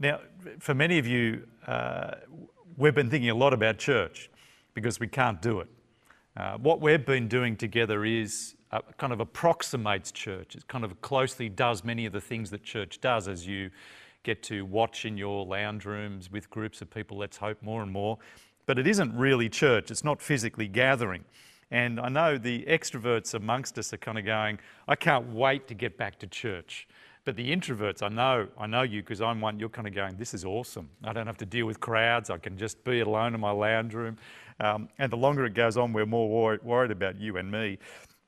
Now, 0.00 0.20
for 0.60 0.72
many 0.72 0.98
of 0.98 1.06
you, 1.06 1.46
uh, 1.66 2.12
we've 2.78 2.94
been 2.94 3.10
thinking 3.10 3.28
a 3.28 3.34
lot 3.34 3.52
about 3.52 3.76
church 3.76 4.30
because 4.72 4.98
we 4.98 5.06
can't 5.06 5.42
do 5.42 5.60
it. 5.60 5.68
Uh, 6.38 6.56
what 6.56 6.80
we've 6.80 7.04
been 7.04 7.28
doing 7.28 7.54
together 7.54 8.06
is 8.06 8.54
kind 8.96 9.12
of 9.12 9.20
approximates 9.20 10.10
church. 10.10 10.56
It 10.56 10.66
kind 10.68 10.84
of 10.84 11.02
closely 11.02 11.50
does 11.50 11.84
many 11.84 12.06
of 12.06 12.14
the 12.14 12.20
things 12.20 12.48
that 12.50 12.62
church 12.62 13.02
does 13.02 13.28
as 13.28 13.46
you 13.46 13.70
get 14.22 14.42
to 14.44 14.64
watch 14.64 15.04
in 15.04 15.18
your 15.18 15.44
lounge 15.44 15.84
rooms 15.84 16.32
with 16.32 16.48
groups 16.48 16.80
of 16.80 16.90
people, 16.90 17.18
let's 17.18 17.36
hope 17.36 17.62
more 17.62 17.82
and 17.82 17.92
more. 17.92 18.16
But 18.64 18.78
it 18.78 18.86
isn't 18.86 19.14
really 19.14 19.50
church, 19.50 19.90
it's 19.90 20.04
not 20.04 20.22
physically 20.22 20.68
gathering. 20.68 21.24
And 21.70 22.00
I 22.00 22.08
know 22.08 22.38
the 22.38 22.64
extroverts 22.64 23.34
amongst 23.34 23.78
us 23.78 23.92
are 23.92 23.98
kind 23.98 24.18
of 24.18 24.24
going, 24.24 24.60
I 24.88 24.96
can't 24.96 25.28
wait 25.28 25.68
to 25.68 25.74
get 25.74 25.98
back 25.98 26.18
to 26.20 26.26
church. 26.26 26.88
But 27.30 27.36
the 27.36 27.54
introverts, 27.56 28.02
I 28.02 28.08
know, 28.08 28.48
I 28.58 28.66
know 28.66 28.82
you 28.82 29.02
because 29.02 29.20
I'm 29.20 29.40
one, 29.40 29.60
you're 29.60 29.68
kind 29.68 29.86
of 29.86 29.94
going, 29.94 30.16
this 30.16 30.34
is 30.34 30.44
awesome. 30.44 30.90
I 31.04 31.12
don't 31.12 31.28
have 31.28 31.36
to 31.36 31.46
deal 31.46 31.64
with 31.64 31.78
crowds. 31.78 32.28
I 32.28 32.38
can 32.38 32.58
just 32.58 32.82
be 32.82 32.98
alone 32.98 33.36
in 33.36 33.40
my 33.40 33.52
lounge 33.52 33.94
room. 33.94 34.16
Um, 34.58 34.88
and 34.98 35.12
the 35.12 35.16
longer 35.16 35.46
it 35.46 35.54
goes 35.54 35.76
on, 35.76 35.92
we're 35.92 36.06
more 36.06 36.28
worried, 36.28 36.64
worried 36.64 36.90
about 36.90 37.20
you 37.20 37.36
and 37.36 37.48
me. 37.48 37.78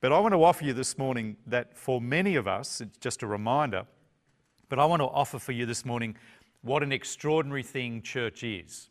But 0.00 0.12
I 0.12 0.20
want 0.20 0.34
to 0.34 0.44
offer 0.44 0.64
you 0.64 0.72
this 0.72 0.98
morning 0.98 1.36
that 1.48 1.76
for 1.76 2.00
many 2.00 2.36
of 2.36 2.46
us, 2.46 2.80
it's 2.80 2.96
just 2.98 3.24
a 3.24 3.26
reminder, 3.26 3.86
but 4.68 4.78
I 4.78 4.84
want 4.84 5.00
to 5.00 5.06
offer 5.06 5.40
for 5.40 5.50
you 5.50 5.66
this 5.66 5.84
morning 5.84 6.14
what 6.60 6.84
an 6.84 6.92
extraordinary 6.92 7.64
thing 7.64 8.02
church 8.02 8.44
is. 8.44 8.88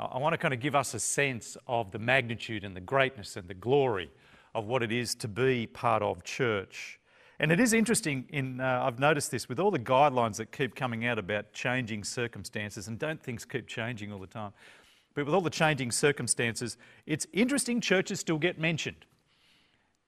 I 0.00 0.16
want 0.16 0.32
to 0.32 0.38
kind 0.38 0.54
of 0.54 0.60
give 0.60 0.74
us 0.74 0.94
a 0.94 1.00
sense 1.00 1.58
of 1.66 1.90
the 1.90 1.98
magnitude 1.98 2.64
and 2.64 2.74
the 2.74 2.80
greatness 2.80 3.36
and 3.36 3.46
the 3.46 3.52
glory 3.52 4.10
of 4.54 4.64
what 4.64 4.82
it 4.82 4.90
is 4.90 5.14
to 5.16 5.28
be 5.28 5.66
part 5.66 6.02
of 6.02 6.24
church. 6.24 6.98
And 7.38 7.52
it 7.52 7.60
is 7.60 7.72
interesting, 7.72 8.24
in, 8.30 8.60
uh, 8.60 8.82
I've 8.82 8.98
noticed 8.98 9.30
this 9.30 9.48
with 9.48 9.60
all 9.60 9.70
the 9.70 9.78
guidelines 9.78 10.36
that 10.36 10.52
keep 10.52 10.74
coming 10.74 11.06
out 11.06 11.18
about 11.18 11.52
changing 11.52 12.04
circumstances, 12.04 12.88
and 12.88 12.98
don't 12.98 13.22
things 13.22 13.44
keep 13.44 13.66
changing 13.66 14.12
all 14.12 14.18
the 14.18 14.26
time. 14.26 14.52
But 15.14 15.26
with 15.26 15.34
all 15.34 15.40
the 15.40 15.50
changing 15.50 15.92
circumstances, 15.92 16.76
it's 17.06 17.26
interesting 17.32 17.80
churches 17.80 18.20
still 18.20 18.38
get 18.38 18.58
mentioned. 18.58 19.04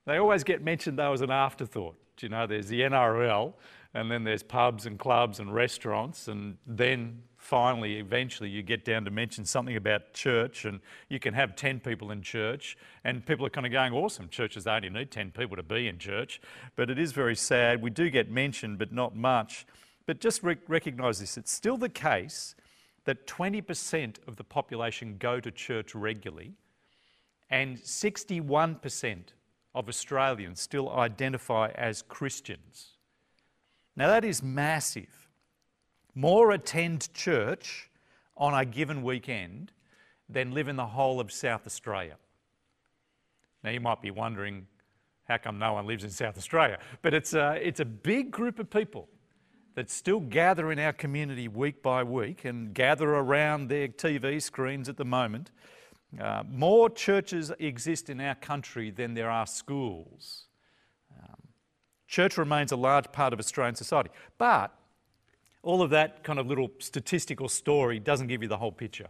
They 0.07 0.17
always 0.17 0.43
get 0.43 0.63
mentioned 0.63 0.99
though 0.99 1.13
as 1.13 1.21
an 1.21 1.31
afterthought. 1.31 1.97
Do 2.17 2.27
You 2.27 2.31
know, 2.31 2.47
there's 2.47 2.69
the 2.69 2.81
NRL, 2.81 3.53
and 3.95 4.11
then 4.11 4.25
there's 4.25 4.43
pubs 4.43 4.87
and 4.87 4.99
clubs 4.99 5.39
and 5.39 5.55
restaurants, 5.55 6.29
and 6.29 6.57
then 6.67 7.23
finally, 7.49 7.97
eventually, 7.97 8.51
you 8.51 8.63
get 8.63 8.85
down 8.85 9.07
to 9.07 9.11
mention 9.11 9.43
something 9.43 9.75
about 9.75 10.13
church, 10.13 10.67
and 10.67 10.81
you 11.09 11.19
can 11.19 11.33
have 11.33 11.57
10 11.57 11.81
people 11.81 12.11
in 12.11 12.21
church, 12.21 12.77
and 13.05 13.25
people 13.25 13.47
are 13.47 13.51
kind 13.51 13.65
of 13.65 13.73
going, 13.73 13.95
Awesome, 13.95 14.29
churches 14.29 14.67
only 14.67 14.91
need 14.91 15.11
10 15.11 15.31
people 15.31 15.57
to 15.57 15.63
be 15.63 15.89
in 15.89 15.99
church. 15.99 16.43
But 16.77 16.91
it 16.91 16.99
is 16.99 17.13
very 17.13 17.35
sad. 17.35 17.81
We 17.81 17.89
do 17.89 18.11
get 18.11 18.31
mentioned, 18.31 18.79
but 18.79 18.93
not 18.93 19.17
much. 19.17 19.67
But 20.05 20.21
just 20.21 20.43
re- 20.43 20.59
recognise 20.69 21.21
this 21.21 21.39
it's 21.39 21.51
still 21.51 21.79
the 21.79 21.89
case 21.89 22.55
that 23.05 23.27
20% 23.27 24.17
of 24.29 24.37
the 24.37 24.45
population 24.45 25.17
go 25.19 25.41
to 25.41 25.51
church 25.51 25.95
regularly, 25.95 26.53
and 27.49 27.79
61% 27.79 29.19
of 29.75 29.89
Australians 29.89 30.61
still 30.61 30.91
identify 30.91 31.71
as 31.75 32.03
Christians. 32.03 32.99
Now, 33.97 34.09
that 34.09 34.25
is 34.27 34.43
massive. 34.43 35.28
More 36.19 36.51
attend 36.51 37.15
church 37.15 37.89
on 38.37 38.53
a 38.53 38.65
given 38.65 39.05
weekend 39.05 39.71
than 40.29 40.51
live 40.51 40.67
in 40.67 40.75
the 40.75 40.85
whole 40.85 41.21
of 41.21 41.31
South 41.31 41.65
Australia. 41.65 42.17
Now, 43.63 43.71
you 43.71 43.79
might 43.79 44.03
be 44.03 44.11
wondering, 44.11 44.67
how 45.29 45.37
come 45.37 45.61
no 45.61 45.75
one 45.75 45.87
lives 45.87 46.03
in 46.03 46.11
South 46.11 46.37
Australia? 46.37 46.81
But 47.03 47.15
it's 47.15 47.35
a, 47.35 47.57
it's 47.63 47.79
a 47.79 47.85
big 47.85 48.33
group 48.33 48.59
of 48.59 48.69
people 48.69 49.09
that 49.77 49.91
still 49.91 50.19
gather 50.19 50.73
in 50.73 50.81
our 50.81 50.93
community 50.93 51.47
week 51.47 51.85
by 51.85 52.03
week 52.03 52.45
and 52.45 52.75
gather 52.75 53.11
around 53.11 53.69
their 53.69 53.87
TV 53.87 54.43
screens 54.43 54.89
at 54.89 54.97
the 54.97 55.05
moment. 55.05 55.53
Uh, 56.21 56.43
more 56.51 56.91
churches 56.91 57.53
exist 57.61 58.11
in 58.11 58.21
our 58.21 58.35
country 58.35 58.91
than 58.91 59.15
there 59.15 59.31
are 59.31 59.47
schools. 59.47 60.47
Um, 61.17 61.37
church 62.09 62.37
remains 62.37 62.73
a 62.73 62.77
large 62.77 63.13
part 63.13 63.33
of 63.33 63.39
Australian 63.39 63.77
society. 63.77 64.11
But 64.37 64.75
all 65.63 65.83
of 65.83 65.91
that 65.91 66.23
kind 66.25 66.39
of 66.39 66.47
little 66.47 66.71
statistical 66.79 67.49
story 67.49 67.99
doesn't 67.99 68.29
give 68.29 68.43
you 68.43 68.49
the 68.49 68.57
whole 68.57 68.73
picture. 68.73 69.09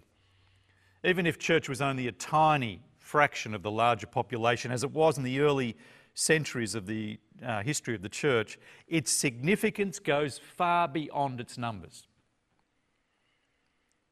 Even 1.04 1.26
if 1.26 1.38
church 1.38 1.68
was 1.68 1.80
only 1.80 2.08
a 2.08 2.12
tiny 2.12 2.82
fraction 2.98 3.54
of 3.54 3.62
the 3.62 3.70
larger 3.70 4.06
population, 4.06 4.70
as 4.70 4.82
it 4.82 4.90
was 4.90 5.18
in 5.18 5.24
the 5.24 5.40
early 5.40 5.76
centuries 6.14 6.74
of 6.74 6.86
the 6.86 7.18
uh, 7.44 7.62
history 7.62 7.94
of 7.94 8.02
the 8.02 8.08
church, 8.08 8.58
its 8.88 9.12
significance 9.12 9.98
goes 9.98 10.38
far 10.38 10.88
beyond 10.88 11.40
its 11.40 11.56
numbers. 11.56 12.06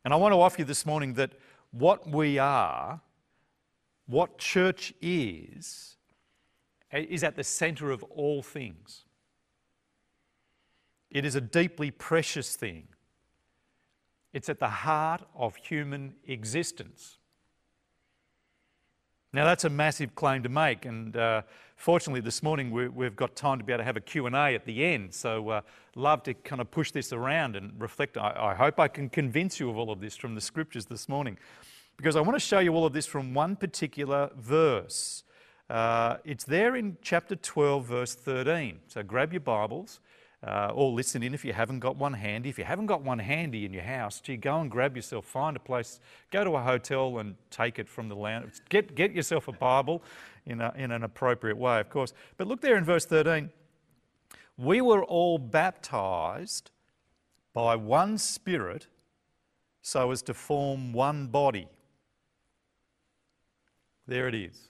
And 0.04 0.14
I 0.14 0.16
want 0.16 0.32
to 0.32 0.40
offer 0.40 0.60
you 0.60 0.64
this 0.64 0.86
morning 0.86 1.14
that 1.14 1.32
what 1.72 2.08
we 2.08 2.38
are, 2.38 3.00
what 4.06 4.38
church 4.38 4.94
is, 5.02 5.96
is 6.92 7.24
at 7.24 7.34
the 7.34 7.42
centre 7.42 7.90
of 7.90 8.04
all 8.04 8.40
things. 8.40 9.05
It 11.10 11.24
is 11.24 11.34
a 11.34 11.40
deeply 11.40 11.90
precious 11.90 12.56
thing. 12.56 12.88
It's 14.32 14.48
at 14.48 14.60
the 14.60 14.68
heart 14.68 15.22
of 15.34 15.56
human 15.56 16.14
existence. 16.26 17.18
Now 19.32 19.44
that's 19.44 19.64
a 19.64 19.70
massive 19.70 20.14
claim 20.14 20.42
to 20.42 20.48
make, 20.48 20.84
and 20.84 21.16
uh, 21.16 21.42
Fortunately, 21.76 22.22
this 22.22 22.42
morning 22.42 22.70
we, 22.70 23.04
have 23.04 23.14
got 23.14 23.36
time 23.36 23.58
to 23.58 23.64
be 23.64 23.72
able 23.72 23.80
to 23.80 23.84
have 23.84 23.98
a 23.98 24.00
Q&A 24.00 24.54
at 24.54 24.64
the 24.64 24.84
end, 24.84 25.14
so 25.14 25.50
uh, 25.50 25.60
love 25.94 26.22
to 26.24 26.32
kind 26.32 26.60
of 26.60 26.70
push 26.70 26.90
this 26.90 27.12
around 27.12 27.54
and 27.54 27.70
reflect. 27.78 28.16
I, 28.16 28.34
I 28.34 28.54
hope 28.54 28.80
I 28.80 28.88
can 28.88 29.10
convince 29.10 29.60
you 29.60 29.68
of 29.68 29.76
all 29.76 29.92
of 29.92 30.00
this 30.00 30.16
from 30.16 30.34
the 30.34 30.40
scriptures 30.40 30.86
this 30.86 31.06
morning, 31.06 31.38
because 31.96 32.16
I 32.16 32.22
want 32.22 32.34
to 32.34 32.40
show 32.40 32.60
you 32.60 32.74
all 32.74 32.86
of 32.86 32.94
this 32.94 33.06
from 33.06 33.34
one 33.34 33.56
particular 33.56 34.30
verse. 34.36 35.22
Uh, 35.68 36.16
it's 36.24 36.44
there 36.44 36.76
in 36.76 36.96
chapter 37.02 37.36
12, 37.36 37.84
verse 37.84 38.14
13. 38.14 38.80
So 38.88 39.02
grab 39.02 39.32
your 39.32 39.40
Bibles 39.40 40.00
uh, 40.46 40.70
or 40.72 40.92
listen 40.92 41.22
in 41.24 41.34
if 41.34 41.44
you 41.44 41.52
haven't 41.52 41.80
got 41.80 41.96
one 41.96 42.12
handy. 42.12 42.48
If 42.48 42.58
you 42.58 42.64
haven't 42.64 42.86
got 42.86 43.02
one 43.02 43.18
handy 43.18 43.64
in 43.64 43.72
your 43.72 43.82
house, 43.82 44.20
gee, 44.20 44.36
go 44.36 44.60
and 44.60 44.70
grab 44.70 44.94
yourself, 44.94 45.24
find 45.24 45.56
a 45.56 45.60
place, 45.60 45.98
go 46.30 46.44
to 46.44 46.52
a 46.52 46.62
hotel 46.62 47.18
and 47.18 47.34
take 47.50 47.80
it 47.80 47.88
from 47.88 48.08
the 48.08 48.14
lounge. 48.14 48.60
Get, 48.68 48.94
get 48.94 49.12
yourself 49.12 49.48
a 49.48 49.52
Bible 49.52 50.02
in, 50.46 50.60
a, 50.60 50.72
in 50.76 50.92
an 50.92 51.02
appropriate 51.02 51.56
way, 51.56 51.80
of 51.80 51.90
course. 51.90 52.12
But 52.36 52.46
look 52.46 52.60
there 52.60 52.76
in 52.76 52.84
verse 52.84 53.04
13. 53.04 53.50
We 54.56 54.80
were 54.80 55.04
all 55.04 55.38
baptized 55.38 56.70
by 57.52 57.74
one 57.74 58.16
Spirit 58.16 58.86
so 59.82 60.12
as 60.12 60.22
to 60.22 60.34
form 60.34 60.92
one 60.92 61.26
body. 61.26 61.68
There 64.06 64.28
it 64.28 64.34
is. 64.34 64.68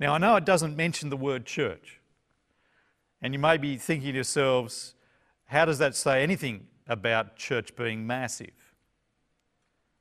Now, 0.00 0.14
I 0.14 0.18
know 0.18 0.36
it 0.36 0.44
doesn't 0.46 0.76
mention 0.76 1.10
the 1.10 1.16
word 1.16 1.44
church. 1.44 2.00
And 3.22 3.32
you 3.32 3.38
may 3.38 3.56
be 3.56 3.76
thinking 3.76 4.10
to 4.10 4.14
yourselves, 4.14 4.94
how 5.46 5.64
does 5.64 5.78
that 5.78 5.94
say 5.94 6.22
anything 6.22 6.66
about 6.86 7.36
church 7.36 7.74
being 7.76 8.06
massive? 8.06 8.74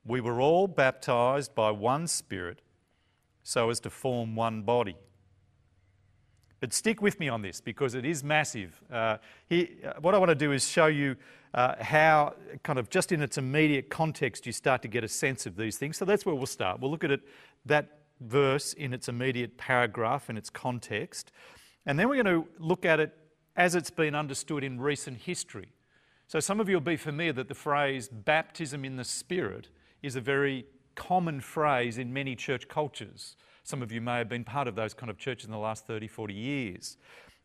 We 0.06 0.22
were 0.22 0.40
all 0.40 0.68
baptized 0.68 1.56
by 1.56 1.72
one 1.72 2.08
Spirit 2.08 2.62
so 3.44 3.70
as 3.70 3.80
to 3.82 3.90
form 3.90 4.36
one 4.36 4.64
body. 4.64 4.98
But 6.60 6.74
stick 6.74 7.02
with 7.02 7.20
me 7.20 7.30
on 7.30 7.42
this 7.42 7.62
because 7.62 7.96
it 7.96 8.06
is 8.06 8.24
massive. 8.24 8.82
Uh, 8.92 9.18
here, 9.48 9.68
uh, 9.86 9.94
what 10.02 10.16
I 10.16 10.18
want 10.18 10.30
to 10.30 10.36
do 10.36 10.52
is 10.52 10.68
show 10.68 10.88
you 10.88 11.16
uh, 11.54 11.76
how, 11.80 12.34
kind 12.64 12.80
of 12.80 12.90
just 12.90 13.12
in 13.12 13.22
its 13.22 13.38
immediate 13.38 13.90
context, 13.90 14.46
you 14.46 14.52
start 14.52 14.82
to 14.82 14.88
get 14.88 15.04
a 15.04 15.08
sense 15.08 15.46
of 15.46 15.56
these 15.56 15.78
things. 15.78 15.98
So 15.98 16.06
that's 16.06 16.26
where 16.26 16.34
we'll 16.34 16.48
start. 16.48 16.80
We'll 16.80 16.92
look 16.92 17.04
at 17.04 17.12
it, 17.12 17.22
that 17.66 18.00
verse 18.20 18.74
in 18.74 18.94
its 18.94 19.08
immediate 19.10 19.58
paragraph, 19.58 20.30
in 20.30 20.38
its 20.38 20.50
context. 20.50 21.32
And 21.86 22.00
then 22.00 22.10
we're 22.10 22.24
going 22.24 22.44
to 22.44 22.48
look 22.60 22.86
at 22.86 23.00
it 23.00 23.14
as 23.56 23.76
it's 23.76 23.90
been 23.90 24.16
understood 24.16 24.64
in 24.64 24.80
recent 24.80 25.18
history. 25.18 25.70
So 26.28 26.40
some 26.40 26.60
of 26.60 26.68
you 26.68 26.76
will 26.76 26.82
be 26.82 26.98
familiar 26.98 27.34
that 27.34 27.48
the 27.48 27.56
phrase 27.56 28.10
baptism 28.10 28.84
in 28.84 28.96
the 28.96 29.04
Spirit 29.04 29.70
is 30.02 30.16
a 30.16 30.22
very 30.22 30.66
common 30.96 31.40
phrase 31.42 31.98
in 31.98 32.12
many 32.12 32.36
church 32.36 32.68
cultures. 32.68 33.36
Some 33.64 33.82
of 33.82 33.92
you 33.92 34.02
may 34.02 34.18
have 34.18 34.30
been 34.30 34.44
part 34.44 34.68
of 34.68 34.76
those 34.76 34.94
kind 34.94 35.10
of 35.10 35.18
churches 35.18 35.46
in 35.46 35.52
the 35.52 35.58
last 35.58 35.86
30, 35.86 36.08
40 36.08 36.34
years. 36.34 36.98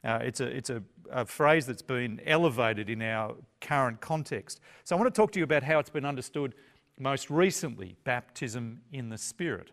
Uh, 0.02 0.18
it's 0.22 0.40
a, 0.40 0.46
it's 0.46 0.70
a, 0.70 0.82
a, 1.10 1.26
phrase 1.26 1.66
that's 1.66 1.82
been 1.82 2.20
elevated 2.24 2.88
in 2.88 3.02
our 3.02 3.34
current 3.60 4.00
context. 4.00 4.60
So 4.84 4.96
I 4.96 4.98
want 4.98 5.14
to 5.14 5.18
talk 5.18 5.30
to 5.32 5.38
you 5.38 5.44
about 5.44 5.62
how 5.62 5.78
it's 5.78 5.90
been 5.90 6.06
understood 6.06 6.54
most 6.98 7.28
recently 7.28 7.96
baptism 8.04 8.80
in 8.92 9.10
the 9.10 9.18
Spirit. 9.18 9.72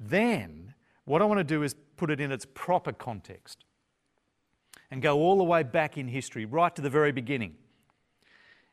Then, 0.00 0.74
what 1.04 1.22
I 1.22 1.26
want 1.26 1.38
to 1.38 1.44
do 1.44 1.62
is 1.62 1.74
put 2.00 2.10
it 2.10 2.18
in 2.18 2.32
its 2.32 2.46
proper 2.54 2.92
context 2.92 3.66
and 4.90 5.02
go 5.02 5.18
all 5.18 5.36
the 5.36 5.44
way 5.44 5.62
back 5.62 5.98
in 5.98 6.08
history, 6.08 6.46
right 6.46 6.74
to 6.74 6.80
the 6.80 6.88
very 6.88 7.12
beginning, 7.12 7.54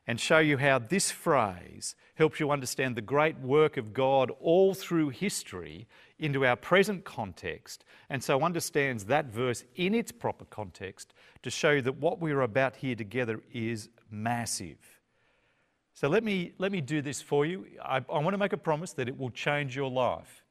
and 0.06 0.18
show 0.18 0.38
you 0.38 0.56
how 0.56 0.78
this 0.78 1.10
phrase 1.10 1.94
helps 2.14 2.40
you 2.40 2.50
understand 2.50 2.96
the 2.96 3.02
great 3.02 3.38
work 3.40 3.76
of 3.76 3.92
God 3.92 4.32
all 4.40 4.72
through 4.72 5.10
history 5.10 5.86
into 6.18 6.46
our 6.46 6.56
present 6.56 7.04
context, 7.04 7.84
and 8.08 8.24
so 8.24 8.40
understands 8.40 9.04
that 9.04 9.26
verse 9.26 9.62
in 9.76 9.94
its 9.94 10.10
proper 10.10 10.46
context 10.46 11.12
to 11.42 11.50
show 11.50 11.72
you 11.72 11.82
that 11.82 11.98
what 11.98 12.22
we 12.22 12.32
are 12.32 12.40
about 12.40 12.76
here 12.76 12.94
together 12.94 13.42
is 13.52 13.90
massive. 14.10 14.78
So 15.92 16.08
let 16.08 16.24
me, 16.24 16.52
let 16.56 16.72
me 16.72 16.80
do 16.80 17.02
this 17.02 17.20
for 17.20 17.44
you. 17.44 17.66
I, 17.84 17.96
I 17.96 18.18
want 18.20 18.32
to 18.32 18.38
make 18.38 18.54
a 18.54 18.56
promise 18.56 18.94
that 18.94 19.06
it 19.06 19.18
will 19.18 19.30
change 19.30 19.76
your 19.76 19.90
life 19.90 20.42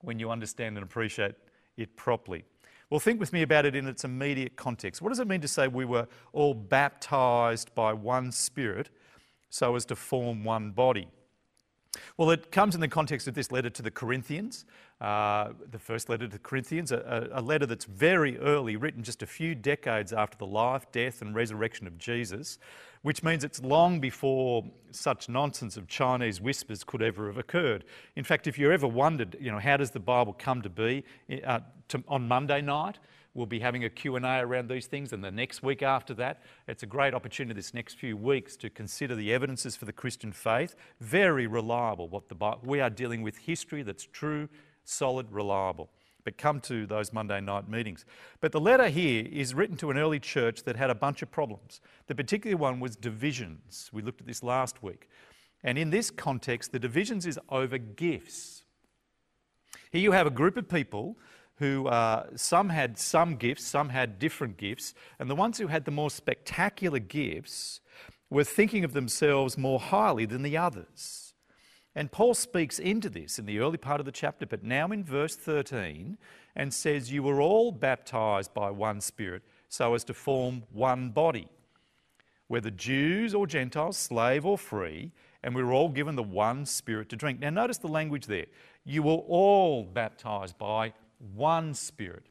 when 0.00 0.18
you 0.18 0.32
understand 0.32 0.76
and 0.76 0.82
appreciate 0.82 1.36
it 1.76 1.96
properly. 1.96 2.44
Well, 2.90 3.00
think 3.00 3.18
with 3.18 3.32
me 3.32 3.42
about 3.42 3.66
it 3.66 3.74
in 3.74 3.88
its 3.88 4.04
immediate 4.04 4.56
context. 4.56 5.02
What 5.02 5.08
does 5.08 5.18
it 5.18 5.26
mean 5.26 5.40
to 5.40 5.48
say 5.48 5.66
we 5.66 5.84
were 5.84 6.06
all 6.32 6.54
baptized 6.54 7.74
by 7.74 7.92
one 7.92 8.30
Spirit 8.30 8.90
so 9.50 9.74
as 9.74 9.84
to 9.86 9.96
form 9.96 10.44
one 10.44 10.70
body? 10.70 11.08
Well, 12.16 12.30
it 12.30 12.50
comes 12.50 12.74
in 12.74 12.80
the 12.80 12.88
context 12.88 13.28
of 13.28 13.34
this 13.34 13.50
letter 13.52 13.70
to 13.70 13.82
the 13.82 13.90
Corinthians, 13.90 14.64
uh, 15.00 15.50
the 15.70 15.78
first 15.78 16.08
letter 16.08 16.26
to 16.26 16.32
the 16.32 16.38
Corinthians, 16.38 16.92
a, 16.92 17.28
a, 17.32 17.42
letter 17.42 17.66
that's 17.66 17.84
very 17.84 18.38
early, 18.38 18.76
written 18.76 19.02
just 19.02 19.22
a 19.22 19.26
few 19.26 19.54
decades 19.54 20.12
after 20.12 20.38
the 20.38 20.46
life, 20.46 20.90
death, 20.92 21.20
and 21.20 21.34
resurrection 21.34 21.86
of 21.86 21.98
Jesus, 21.98 22.58
which 23.02 23.22
means 23.22 23.44
it's 23.44 23.62
long 23.62 24.00
before 24.00 24.64
such 24.90 25.28
nonsense 25.28 25.76
of 25.76 25.86
Chinese 25.86 26.40
whispers 26.40 26.82
could 26.82 27.02
ever 27.02 27.26
have 27.26 27.36
occurred. 27.36 27.84
In 28.16 28.24
fact, 28.24 28.46
if 28.46 28.58
you 28.58 28.72
ever 28.72 28.86
wondered, 28.86 29.36
you 29.38 29.52
know, 29.52 29.58
how 29.58 29.76
does 29.76 29.90
the 29.90 30.00
Bible 30.00 30.32
come 30.32 30.62
to 30.62 30.70
be 30.70 31.04
uh, 31.44 31.60
to, 31.88 32.02
on 32.08 32.26
Monday 32.26 32.62
night? 32.62 32.98
We'll 33.36 33.44
be 33.44 33.60
having 33.60 33.84
a 33.84 33.90
Q&A 33.90 34.40
around 34.40 34.70
these 34.70 34.86
things 34.86 35.12
and 35.12 35.22
the 35.22 35.30
next 35.30 35.62
week 35.62 35.82
after 35.82 36.14
that. 36.14 36.40
It's 36.66 36.82
a 36.82 36.86
great 36.86 37.12
opportunity 37.12 37.54
this 37.54 37.74
next 37.74 37.98
few 37.98 38.16
weeks 38.16 38.56
to 38.56 38.70
consider 38.70 39.14
the 39.14 39.30
evidences 39.34 39.76
for 39.76 39.84
the 39.84 39.92
Christian 39.92 40.32
faith. 40.32 40.74
Very 41.02 41.46
reliable 41.46 42.08
what 42.08 42.30
the 42.30 42.34
Bible, 42.34 42.62
we 42.64 42.80
are 42.80 42.88
dealing 42.88 43.20
with 43.20 43.36
history 43.36 43.82
that's 43.82 44.04
true, 44.04 44.48
solid, 44.84 45.30
reliable. 45.30 45.90
But 46.24 46.38
come 46.38 46.60
to 46.62 46.86
those 46.86 47.12
Monday 47.12 47.42
night 47.42 47.68
meetings. 47.68 48.06
But 48.40 48.52
the 48.52 48.60
letter 48.60 48.88
here 48.88 49.26
is 49.30 49.52
written 49.52 49.76
to 49.76 49.90
an 49.90 49.98
early 49.98 50.18
church 50.18 50.62
that 50.62 50.76
had 50.76 50.88
a 50.88 50.94
bunch 50.94 51.20
of 51.20 51.30
problems. 51.30 51.82
The 52.06 52.14
particular 52.14 52.56
one 52.56 52.80
was 52.80 52.96
divisions. 52.96 53.90
We 53.92 54.00
looked 54.00 54.22
at 54.22 54.26
this 54.26 54.42
last 54.42 54.82
week. 54.82 55.10
And 55.62 55.76
in 55.76 55.90
this 55.90 56.10
context, 56.10 56.72
the 56.72 56.78
divisions 56.78 57.26
is 57.26 57.38
over 57.50 57.76
gifts. 57.76 58.64
Here 59.92 60.00
you 60.00 60.12
have 60.12 60.26
a 60.26 60.30
group 60.30 60.56
of 60.56 60.70
people 60.70 61.18
who 61.56 61.88
uh, 61.88 62.26
some 62.36 62.68
had 62.68 62.98
some 62.98 63.36
gifts, 63.36 63.64
some 63.64 63.88
had 63.88 64.18
different 64.18 64.56
gifts, 64.56 64.94
and 65.18 65.30
the 65.30 65.34
ones 65.34 65.58
who 65.58 65.68
had 65.68 65.84
the 65.84 65.90
more 65.90 66.10
spectacular 66.10 66.98
gifts 66.98 67.80
were 68.28 68.44
thinking 68.44 68.84
of 68.84 68.92
themselves 68.92 69.56
more 69.56 69.80
highly 69.80 70.26
than 70.26 70.42
the 70.42 70.56
others. 70.56 71.34
And 71.94 72.12
Paul 72.12 72.34
speaks 72.34 72.78
into 72.78 73.08
this 73.08 73.38
in 73.38 73.46
the 73.46 73.58
early 73.58 73.78
part 73.78 74.00
of 74.00 74.06
the 74.06 74.12
chapter, 74.12 74.44
but 74.44 74.62
now 74.62 74.88
in 74.88 75.02
verse 75.02 75.34
13, 75.34 76.18
and 76.54 76.74
says, 76.74 77.10
You 77.10 77.22
were 77.22 77.40
all 77.40 77.72
baptized 77.72 78.52
by 78.52 78.70
one 78.70 79.00
Spirit 79.00 79.42
so 79.70 79.94
as 79.94 80.04
to 80.04 80.14
form 80.14 80.64
one 80.72 81.10
body, 81.10 81.48
whether 82.48 82.70
Jews 82.70 83.34
or 83.34 83.46
Gentiles, 83.46 83.96
slave 83.96 84.44
or 84.44 84.58
free, 84.58 85.12
and 85.42 85.54
we 85.54 85.62
were 85.62 85.72
all 85.72 85.88
given 85.88 86.16
the 86.16 86.22
one 86.22 86.66
Spirit 86.66 87.08
to 87.10 87.16
drink. 87.16 87.40
Now, 87.40 87.50
notice 87.50 87.78
the 87.78 87.88
language 87.88 88.26
there. 88.26 88.46
You 88.84 89.02
were 89.02 89.14
all 89.14 89.84
baptized 89.84 90.58
by 90.58 90.92
one 91.18 91.74
spirit 91.74 92.26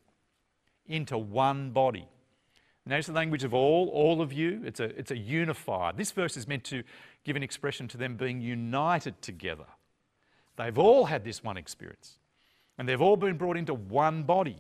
into 0.88 1.18
one 1.18 1.72
body. 1.72 2.08
Notice 2.86 3.08
the 3.08 3.14
language 3.14 3.44
of 3.44 3.54
all, 3.54 3.90
all 3.90 4.22
of 4.22 4.32
you. 4.32 4.62
It's 4.64 4.80
a, 4.80 4.86
it's 4.98 5.10
a 5.10 5.18
unified. 5.18 5.98
This 5.98 6.12
verse 6.12 6.38
is 6.38 6.48
meant 6.48 6.64
to 6.66 6.84
give 7.24 7.36
an 7.36 7.42
expression 7.42 7.88
to 7.90 7.98
them 7.98 8.16
being 8.16 8.42
united 8.42 9.20
together. 9.24 9.66
They've 10.56 10.78
all 10.78 11.06
had 11.06 11.24
this 11.24 11.44
one 11.44 11.58
experience, 11.58 12.20
and 12.78 12.88
they've 12.88 13.02
all 13.02 13.18
been 13.18 13.38
brought 13.38 13.58
into 13.58 13.74
one 13.74 14.24
body. 14.24 14.58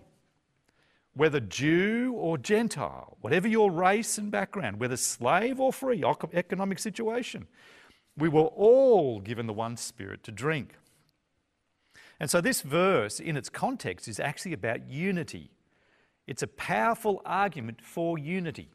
Whether 1.13 1.39
Jew 1.39 2.13
or 2.17 2.37
Gentile, 2.37 3.15
whatever 3.21 3.47
your 3.47 3.71
race 3.71 4.17
and 4.17 4.31
background, 4.31 4.79
whether 4.79 4.97
slave 4.97 5.59
or 5.59 5.71
free, 5.71 6.03
economic 6.33 6.79
situation, 6.79 7.47
we 8.17 8.27
were 8.27 8.41
all 8.41 9.21
given 9.21 9.45
the 9.45 9.53
one 9.53 9.77
spirit 9.77 10.23
to 10.23 10.31
drink. 10.31 10.73
And 12.19 12.29
so, 12.29 12.41
this 12.41 12.61
verse, 12.61 13.19
in 13.19 13.35
its 13.35 13.49
context, 13.49 14.07
is 14.07 14.19
actually 14.19 14.53
about 14.53 14.89
unity. 14.89 15.51
It's 16.27 16.41
a 16.41 16.47
powerful 16.47 17.21
argument 17.25 17.81
for 17.81 18.17
unity, 18.17 18.69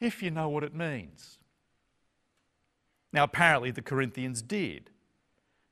if 0.00 0.22
you 0.22 0.30
know 0.30 0.48
what 0.48 0.64
it 0.64 0.74
means. 0.74 1.38
Now, 3.12 3.24
apparently, 3.24 3.70
the 3.70 3.82
Corinthians 3.82 4.40
did. 4.40 4.90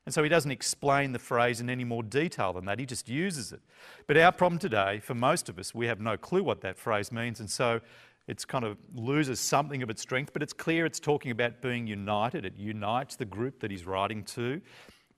And 0.05 0.13
so 0.13 0.23
he 0.23 0.29
doesn't 0.29 0.51
explain 0.51 1.11
the 1.11 1.19
phrase 1.19 1.61
in 1.61 1.69
any 1.69 1.83
more 1.83 2.03
detail 2.03 2.53
than 2.53 2.65
that, 2.65 2.79
he 2.79 2.85
just 2.85 3.07
uses 3.07 3.51
it. 3.51 3.61
But 4.07 4.17
our 4.17 4.31
problem 4.31 4.59
today, 4.59 4.99
for 4.99 5.13
most 5.13 5.47
of 5.47 5.59
us, 5.59 5.75
we 5.75 5.87
have 5.87 5.99
no 5.99 6.17
clue 6.17 6.43
what 6.43 6.61
that 6.61 6.77
phrase 6.77 7.11
means, 7.11 7.39
and 7.39 7.49
so 7.49 7.81
it's 8.27 8.45
kind 8.45 8.65
of 8.65 8.77
loses 8.95 9.39
something 9.39 9.83
of 9.83 9.89
its 9.89 10.01
strength, 10.01 10.33
but 10.33 10.41
it's 10.41 10.53
clear 10.53 10.85
it's 10.85 10.99
talking 10.99 11.31
about 11.31 11.61
being 11.61 11.85
united. 11.85 12.45
It 12.45 12.53
unites 12.57 13.15
the 13.15 13.25
group 13.25 13.59
that 13.59 13.69
he's 13.69 13.85
writing 13.85 14.23
to. 14.25 14.61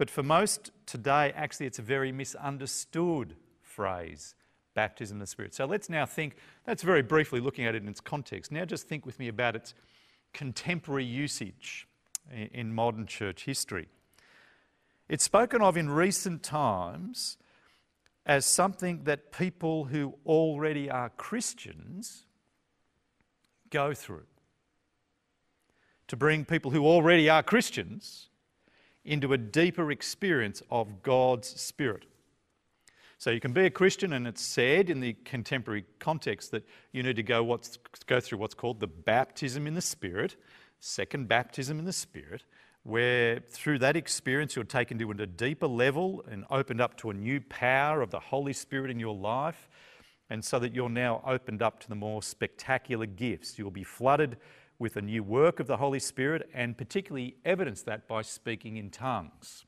But 0.03 0.09
for 0.09 0.21
most 0.21 0.71
today, 0.85 1.31
actually, 1.33 1.65
it's 1.65 1.79
a 1.79 1.81
very 1.81 2.11
misunderstood 2.11 3.37
phrase 3.61 4.35
baptism 4.73 5.15
in 5.15 5.19
the 5.19 5.25
Spirit. 5.25 5.55
So 5.55 5.63
let's 5.63 5.89
now 5.89 6.05
think, 6.05 6.35
that's 6.65 6.83
very 6.83 7.01
briefly 7.01 7.39
looking 7.39 7.65
at 7.65 7.73
it 7.73 7.83
in 7.83 7.87
its 7.87 8.01
context. 8.01 8.51
Now 8.51 8.65
just 8.65 8.85
think 8.85 9.05
with 9.05 9.17
me 9.17 9.29
about 9.29 9.55
its 9.55 9.73
contemporary 10.33 11.05
usage 11.05 11.87
in 12.29 12.73
modern 12.73 13.07
church 13.07 13.45
history. 13.45 13.87
It's 15.07 15.23
spoken 15.23 15.61
of 15.61 15.77
in 15.77 15.89
recent 15.89 16.43
times 16.43 17.37
as 18.25 18.45
something 18.45 19.05
that 19.05 19.31
people 19.31 19.85
who 19.85 20.15
already 20.25 20.89
are 20.89 21.11
Christians 21.11 22.25
go 23.69 23.93
through. 23.93 24.25
To 26.09 26.17
bring 26.17 26.43
people 26.43 26.71
who 26.71 26.85
already 26.85 27.29
are 27.29 27.41
Christians 27.41 28.27
into 29.05 29.33
a 29.33 29.37
deeper 29.37 29.91
experience 29.91 30.61
of 30.69 31.03
God's 31.03 31.47
Spirit. 31.47 32.05
So 33.17 33.29
you 33.31 33.39
can 33.39 33.53
be 33.53 33.65
a 33.65 33.69
Christian, 33.69 34.13
and 34.13 34.27
it's 34.27 34.41
said 34.41 34.89
in 34.89 34.99
the 34.99 35.13
contemporary 35.23 35.85
context 35.99 36.51
that 36.51 36.67
you 36.91 37.03
need 37.03 37.15
to 37.15 37.23
go, 37.23 37.43
what's, 37.43 37.77
go 38.05 38.19
through 38.19 38.37
what's 38.39 38.53
called 38.53 38.79
the 38.79 38.87
baptism 38.87 39.65
in 39.65 39.75
the 39.75 39.81
Spirit, 39.81 40.35
second 40.79 41.29
baptism 41.29 41.79
in 41.79 41.85
the 41.85 41.93
Spirit, 41.93 42.43
where 42.83 43.39
through 43.49 43.79
that 43.79 43.95
experience 43.95 44.57
you're 44.57 44.65
taken 44.65 44.97
to 44.99 45.09
a 45.09 45.25
deeper 45.25 45.67
level 45.67 46.23
and 46.29 46.43
opened 46.49 46.81
up 46.81 46.97
to 46.97 47.11
a 47.11 47.13
new 47.13 47.39
power 47.39 48.01
of 48.01 48.11
the 48.11 48.19
Holy 48.19 48.51
Spirit 48.51 48.91
in 48.91 48.99
your 48.99 49.15
life, 49.15 49.69
and 50.29 50.43
so 50.43 50.59
that 50.59 50.73
you're 50.73 50.89
now 50.89 51.21
opened 51.25 51.61
up 51.61 51.79
to 51.79 51.87
the 51.87 51.95
more 51.95 52.21
spectacular 52.21 53.05
gifts. 53.05 53.57
You'll 53.57 53.71
be 53.71 53.83
flooded 53.83 54.35
with 54.79 54.95
a 54.95 55.01
new 55.01 55.23
work 55.23 55.59
of 55.59 55.67
the 55.67 55.77
Holy 55.77 55.99
Spirit 55.99 56.49
and 56.53 56.77
particularly 56.77 57.35
evidence 57.45 57.81
that 57.83 58.07
by 58.07 58.21
speaking 58.21 58.77
in 58.77 58.89
tongues. 58.89 59.65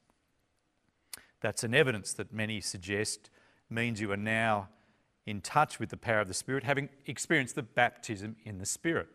That's 1.41 1.63
an 1.63 1.75
evidence 1.75 2.13
that 2.13 2.33
many 2.33 2.61
suggest 2.61 3.29
means 3.69 4.01
you 4.01 4.11
are 4.11 4.17
now 4.17 4.69
in 5.25 5.41
touch 5.41 5.79
with 5.79 5.89
the 5.89 5.97
power 5.97 6.19
of 6.19 6.27
the 6.27 6.33
Spirit, 6.33 6.63
having 6.63 6.89
experienced 7.05 7.55
the 7.55 7.63
baptism 7.63 8.35
in 8.45 8.57
the 8.57 8.65
Spirit. 8.65 9.07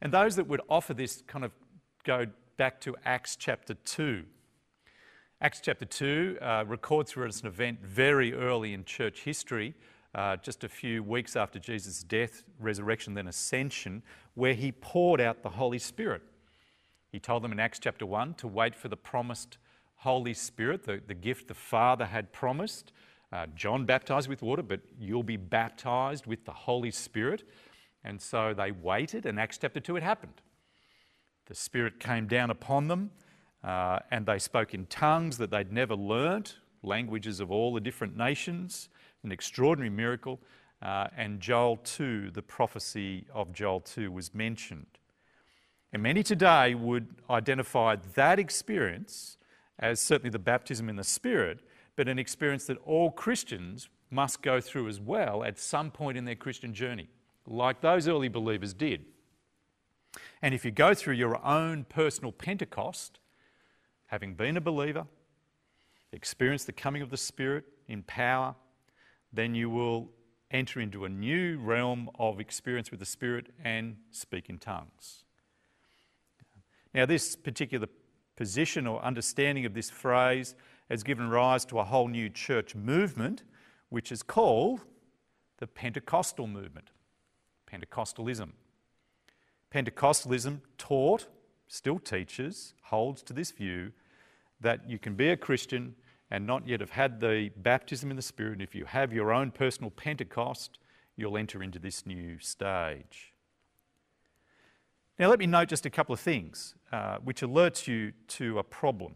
And 0.00 0.12
those 0.12 0.36
that 0.36 0.46
would 0.46 0.60
offer 0.68 0.94
this 0.94 1.22
kind 1.26 1.44
of 1.44 1.52
go 2.04 2.26
back 2.56 2.80
to 2.82 2.96
Acts 3.04 3.36
chapter 3.36 3.74
2. 3.74 4.24
Acts 5.40 5.60
chapter 5.60 5.84
2 5.84 6.38
uh, 6.40 6.64
records 6.66 7.12
for 7.12 7.26
us 7.26 7.40
an 7.40 7.46
event 7.46 7.80
very 7.82 8.32
early 8.32 8.72
in 8.72 8.84
church 8.84 9.22
history 9.22 9.74
uh, 10.16 10.34
just 10.36 10.64
a 10.64 10.68
few 10.68 11.02
weeks 11.02 11.36
after 11.36 11.58
Jesus' 11.58 12.02
death, 12.02 12.42
resurrection, 12.58 13.12
then 13.12 13.28
ascension, 13.28 14.02
where 14.34 14.54
he 14.54 14.72
poured 14.72 15.20
out 15.20 15.42
the 15.42 15.50
Holy 15.50 15.78
Spirit. 15.78 16.22
He 17.12 17.20
told 17.20 17.44
them 17.44 17.52
in 17.52 17.60
Acts 17.60 17.78
chapter 17.78 18.06
1 18.06 18.34
to 18.34 18.48
wait 18.48 18.74
for 18.74 18.88
the 18.88 18.96
promised 18.96 19.58
Holy 19.96 20.32
Spirit, 20.32 20.84
the, 20.84 21.02
the 21.06 21.14
gift 21.14 21.48
the 21.48 21.54
Father 21.54 22.06
had 22.06 22.32
promised. 22.32 22.92
Uh, 23.30 23.46
John 23.54 23.84
baptized 23.84 24.28
with 24.28 24.40
water, 24.40 24.62
but 24.62 24.80
you'll 24.98 25.22
be 25.22 25.36
baptized 25.36 26.26
with 26.26 26.46
the 26.46 26.52
Holy 26.52 26.90
Spirit. 26.90 27.44
And 28.02 28.20
so 28.20 28.54
they 28.54 28.72
waited, 28.72 29.26
and 29.26 29.38
Acts 29.38 29.58
chapter 29.58 29.80
2, 29.80 29.96
it 29.96 30.02
happened. 30.02 30.40
The 31.46 31.54
Spirit 31.54 32.00
came 32.00 32.26
down 32.26 32.50
upon 32.50 32.88
them, 32.88 33.10
uh, 33.62 33.98
and 34.10 34.24
they 34.24 34.38
spoke 34.38 34.72
in 34.72 34.86
tongues 34.86 35.36
that 35.38 35.50
they'd 35.50 35.72
never 35.72 35.94
learnt, 35.94 36.56
languages 36.82 37.38
of 37.40 37.50
all 37.50 37.74
the 37.74 37.80
different 37.80 38.16
nations 38.16 38.88
an 39.26 39.32
extraordinary 39.32 39.90
miracle. 39.90 40.40
Uh, 40.80 41.08
and 41.16 41.40
Joel 41.40 41.76
2, 41.78 42.30
the 42.30 42.42
prophecy 42.42 43.26
of 43.34 43.52
Joel 43.52 43.80
2, 43.80 44.10
was 44.10 44.34
mentioned. 44.34 44.86
And 45.92 46.02
many 46.02 46.22
today 46.22 46.74
would 46.74 47.08
identify 47.28 47.96
that 48.14 48.38
experience 48.38 49.36
as 49.78 50.00
certainly 50.00 50.30
the 50.30 50.38
baptism 50.38 50.88
in 50.88 50.96
the 50.96 51.04
Spirit, 51.04 51.60
but 51.96 52.08
an 52.08 52.18
experience 52.18 52.64
that 52.66 52.78
all 52.84 53.10
Christians 53.10 53.88
must 54.10 54.42
go 54.42 54.60
through 54.60 54.88
as 54.88 55.00
well 55.00 55.44
at 55.44 55.58
some 55.58 55.90
point 55.90 56.16
in 56.16 56.24
their 56.24 56.34
Christian 56.34 56.72
journey, 56.72 57.08
like 57.46 57.80
those 57.80 58.08
early 58.08 58.28
believers 58.28 58.72
did. 58.72 59.04
And 60.40 60.54
if 60.54 60.64
you 60.64 60.70
go 60.70 60.94
through 60.94 61.14
your 61.14 61.44
own 61.44 61.84
personal 61.84 62.32
Pentecost, 62.32 63.18
having 64.06 64.34
been 64.34 64.56
a 64.56 64.60
believer, 64.60 65.06
experienced 66.12 66.66
the 66.66 66.72
coming 66.72 67.02
of 67.02 67.10
the 67.10 67.16
Spirit 67.16 67.64
in 67.88 68.02
power, 68.02 68.54
then 69.36 69.54
you 69.54 69.70
will 69.70 70.10
enter 70.50 70.80
into 70.80 71.04
a 71.04 71.08
new 71.08 71.58
realm 71.58 72.08
of 72.18 72.40
experience 72.40 72.90
with 72.90 73.00
the 73.00 73.06
Spirit 73.06 73.48
and 73.62 73.96
speak 74.10 74.48
in 74.48 74.58
tongues. 74.58 75.24
Now, 76.94 77.04
this 77.04 77.36
particular 77.36 77.88
position 78.36 78.86
or 78.86 79.02
understanding 79.02 79.66
of 79.66 79.74
this 79.74 79.90
phrase 79.90 80.54
has 80.88 81.02
given 81.02 81.28
rise 81.28 81.64
to 81.66 81.78
a 81.78 81.84
whole 81.84 82.08
new 82.08 82.28
church 82.28 82.74
movement, 82.74 83.44
which 83.88 84.12
is 84.12 84.22
called 84.22 84.80
the 85.58 85.66
Pentecostal 85.66 86.46
movement, 86.46 86.90
Pentecostalism. 87.70 88.50
Pentecostalism 89.74 90.60
taught, 90.78 91.26
still 91.66 91.98
teaches, 91.98 92.74
holds 92.82 93.22
to 93.24 93.32
this 93.32 93.50
view 93.50 93.92
that 94.60 94.88
you 94.88 94.98
can 94.98 95.14
be 95.14 95.28
a 95.30 95.36
Christian 95.36 95.94
and 96.30 96.46
not 96.46 96.66
yet 96.66 96.80
have 96.80 96.90
had 96.90 97.20
the 97.20 97.50
baptism 97.56 98.10
in 98.10 98.16
the 98.16 98.22
Spirit. 98.22 98.54
and 98.54 98.62
If 98.62 98.74
you 98.74 98.84
have 98.84 99.12
your 99.12 99.32
own 99.32 99.50
personal 99.50 99.90
Pentecost, 99.90 100.78
you'll 101.16 101.36
enter 101.36 101.62
into 101.62 101.78
this 101.78 102.04
new 102.04 102.38
stage. 102.38 103.32
Now, 105.18 105.28
let 105.28 105.38
me 105.38 105.46
note 105.46 105.68
just 105.68 105.86
a 105.86 105.90
couple 105.90 106.12
of 106.12 106.20
things 106.20 106.74
uh, 106.92 107.18
which 107.24 107.40
alerts 107.40 107.86
you 107.86 108.12
to 108.28 108.58
a 108.58 108.62
problem. 108.62 109.14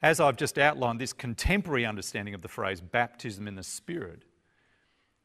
As 0.00 0.20
I've 0.20 0.36
just 0.36 0.58
outlined, 0.58 1.00
this 1.00 1.12
contemporary 1.12 1.84
understanding 1.84 2.32
of 2.34 2.42
the 2.42 2.48
phrase 2.48 2.80
baptism 2.80 3.48
in 3.48 3.56
the 3.56 3.62
Spirit 3.62 4.22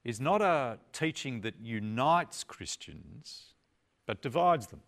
is 0.04 0.20
not 0.20 0.42
a 0.42 0.80
teaching 0.92 1.42
that 1.42 1.56
unites 1.62 2.44
Christians, 2.44 3.54
but 4.06 4.22
divides 4.22 4.68
them. 4.68 4.82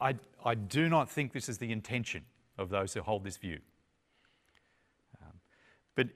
I, 0.00 0.16
I 0.44 0.54
do 0.54 0.88
not 0.88 1.10
think 1.10 1.32
this 1.32 1.48
is 1.48 1.58
the 1.58 1.72
intention 1.72 2.24
of 2.58 2.68
those 2.68 2.92
who 2.94 3.02
hold 3.02 3.24
this 3.24 3.36
view. 3.36 3.60
Um, 5.22 5.32
but 5.94 6.08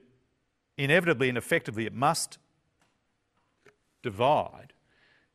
inevitably 0.79 1.29
and 1.29 1.37
effectively, 1.37 1.85
it 1.85 1.93
must 1.93 2.39
divide 4.01 4.73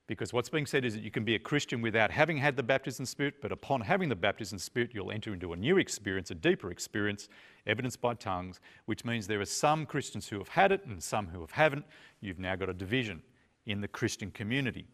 because 0.06 0.32
what's 0.32 0.48
being 0.48 0.66
said 0.66 0.84
is 0.84 0.94
that 0.94 1.02
you 1.02 1.10
can 1.10 1.24
be 1.24 1.34
a 1.34 1.38
Christian 1.38 1.80
without 1.80 2.10
having 2.10 2.36
had 2.36 2.56
the 2.56 2.62
baptism 2.62 3.06
spirit, 3.06 3.34
but 3.40 3.52
upon 3.52 3.80
having 3.80 4.10
the 4.10 4.16
baptism 4.16 4.58
spirit, 4.58 4.90
you'll 4.92 5.10
enter 5.10 5.32
into 5.32 5.54
a 5.54 5.56
new 5.56 5.78
experience, 5.78 6.30
a 6.30 6.34
deeper 6.34 6.70
experience, 6.70 7.28
evidenced 7.66 8.02
by 8.02 8.12
tongues, 8.12 8.60
which 8.84 9.04
means 9.04 9.26
there 9.26 9.40
are 9.40 9.46
some 9.46 9.86
Christians 9.86 10.28
who 10.28 10.36
have 10.38 10.48
had 10.48 10.72
it 10.72 10.84
and 10.84 11.02
some 11.02 11.28
who 11.28 11.40
have 11.40 11.52
haven't. 11.52 11.86
You've 12.20 12.38
now 12.38 12.54
got 12.54 12.68
a 12.68 12.74
division 12.74 13.22
in 13.64 13.80
the 13.80 13.88
Christian 13.88 14.30
community. 14.30 14.86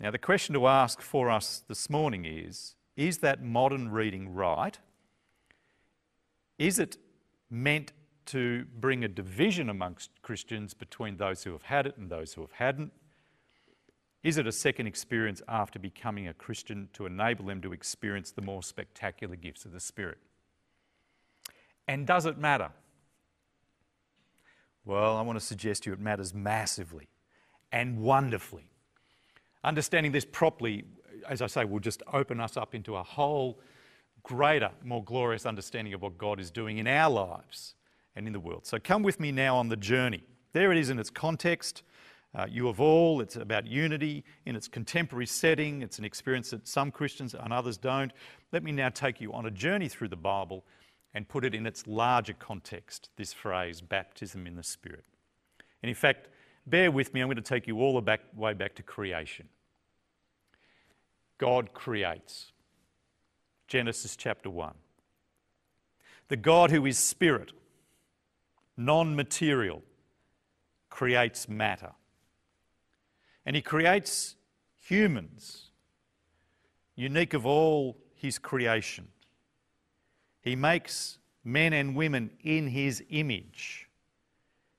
Now, 0.00 0.10
the 0.10 0.18
question 0.18 0.54
to 0.54 0.66
ask 0.66 1.00
for 1.02 1.30
us 1.30 1.62
this 1.68 1.90
morning 1.90 2.24
is 2.24 2.74
is 2.96 3.18
that 3.18 3.42
modern 3.42 3.90
reading 3.90 4.34
right? 4.34 4.78
Is 6.58 6.78
it 6.78 6.96
meant 7.50 7.92
to 8.26 8.64
bring 8.78 9.02
a 9.02 9.08
division 9.08 9.68
amongst 9.68 10.22
Christians 10.22 10.72
between 10.72 11.16
those 11.16 11.44
who 11.44 11.52
have 11.52 11.62
had 11.64 11.86
it 11.86 11.96
and 11.96 12.08
those 12.08 12.34
who 12.34 12.42
have 12.42 12.52
hadn't? 12.52 12.92
Is 14.22 14.36
it 14.36 14.46
a 14.46 14.52
second 14.52 14.86
experience 14.86 15.42
after 15.48 15.78
becoming 15.78 16.28
a 16.28 16.34
Christian 16.34 16.90
to 16.92 17.06
enable 17.06 17.46
them 17.46 17.60
to 17.62 17.72
experience 17.72 18.30
the 18.30 18.42
more 18.42 18.62
spectacular 18.62 19.34
gifts 19.34 19.64
of 19.64 19.72
the 19.72 19.80
Spirit? 19.80 20.18
And 21.88 22.06
does 22.06 22.26
it 22.26 22.38
matter? 22.38 22.70
Well, 24.84 25.16
I 25.16 25.22
want 25.22 25.38
to 25.38 25.44
suggest 25.44 25.84
to 25.84 25.90
you 25.90 25.94
it 25.94 26.00
matters 26.00 26.34
massively 26.34 27.08
and 27.72 27.98
wonderfully. 27.98 28.70
Understanding 29.64 30.12
this 30.12 30.24
properly, 30.24 30.84
as 31.28 31.42
I 31.42 31.46
say, 31.46 31.64
will 31.64 31.80
just 31.80 32.02
open 32.12 32.40
us 32.40 32.56
up 32.56 32.74
into 32.74 32.96
a 32.96 33.02
whole 33.02 33.60
greater, 34.22 34.70
more 34.84 35.02
glorious 35.04 35.46
understanding 35.46 35.94
of 35.94 36.02
what 36.02 36.18
God 36.18 36.40
is 36.40 36.50
doing 36.50 36.78
in 36.78 36.86
our 36.86 37.10
lives 37.10 37.74
and 38.16 38.26
in 38.26 38.32
the 38.32 38.40
world. 38.40 38.66
So 38.66 38.78
come 38.78 39.02
with 39.02 39.20
me 39.20 39.32
now 39.32 39.56
on 39.56 39.68
the 39.68 39.76
journey. 39.76 40.22
There 40.52 40.72
it 40.72 40.78
is 40.78 40.90
in 40.90 40.98
its 40.98 41.10
context. 41.10 41.82
Uh, 42.34 42.46
you 42.48 42.68
of 42.68 42.80
all, 42.80 43.20
it's 43.20 43.36
about 43.36 43.66
unity 43.66 44.24
in 44.46 44.54
its 44.54 44.68
contemporary 44.68 45.26
setting. 45.26 45.82
It's 45.82 45.98
an 45.98 46.04
experience 46.04 46.50
that 46.50 46.66
some 46.68 46.90
Christians 46.90 47.34
and 47.34 47.52
others 47.52 47.76
don't. 47.76 48.12
Let 48.52 48.62
me 48.62 48.72
now 48.72 48.88
take 48.88 49.20
you 49.20 49.32
on 49.32 49.46
a 49.46 49.50
journey 49.50 49.88
through 49.88 50.08
the 50.08 50.16
Bible 50.16 50.64
and 51.12 51.28
put 51.28 51.44
it 51.44 51.54
in 51.54 51.66
its 51.66 51.86
larger 51.86 52.34
context, 52.34 53.10
this 53.16 53.32
phrase, 53.32 53.80
baptism 53.80 54.46
in 54.46 54.54
the 54.54 54.62
Spirit. 54.62 55.04
And 55.82 55.88
in 55.88 55.96
fact, 55.96 56.28
bear 56.66 56.90
with 56.90 57.12
me, 57.12 57.20
I'm 57.20 57.26
going 57.26 57.36
to 57.36 57.42
take 57.42 57.66
you 57.66 57.80
all 57.80 57.94
the 57.94 58.00
back, 58.00 58.20
way 58.36 58.54
back 58.54 58.76
to 58.76 58.82
creation. 58.82 59.48
God 61.38 61.72
creates. 61.72 62.52
Genesis 63.70 64.16
chapter 64.16 64.50
1. 64.50 64.74
The 66.28 66.36
God 66.36 66.70
who 66.70 66.84
is 66.84 66.98
spirit 66.98 67.52
non 68.80 69.14
material, 69.14 69.82
creates 70.88 71.48
matter. 71.48 71.92
And 73.44 73.54
he 73.54 73.62
creates 73.62 74.36
humans, 74.74 75.70
unique 76.96 77.34
of 77.34 77.46
all 77.46 77.98
his 78.14 78.38
creation. 78.38 79.08
He 80.40 80.56
makes 80.56 81.18
men 81.44 81.72
and 81.72 81.94
women 81.94 82.30
in 82.42 82.68
his 82.68 83.02
image. 83.10 83.88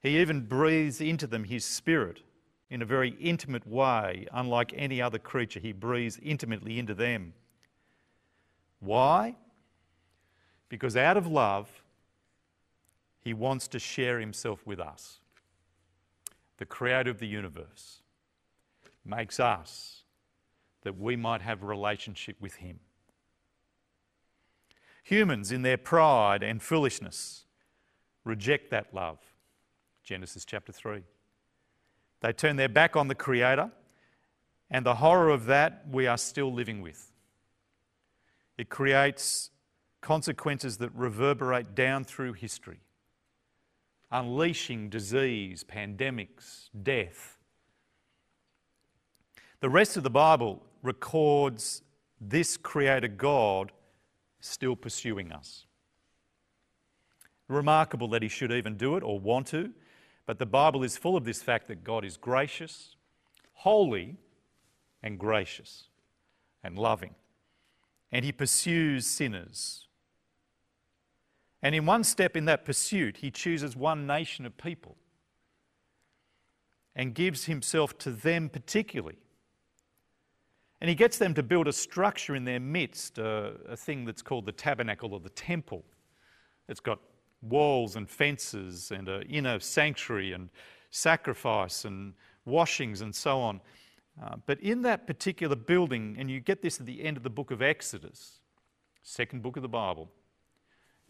He 0.01 0.19
even 0.19 0.48
breathes 0.48 1.00
into 1.00 1.27
them 1.27 1.43
his 1.43 1.63
spirit 1.63 2.24
in 2.69 2.81
a 2.81 2.86
very 2.86 3.12
intimate 3.19 3.67
way, 3.67 4.25
unlike 4.33 4.74
any 4.75 5.01
other 5.01 5.19
creature. 5.19 5.60
He 5.60 5.74
breathes 5.74 6.19
intimately 6.24 6.79
into 6.79 6.95
them. 6.95 7.33
Why? 8.81 9.35
Because 10.67 10.97
out 10.97 11.15
of 11.15 11.27
love, 11.27 11.69
he 13.19 13.33
wants 13.33 13.67
to 13.69 13.79
share 13.79 14.19
himself 14.19 14.65
with 14.65 14.79
us. 14.79 15.19
The 16.57 16.65
creator 16.65 17.11
of 17.11 17.19
the 17.19 17.27
universe 17.27 18.01
makes 19.05 19.39
us 19.39 20.01
that 20.81 21.00
we 21.00 21.15
might 21.15 21.41
have 21.41 21.63
a 21.63 21.65
relationship 21.65 22.35
with 22.39 22.55
him. 22.55 22.79
Humans, 25.03 25.51
in 25.51 25.61
their 25.61 25.77
pride 25.77 26.43
and 26.43 26.61
foolishness, 26.61 27.45
reject 28.23 28.71
that 28.71 28.93
love. 28.93 29.19
Genesis 30.03 30.45
chapter 30.45 30.71
3. 30.71 31.03
They 32.21 32.33
turn 32.33 32.55
their 32.55 32.69
back 32.69 32.95
on 32.95 33.07
the 33.07 33.15
Creator, 33.15 33.71
and 34.69 34.85
the 34.85 34.95
horror 34.95 35.29
of 35.29 35.45
that 35.45 35.85
we 35.91 36.07
are 36.07 36.17
still 36.17 36.51
living 36.51 36.81
with. 36.81 37.11
It 38.58 38.70
creates 38.70 39.50
consequences 40.01 40.77
that 40.77 40.91
reverberate 40.93 41.75
down 41.75 42.03
through 42.03 42.34
history 42.34 42.81
unleashing 44.12 44.89
disease, 44.89 45.63
pandemics, 45.63 46.70
death. 46.84 47.38
The 49.62 49.70
rest 49.70 49.96
of 49.96 50.03
the 50.03 50.10
Bible 50.10 50.62
records 50.84 51.81
this 52.20 52.58
Creator 52.58 53.08
God 53.08 53.72
still 54.39 54.75
pursuing 54.75 55.31
us. 55.31 55.65
Remarkable 57.48 58.08
that 58.10 58.22
He 58.22 58.27
should 58.27 58.51
even 58.51 58.75
do 58.75 58.96
it 58.98 59.03
or 59.03 59.20
want 59.20 59.48
to, 59.48 59.72
but 60.25 60.39
the 60.39 60.46
Bible 60.46 60.84
is 60.84 60.98
full 60.98 61.15
of 61.15 61.25
this 61.25 61.41
fact 61.41 61.67
that 61.67 61.84
God 61.84 62.03
is 62.03 62.17
gracious, 62.17 62.96
holy, 63.53 64.17
and 65.03 65.17
gracious 65.17 65.86
and 66.63 66.77
loving. 66.77 67.15
And 68.12 68.25
He 68.25 68.32
pursues 68.32 69.06
sinners 69.06 69.88
and 71.63 71.75
in 71.75 71.86
one 71.86 72.03
step 72.03 72.36
in 72.36 72.46
that 72.46 72.65
pursuit, 72.65 73.18
he 73.18 73.30
chooses 73.30 73.75
one 73.75 74.08
nation 74.08 74.46
of 74.46 74.58
people 74.58 74.98
and 76.96 77.13
gives 77.13 77.46
himself 77.46 77.98
to 78.00 78.12
them 78.12 78.50
particularly. 78.50 79.20
And 80.82 80.89
he 80.89 80.96
gets 80.96 81.20
them 81.20 81.36
to 81.36 81.44
build 81.44 81.68
a 81.68 81.74
structure 81.74 82.36
in 82.36 82.44
their 82.44 82.60
midst, 82.60 83.20
a, 83.20 83.53
a 83.70 83.77
thing 83.77 84.03
that's 84.06 84.24
called 84.24 84.48
the 84.48 84.51
tabernacle 84.51 85.13
or 85.13 85.20
the 85.20 85.30
temple. 85.30 85.86
It's 86.68 86.80
got 86.80 87.00
walls 87.44 87.96
and 87.96 88.10
fences 88.10 88.91
and 88.91 89.08
an 89.08 89.24
inner 89.24 89.60
sanctuary 89.60 90.34
and 90.34 90.50
sacrifice 90.89 91.86
and 91.86 92.13
washings 92.46 93.01
and 93.01 93.13
so 93.13 93.39
on. 93.39 93.62
Uh, 94.22 94.36
but 94.46 94.60
in 94.60 94.84
that 94.84 95.08
particular 95.08 95.56
building, 95.56 96.16
and 96.20 96.30
you 96.30 96.40
get 96.40 96.62
this 96.62 96.80
at 96.80 96.86
the 96.86 97.04
end 97.04 97.18
of 97.18 97.24
the 97.24 97.30
book 97.30 97.50
of 97.50 97.62
Exodus, 97.62 98.40
second 99.01 99.42
book 99.42 99.56
of 99.56 99.63
the 99.63 99.70
Bible, 99.70 100.12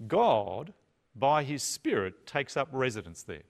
God, 0.08 0.74
by 1.15 1.44
His 1.44 1.62
Spirit, 1.62 2.25
takes 2.25 2.56
up 2.56 2.70
residence 2.72 3.24
there. 3.24 3.44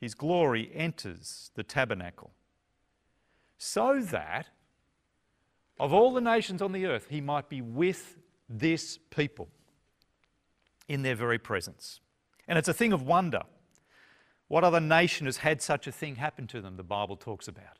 His 0.00 0.14
glory 0.14 0.70
enters 0.72 1.50
the 1.54 1.62
tabernacle 1.62 2.30
so 3.58 4.00
that 4.00 4.46
of 5.78 5.92
all 5.92 6.12
the 6.12 6.20
nations 6.20 6.62
on 6.62 6.72
the 6.72 6.86
earth, 6.86 7.06
He 7.10 7.20
might 7.20 7.48
be 7.48 7.60
with 7.60 8.16
this 8.48 8.98
people 9.10 9.48
in 10.88 11.02
their 11.02 11.14
very 11.14 11.38
presence. 11.38 12.00
And 12.46 12.58
it's 12.58 12.68
a 12.68 12.74
thing 12.74 12.92
of 12.92 13.02
wonder. 13.02 13.42
What 14.50 14.64
other 14.64 14.80
nation 14.80 15.26
has 15.26 15.36
had 15.36 15.62
such 15.62 15.86
a 15.86 15.92
thing 15.92 16.16
happen 16.16 16.48
to 16.48 16.60
them, 16.60 16.76
the 16.76 16.82
Bible 16.82 17.14
talks 17.14 17.46
about? 17.46 17.78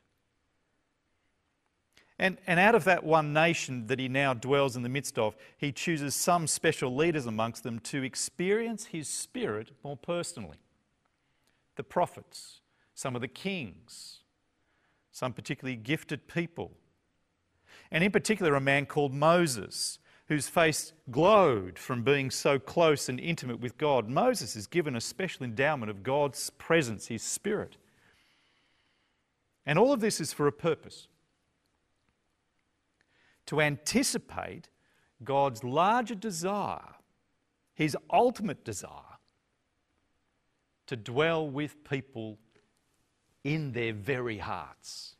And, 2.17 2.37
and 2.47 2.61
out 2.61 2.75
of 2.75 2.85
that 2.85 3.03
one 3.03 3.33
nation 3.33 3.87
that 3.87 3.99
he 3.99 4.07
now 4.07 4.33
dwells 4.33 4.77
in 4.77 4.81
the 4.81 4.87
midst 4.87 5.19
of, 5.19 5.35
he 5.57 5.73
chooses 5.73 6.15
some 6.15 6.47
special 6.47 6.95
leaders 6.95 7.25
amongst 7.25 7.63
them 7.63 7.79
to 7.79 8.03
experience 8.03 8.85
his 8.85 9.09
spirit 9.09 9.71
more 9.83 9.97
personally. 9.97 10.59
The 11.75 11.83
prophets, 11.83 12.61
some 12.95 13.15
of 13.15 13.21
the 13.21 13.27
kings, 13.27 14.19
some 15.11 15.33
particularly 15.33 15.75
gifted 15.75 16.29
people. 16.29 16.71
And 17.91 18.01
in 18.01 18.13
particular, 18.13 18.55
a 18.55 18.61
man 18.61 18.85
called 18.85 19.13
Moses, 19.13 19.99
whose 20.31 20.47
face 20.47 20.93
glowed 21.11 21.77
from 21.77 22.03
being 22.03 22.31
so 22.31 22.57
close 22.57 23.09
and 23.09 23.19
intimate 23.19 23.59
with 23.59 23.77
God. 23.77 24.07
Moses 24.07 24.55
is 24.55 24.65
given 24.65 24.95
a 24.95 25.01
special 25.01 25.43
endowment 25.43 25.89
of 25.89 26.03
God's 26.03 26.51
presence, 26.51 27.07
his 27.07 27.21
spirit. 27.21 27.75
And 29.65 29.77
all 29.77 29.91
of 29.91 29.99
this 29.99 30.21
is 30.21 30.31
for 30.31 30.47
a 30.47 30.51
purpose 30.53 31.09
to 33.47 33.59
anticipate 33.59 34.69
God's 35.21 35.65
larger 35.65 36.15
desire, 36.15 36.95
his 37.73 37.97
ultimate 38.09 38.63
desire, 38.63 39.17
to 40.87 40.95
dwell 40.95 41.45
with 41.45 41.83
people 41.83 42.37
in 43.43 43.73
their 43.73 43.91
very 43.91 44.37
hearts, 44.37 45.17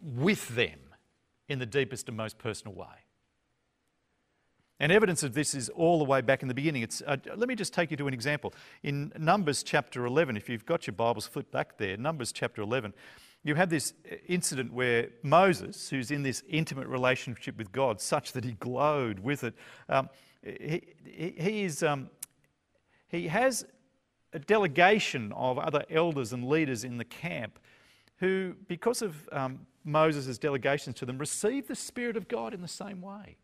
with 0.00 0.48
them 0.48 0.78
in 1.50 1.58
the 1.58 1.66
deepest 1.66 2.08
and 2.08 2.16
most 2.16 2.38
personal 2.38 2.74
way. 2.74 3.03
And 4.84 4.92
evidence 4.92 5.22
of 5.22 5.32
this 5.32 5.54
is 5.54 5.70
all 5.70 5.96
the 5.96 6.04
way 6.04 6.20
back 6.20 6.42
in 6.42 6.48
the 6.48 6.52
beginning. 6.52 6.86
Uh, 7.06 7.16
let 7.36 7.48
me 7.48 7.54
just 7.54 7.72
take 7.72 7.90
you 7.90 7.96
to 7.96 8.06
an 8.06 8.12
example. 8.12 8.52
In 8.82 9.10
Numbers 9.18 9.62
chapter 9.62 10.04
11, 10.04 10.36
if 10.36 10.46
you've 10.46 10.66
got 10.66 10.86
your 10.86 10.92
Bibles 10.92 11.26
flipped 11.26 11.50
back 11.50 11.78
there, 11.78 11.96
Numbers 11.96 12.32
chapter 12.32 12.60
11, 12.60 12.92
you 13.44 13.54
have 13.54 13.70
this 13.70 13.94
incident 14.28 14.74
where 14.74 15.08
Moses, 15.22 15.88
who's 15.88 16.10
in 16.10 16.22
this 16.22 16.42
intimate 16.50 16.86
relationship 16.86 17.56
with 17.56 17.72
God, 17.72 17.98
such 17.98 18.32
that 18.32 18.44
he 18.44 18.52
glowed 18.52 19.20
with 19.20 19.44
it, 19.44 19.54
um, 19.88 20.10
he, 20.42 20.82
he, 21.06 21.34
he, 21.38 21.62
is, 21.64 21.82
um, 21.82 22.10
he 23.08 23.28
has 23.28 23.64
a 24.34 24.38
delegation 24.38 25.32
of 25.32 25.58
other 25.58 25.86
elders 25.88 26.34
and 26.34 26.46
leaders 26.46 26.84
in 26.84 26.98
the 26.98 27.06
camp 27.06 27.58
who, 28.18 28.54
because 28.68 29.00
of 29.00 29.30
um, 29.32 29.60
Moses' 29.82 30.36
delegations 30.36 30.96
to 30.96 31.06
them, 31.06 31.16
receive 31.16 31.68
the 31.68 31.74
Spirit 31.74 32.18
of 32.18 32.28
God 32.28 32.52
in 32.52 32.60
the 32.60 32.68
same 32.68 33.00
way. 33.00 33.38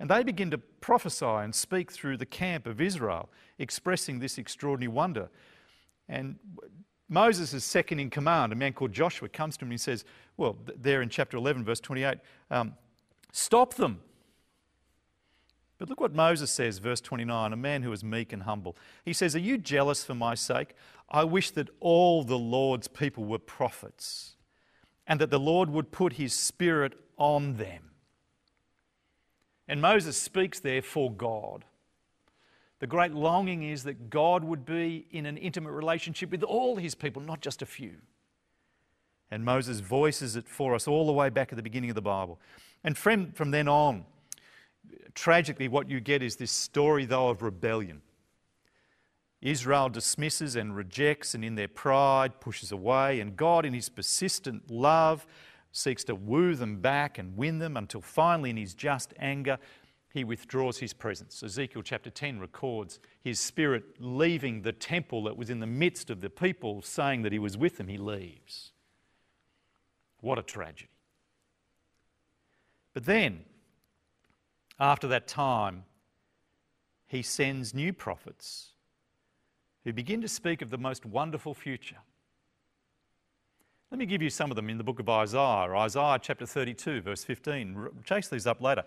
And 0.00 0.10
they 0.10 0.22
begin 0.22 0.50
to 0.50 0.58
prophesy 0.58 1.24
and 1.24 1.54
speak 1.54 1.92
through 1.92 2.16
the 2.16 2.26
camp 2.26 2.66
of 2.66 2.80
Israel, 2.80 3.28
expressing 3.58 4.18
this 4.18 4.38
extraordinary 4.38 4.92
wonder. 4.92 5.28
And 6.08 6.36
Moses 7.08 7.54
is 7.54 7.64
second 7.64 8.00
in 8.00 8.10
command. 8.10 8.52
A 8.52 8.56
man 8.56 8.72
called 8.72 8.92
Joshua 8.92 9.28
comes 9.28 9.56
to 9.56 9.64
him 9.64 9.68
and 9.68 9.74
he 9.74 9.78
says, 9.78 10.04
Well, 10.36 10.56
there 10.76 11.00
in 11.02 11.08
chapter 11.08 11.36
11, 11.36 11.64
verse 11.64 11.80
28, 11.80 12.18
um, 12.50 12.74
stop 13.32 13.74
them. 13.74 14.00
But 15.78 15.88
look 15.88 16.00
what 16.00 16.14
Moses 16.14 16.50
says, 16.50 16.78
verse 16.78 17.00
29, 17.00 17.52
a 17.52 17.56
man 17.56 17.82
who 17.82 17.92
is 17.92 18.04
meek 18.04 18.32
and 18.32 18.44
humble. 18.44 18.76
He 19.04 19.12
says, 19.12 19.34
Are 19.36 19.40
you 19.40 19.58
jealous 19.58 20.04
for 20.04 20.14
my 20.14 20.34
sake? 20.34 20.74
I 21.10 21.24
wish 21.24 21.50
that 21.52 21.68
all 21.80 22.24
the 22.24 22.38
Lord's 22.38 22.88
people 22.88 23.24
were 23.24 23.38
prophets 23.38 24.36
and 25.06 25.20
that 25.20 25.30
the 25.30 25.38
Lord 25.38 25.68
would 25.70 25.92
put 25.92 26.14
his 26.14 26.32
spirit 26.32 26.94
on 27.16 27.56
them. 27.56 27.90
And 29.68 29.80
Moses 29.80 30.16
speaks 30.16 30.60
there 30.60 30.82
for 30.82 31.10
God. 31.10 31.64
The 32.80 32.86
great 32.86 33.12
longing 33.12 33.62
is 33.62 33.84
that 33.84 34.10
God 34.10 34.44
would 34.44 34.66
be 34.66 35.06
in 35.10 35.26
an 35.26 35.36
intimate 35.36 35.72
relationship 35.72 36.30
with 36.30 36.42
all 36.42 36.76
his 36.76 36.94
people, 36.94 37.22
not 37.22 37.40
just 37.40 37.62
a 37.62 37.66
few. 37.66 37.94
And 39.30 39.44
Moses 39.44 39.80
voices 39.80 40.36
it 40.36 40.46
for 40.46 40.74
us 40.74 40.86
all 40.86 41.06
the 41.06 41.12
way 41.12 41.30
back 41.30 41.50
at 41.50 41.56
the 41.56 41.62
beginning 41.62 41.90
of 41.90 41.96
the 41.96 42.02
Bible. 42.02 42.38
And 42.82 42.96
from, 42.96 43.32
from 43.32 43.50
then 43.50 43.68
on, 43.68 44.04
tragically, 45.14 45.68
what 45.68 45.88
you 45.88 46.00
get 46.00 46.22
is 46.22 46.36
this 46.36 46.52
story, 46.52 47.06
though, 47.06 47.30
of 47.30 47.42
rebellion. 47.42 48.02
Israel 49.40 49.88
dismisses 49.88 50.56
and 50.56 50.76
rejects, 50.76 51.34
and 51.34 51.44
in 51.44 51.54
their 51.54 51.68
pride 51.68 52.40
pushes 52.40 52.72
away, 52.72 53.20
and 53.20 53.36
God, 53.36 53.64
in 53.64 53.74
his 53.74 53.88
persistent 53.88 54.70
love, 54.70 55.26
seeks 55.74 56.04
to 56.04 56.14
woo 56.14 56.54
them 56.54 56.80
back 56.80 57.18
and 57.18 57.36
win 57.36 57.58
them 57.58 57.76
until 57.76 58.00
finally, 58.00 58.50
in 58.50 58.56
his 58.56 58.74
just 58.74 59.12
anger, 59.18 59.58
he 60.12 60.22
withdraws 60.22 60.78
his 60.78 60.92
presence. 60.92 61.42
Ezekiel 61.42 61.82
chapter 61.82 62.08
10 62.08 62.38
records 62.38 63.00
his 63.20 63.40
spirit 63.40 63.82
leaving 63.98 64.62
the 64.62 64.72
temple 64.72 65.24
that 65.24 65.36
was 65.36 65.50
in 65.50 65.58
the 65.58 65.66
midst 65.66 66.10
of 66.10 66.20
the 66.20 66.30
people, 66.30 66.80
saying 66.80 67.22
that 67.22 67.32
he 67.32 67.40
was 67.40 67.58
with 67.58 67.76
them. 67.76 67.88
He 67.88 67.98
leaves. 67.98 68.70
What 70.20 70.38
a 70.38 70.42
tragedy. 70.42 70.88
But 72.94 73.04
then, 73.04 73.44
after 74.78 75.08
that 75.08 75.26
time, 75.26 75.84
he 77.08 77.22
sends 77.22 77.74
new 77.74 77.92
prophets 77.92 78.70
who 79.82 79.92
begin 79.92 80.22
to 80.22 80.28
speak 80.28 80.62
of 80.62 80.70
the 80.70 80.78
most 80.78 81.04
wonderful 81.04 81.52
future. 81.52 81.98
Let 83.94 84.00
me 84.00 84.06
give 84.06 84.22
you 84.22 84.28
some 84.28 84.50
of 84.50 84.56
them 84.56 84.68
in 84.68 84.76
the 84.76 84.82
book 84.82 84.98
of 84.98 85.08
Isaiah, 85.08 85.72
Isaiah 85.72 86.18
chapter 86.20 86.46
32, 86.46 87.02
verse 87.02 87.22
15. 87.22 87.90
Chase 88.04 88.26
these 88.26 88.44
up 88.44 88.60
later. 88.60 88.82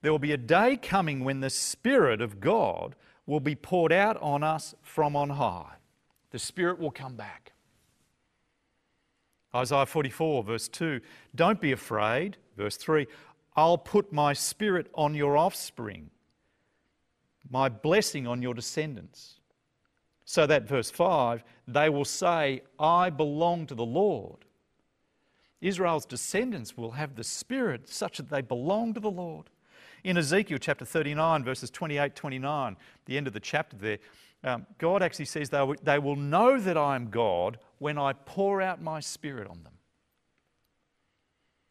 There 0.00 0.10
will 0.10 0.18
be 0.18 0.32
a 0.32 0.36
day 0.36 0.76
coming 0.76 1.22
when 1.22 1.38
the 1.38 1.48
Spirit 1.48 2.20
of 2.20 2.40
God 2.40 2.96
will 3.24 3.38
be 3.38 3.54
poured 3.54 3.92
out 3.92 4.20
on 4.20 4.42
us 4.42 4.74
from 4.82 5.14
on 5.14 5.30
high. 5.30 5.74
The 6.32 6.40
Spirit 6.40 6.80
will 6.80 6.90
come 6.90 7.14
back. 7.14 7.52
Isaiah 9.54 9.86
44, 9.86 10.42
verse 10.42 10.66
2 10.66 11.00
Don't 11.36 11.60
be 11.60 11.70
afraid. 11.70 12.36
Verse 12.56 12.76
3 12.76 13.06
I'll 13.54 13.78
put 13.78 14.12
my 14.12 14.32
Spirit 14.32 14.88
on 14.92 15.14
your 15.14 15.36
offspring, 15.36 16.10
my 17.48 17.68
blessing 17.68 18.26
on 18.26 18.42
your 18.42 18.54
descendants. 18.54 19.38
So 20.24 20.46
that, 20.46 20.68
verse 20.68 20.90
5, 20.90 21.42
they 21.66 21.88
will 21.88 22.04
say, 22.04 22.62
I 22.78 23.10
belong 23.10 23.66
to 23.66 23.74
the 23.74 23.84
Lord. 23.84 24.44
Israel's 25.60 26.06
descendants 26.06 26.76
will 26.76 26.92
have 26.92 27.14
the 27.14 27.24
Spirit 27.24 27.88
such 27.88 28.18
that 28.18 28.28
they 28.28 28.40
belong 28.40 28.94
to 28.94 29.00
the 29.00 29.10
Lord. 29.10 29.48
In 30.04 30.16
Ezekiel 30.16 30.58
chapter 30.58 30.84
39, 30.84 31.44
verses 31.44 31.70
28 31.70 32.16
29, 32.16 32.76
the 33.06 33.16
end 33.16 33.26
of 33.28 33.32
the 33.32 33.40
chapter 33.40 33.76
there, 33.76 33.98
um, 34.44 34.66
God 34.78 35.02
actually 35.02 35.26
says 35.26 35.50
they 35.50 35.62
will, 35.62 35.76
they 35.82 36.00
will 36.00 36.16
know 36.16 36.58
that 36.58 36.76
I 36.76 36.96
am 36.96 37.10
God 37.10 37.58
when 37.78 37.96
I 37.96 38.12
pour 38.12 38.60
out 38.60 38.82
my 38.82 38.98
Spirit 38.98 39.46
on 39.48 39.62
them. 39.62 39.72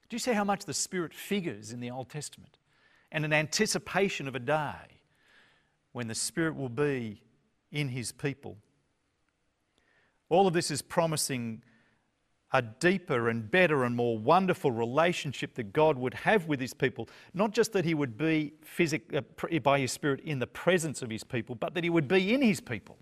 Do 0.10 0.16
you 0.16 0.20
see 0.20 0.32
how 0.34 0.46
much 0.46 0.66
the 0.66 0.74
Spirit 0.74 1.14
figures 1.14 1.74
in 1.74 1.82
the 1.82 1.92
Old 1.92 2.10
Testament? 2.10 2.58
And 3.12 3.26
an 3.26 3.34
anticipation 3.34 4.28
of 4.30 4.36
a 4.36 4.40
day 4.40 5.02
when 5.92 6.08
the 6.08 6.16
Spirit 6.16 6.56
will 6.56 6.70
be 6.70 7.22
in 7.72 7.90
His 7.90 8.12
people. 8.12 8.58
All 10.30 10.48
of 10.48 10.54
this 10.54 10.72
is 10.72 10.82
promising 10.82 11.62
a 12.54 12.62
deeper 12.62 13.30
and 13.30 13.50
better 13.50 13.84
and 13.84 13.96
more 13.96 14.18
wonderful 14.18 14.72
relationship 14.72 15.56
that 15.56 15.72
God 15.72 15.98
would 15.98 16.14
have 16.14 16.48
with 16.48 16.60
his 16.60 16.74
people. 16.74 17.08
Not 17.34 17.52
just 17.52 17.72
that 17.74 17.86
he 17.86 17.94
would 17.94 18.18
be 18.18 18.54
physic- 18.62 19.14
uh, 19.14 19.22
by 19.60 19.80
his 19.80 19.92
Spirit 19.92 20.20
in 20.22 20.40
the 20.40 20.48
presence 20.48 21.02
of 21.02 21.10
his 21.10 21.24
people, 21.24 21.56
but 21.56 21.74
that 21.76 21.84
he 21.84 21.90
would 21.90 22.08
be 22.08 22.34
in 22.34 22.42
his 22.42 22.60
people. 22.60 22.98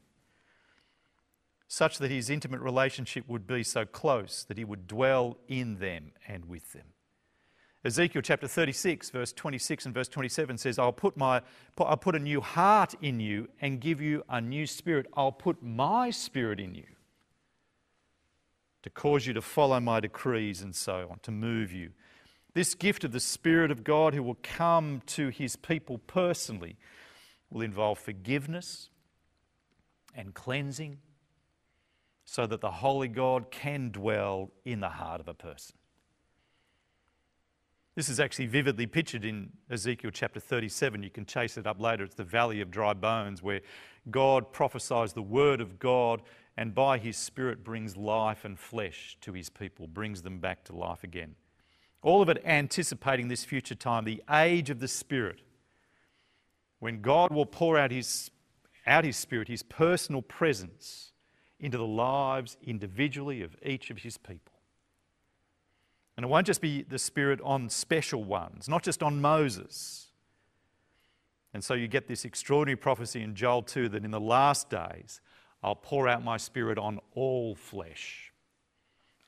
Such 1.68 1.98
that 2.00 2.12
his 2.12 2.30
intimate 2.30 2.62
relationship 2.62 3.28
would 3.28 3.48
be 3.48 3.64
so 3.64 3.86
close 3.86 4.44
that 4.44 4.58
he 4.58 4.64
would 4.64 4.88
dwell 4.88 5.38
in 5.48 5.78
them 5.80 6.12
and 6.28 6.46
with 6.46 6.74
them. 6.74 6.94
Ezekiel 7.86 8.22
chapter 8.22 8.48
36, 8.48 9.10
verse 9.10 9.32
26 9.32 9.86
and 9.86 9.94
verse 9.94 10.10
27 10.10 10.58
says, 10.58 10.78
I'll 10.78 10.92
put, 10.92 11.16
my, 11.16 11.42
I'll 11.78 11.96
put 11.96 12.16
a 12.16 12.20
new 12.20 12.42
heart 12.42 12.94
in 13.02 13.22
you 13.22 13.48
and 13.62 13.80
give 13.80 14.02
you 14.02 14.24
a 14.28 14.42
new 14.42 14.68
spirit. 14.68 15.06
I'll 15.14 15.32
put 15.32 15.64
my 15.64 16.10
spirit 16.10 16.60
in 16.60 16.76
you 16.76 16.84
to 18.84 18.90
cause 18.90 19.26
you 19.26 19.34
to 19.34 19.42
follow 19.42 19.80
my 19.80 20.02
decrees 20.02 20.62
and 20.62 20.76
so 20.76 21.08
on, 21.10 21.20
to 21.20 21.32
move 21.32 21.72
you. 21.72 21.92
This 22.54 22.76
gift 22.76 23.04
of 23.04 23.12
the 23.12 23.20
Spirit 23.20 23.72
of 23.72 23.84
God 23.84 24.14
who 24.14 24.24
will 24.24 24.38
come 24.42 25.02
to 25.08 25.30
his 25.30 25.56
people 25.56 26.00
personally 26.00 26.78
will 27.50 27.62
involve 27.62 28.00
forgiveness 28.00 28.90
and 30.16 30.34
cleansing 30.34 30.98
so 32.26 32.46
that 32.46 32.62
the 32.62 32.72
Holy 32.72 33.08
God 33.08 33.52
can 33.52 33.92
dwell 33.92 34.52
in 34.66 34.82
the 34.82 34.90
heart 34.90 35.22
of 35.22 35.28
a 35.28 35.34
person. 35.34 35.79
This 38.00 38.08
is 38.08 38.22
actually 38.22 38.46
vividly 38.46 38.88
pictured 38.88 39.26
in 39.26 39.50
Ezekiel 39.70 40.12
chapter 40.14 40.40
37. 40.40 41.04
You 41.04 41.10
can 41.10 41.26
chase 41.26 41.58
it 41.58 41.68
up 41.68 41.82
later. 41.82 42.06
It's 42.06 42.16
the 42.16 42.24
valley 42.24 42.62
of 42.62 42.72
dry 42.72 42.94
bones 42.94 43.44
where 43.44 43.60
God 44.10 44.54
prophesies 44.54 45.12
the 45.12 45.22
word 45.22 45.60
of 45.60 45.80
God 45.80 46.22
and 46.56 46.74
by 46.74 46.98
his 46.98 47.18
Spirit 47.18 47.62
brings 47.62 47.98
life 47.98 48.46
and 48.46 48.58
flesh 48.58 49.18
to 49.20 49.34
his 49.34 49.50
people, 49.50 49.86
brings 49.86 50.22
them 50.22 50.40
back 50.40 50.64
to 50.64 50.74
life 50.74 51.04
again. 51.04 51.36
All 52.02 52.22
of 52.22 52.30
it 52.30 52.42
anticipating 52.46 53.28
this 53.28 53.44
future 53.44 53.76
time, 53.76 54.06
the 54.06 54.24
age 54.32 54.70
of 54.70 54.80
the 54.80 54.88
Spirit, 54.88 55.42
when 56.80 57.02
God 57.02 57.34
will 57.34 57.46
pour 57.46 57.78
out 57.78 57.92
his, 57.92 58.32
out 58.88 59.04
his 59.04 59.18
Spirit, 59.18 59.50
his 59.50 59.64
personal 59.64 60.22
presence, 60.22 61.12
into 61.60 61.78
the 61.78 61.86
lives 61.86 62.56
individually 62.64 63.42
of 63.42 63.58
each 63.62 63.90
of 63.90 63.98
his 63.98 64.18
people. 64.18 64.59
And 66.20 66.26
it 66.26 66.28
won't 66.28 66.48
just 66.48 66.60
be 66.60 66.82
the 66.82 67.00
Spirit 67.00 67.40
on 67.46 67.70
special 67.70 68.26
ones, 68.26 68.68
not 68.68 68.84
just 68.84 69.02
on 69.02 69.22
Moses. 69.22 70.08
And 71.54 71.64
so 71.64 71.76
you 71.76 71.88
get 71.88 72.10
this 72.10 72.26
extraordinary 72.26 72.76
prophecy 72.76 73.24
in 73.24 73.36
Joel 73.36 73.62
2 73.62 73.88
that 73.88 74.04
in 74.04 74.12
the 74.12 74.20
last 74.20 74.70
days, 74.70 75.22
I'll 75.64 75.76
pour 75.76 76.10
out 76.10 76.22
my 76.22 76.36
spirit 76.36 76.78
on 76.78 77.00
all 77.16 77.56
flesh. 77.56 78.34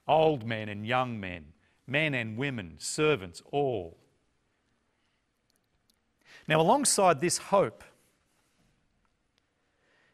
old 0.06 0.45
men 0.45 0.67
and 0.67 0.86
young 0.86 1.17
men, 1.17 1.54
men 1.88 2.13
and 2.13 2.36
women, 2.36 2.75
servants, 2.77 3.41
all. 3.54 3.97
Now, 6.49 6.60
alongside 6.60 7.21
this 7.21 7.38
hope 7.38 7.86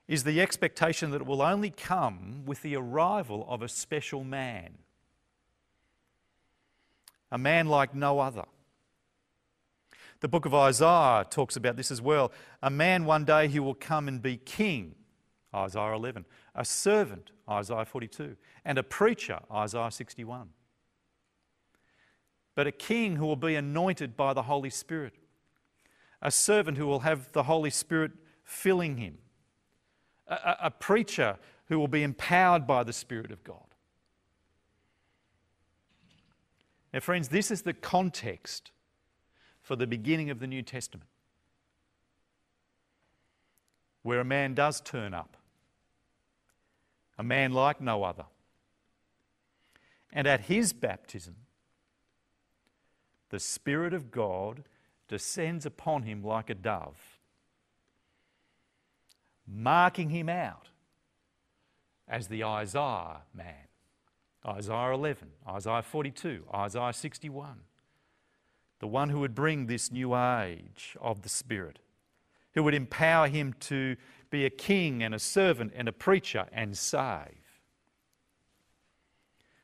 is 0.08 0.26
the 0.26 0.40
expectation 0.42 1.10
that 1.10 1.22
it 1.22 1.28
will 1.28 1.42
only 1.42 1.72
come 1.72 2.44
with 2.46 2.62
the 2.62 2.76
arrival 2.76 3.48
of 3.50 3.64
a 3.64 3.68
special 3.68 4.24
man, 4.24 4.78
a 7.32 7.38
man 7.38 7.68
like 7.68 7.94
no 7.94 8.20
other. 8.20 8.46
The 10.20 10.28
book 10.28 10.46
of 10.46 10.54
Isaiah 10.54 11.26
talks 11.30 11.56
about 11.56 11.76
this 11.76 11.92
as 11.92 12.02
well. 12.02 12.32
A 12.64 12.70
man 12.70 13.06
one 13.06 13.24
day 13.24 13.48
he 13.48 13.60
will 13.60 13.76
come 13.76 14.08
and 14.08 14.22
be 14.22 14.38
king, 14.38 14.96
Isaiah 15.54 15.94
11, 15.94 16.26
a 16.56 16.66
servant, 16.66 17.32
Isaiah 17.50 17.86
42, 17.86 18.36
and 18.66 18.78
a 18.78 18.84
preacher, 18.84 19.40
Isaiah 19.52 19.92
61. 19.92 20.50
But 22.56 22.66
a 22.66 22.72
king 22.72 23.18
who 23.18 23.28
will 23.28 23.36
be 23.36 23.54
anointed 23.54 24.18
by 24.18 24.34
the 24.34 24.44
Holy 24.44 24.72
Spirit, 24.72 25.14
a 26.22 26.32
servant 26.32 26.80
who 26.80 26.88
will 26.88 27.02
have 27.02 27.32
the 27.34 27.44
Holy 27.44 27.70
Spirit 27.70 28.12
filling 28.44 28.98
him, 28.98 29.20
a, 30.28 30.56
a 30.64 30.72
preacher 30.72 31.38
who 31.68 31.78
will 31.78 31.88
be 31.88 32.02
empowered 32.02 32.66
by 32.66 32.84
the 32.84 32.94
Spirit 32.94 33.32
of 33.32 33.44
God. 33.44 33.67
Now, 36.98 37.02
friends, 37.02 37.28
this 37.28 37.52
is 37.52 37.62
the 37.62 37.76
context 37.76 38.72
for 39.62 39.76
the 39.76 39.86
beginning 39.86 40.32
of 40.32 40.40
the 40.40 40.48
New 40.48 40.64
Testament, 40.64 41.12
where 44.02 44.20
a 44.20 44.26
man 44.26 44.56
does 44.56 44.82
turn 44.82 45.14
up, 45.14 45.38
a 47.16 47.22
man 47.22 47.54
like 47.54 47.80
no 47.80 48.04
other. 48.04 48.26
And 50.12 50.26
at 50.26 50.46
his 50.46 50.74
baptism, 50.74 51.36
the 53.30 53.40
Spirit 53.40 53.94
of 53.94 54.10
God 54.10 54.64
descends 55.08 55.68
upon 55.68 56.02
him 56.02 56.24
like 56.24 56.50
a 56.50 56.56
dove, 56.56 57.20
marking 59.48 60.10
him 60.10 60.30
out 60.30 60.70
as 62.08 62.28
the 62.28 62.44
Isaiah 62.44 63.22
man. 63.36 63.67
Isaiah 64.46 64.94
11, 64.94 65.30
Isaiah 65.48 65.82
42, 65.82 66.44
Isaiah 66.54 66.94
61 66.94 67.62
the 68.80 68.88
one 68.88 69.10
who 69.10 69.20
would 69.20 69.36
bring 69.36 69.66
this 69.66 69.92
new 69.92 70.16
age 70.16 70.96
of 71.02 71.24
the 71.24 71.30
Spirit, 71.30 71.80
who 72.54 72.64
would 72.64 72.74
empower 72.74 73.28
him 73.28 73.54
to 73.62 73.96
be 74.30 74.46
a 74.46 74.50
king 74.50 75.02
and 75.02 75.16
a 75.16 75.20
servant 75.20 75.74
and 75.76 75.88
a 75.88 75.92
preacher 75.92 76.48
and 76.52 76.78
save. 76.78 77.36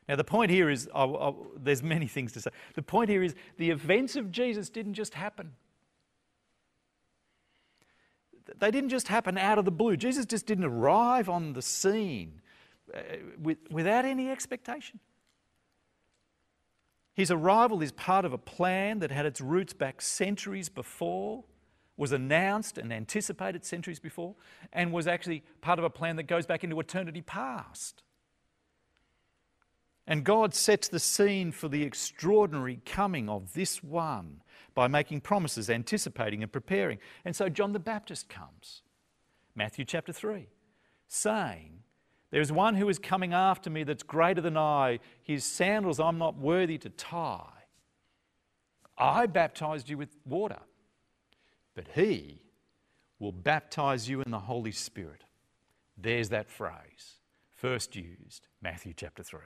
Now, 0.08 0.16
the 0.16 0.24
point 0.24 0.50
here 0.50 0.68
is 0.68 0.88
oh, 0.94 1.14
oh, 1.14 1.46
there's 1.56 1.82
many 1.82 2.06
things 2.06 2.32
to 2.32 2.40
say. 2.40 2.50
The 2.74 2.82
point 2.82 3.08
here 3.08 3.22
is 3.22 3.34
the 3.56 3.70
events 3.70 4.16
of 4.16 4.30
Jesus 4.30 4.68
didn't 4.68 4.94
just 4.94 5.14
happen. 5.14 5.52
They 8.58 8.70
didn't 8.70 8.90
just 8.90 9.08
happen 9.08 9.38
out 9.38 9.58
of 9.58 9.64
the 9.64 9.70
blue. 9.70 9.96
Jesus 9.96 10.26
just 10.26 10.44
didn't 10.44 10.66
arrive 10.66 11.30
on 11.30 11.54
the 11.54 11.62
scene 11.62 12.42
Uh, 12.94 13.00
with, 13.42 13.58
without 13.70 14.04
any 14.04 14.30
expectation. 14.30 15.00
His 17.14 17.30
arrival 17.30 17.82
is 17.82 17.90
part 17.92 18.24
of 18.24 18.32
a 18.32 18.38
plan 18.38 19.00
that 19.00 19.10
had 19.10 19.26
its 19.26 19.40
roots 19.40 19.72
back 19.72 20.00
centuries 20.00 20.68
before, 20.68 21.44
was 21.96 22.12
announced 22.12 22.78
and 22.78 22.92
anticipated 22.92 23.64
centuries 23.64 23.98
before, 23.98 24.34
and 24.72 24.92
was 24.92 25.06
actually 25.06 25.42
part 25.60 25.78
of 25.78 25.84
a 25.84 25.90
plan 25.90 26.16
that 26.16 26.24
goes 26.24 26.46
back 26.46 26.62
into 26.62 26.78
eternity 26.78 27.22
past. 27.22 28.02
And 30.06 30.22
God 30.22 30.54
sets 30.54 30.88
the 30.88 31.00
scene 31.00 31.50
for 31.50 31.68
the 31.68 31.82
extraordinary 31.82 32.80
coming 32.84 33.28
of 33.28 33.54
this 33.54 33.82
one 33.82 34.42
by 34.74 34.86
making 34.86 35.22
promises, 35.22 35.70
anticipating, 35.70 36.42
and 36.42 36.52
preparing. 36.52 36.98
And 37.24 37.34
so 37.34 37.48
John 37.48 37.72
the 37.72 37.78
Baptist 37.78 38.28
comes, 38.28 38.82
Matthew 39.54 39.84
chapter 39.84 40.12
3, 40.12 40.48
saying, 41.08 41.84
there 42.34 42.42
is 42.42 42.50
one 42.50 42.74
who 42.74 42.88
is 42.88 42.98
coming 42.98 43.32
after 43.32 43.70
me 43.70 43.84
that's 43.84 44.02
greater 44.02 44.40
than 44.40 44.56
I. 44.56 44.98
His 45.22 45.44
sandals 45.44 46.00
I'm 46.00 46.18
not 46.18 46.36
worthy 46.36 46.78
to 46.78 46.88
tie. 46.88 47.62
I 48.98 49.26
baptized 49.26 49.88
you 49.88 49.96
with 49.96 50.16
water, 50.24 50.58
but 51.76 51.86
he 51.94 52.42
will 53.20 53.30
baptize 53.30 54.08
you 54.08 54.20
in 54.20 54.32
the 54.32 54.40
Holy 54.40 54.72
Spirit. 54.72 55.22
There's 55.96 56.30
that 56.30 56.50
phrase, 56.50 57.20
first 57.54 57.94
used, 57.94 58.48
Matthew 58.60 58.94
chapter 58.96 59.22
3. 59.22 59.38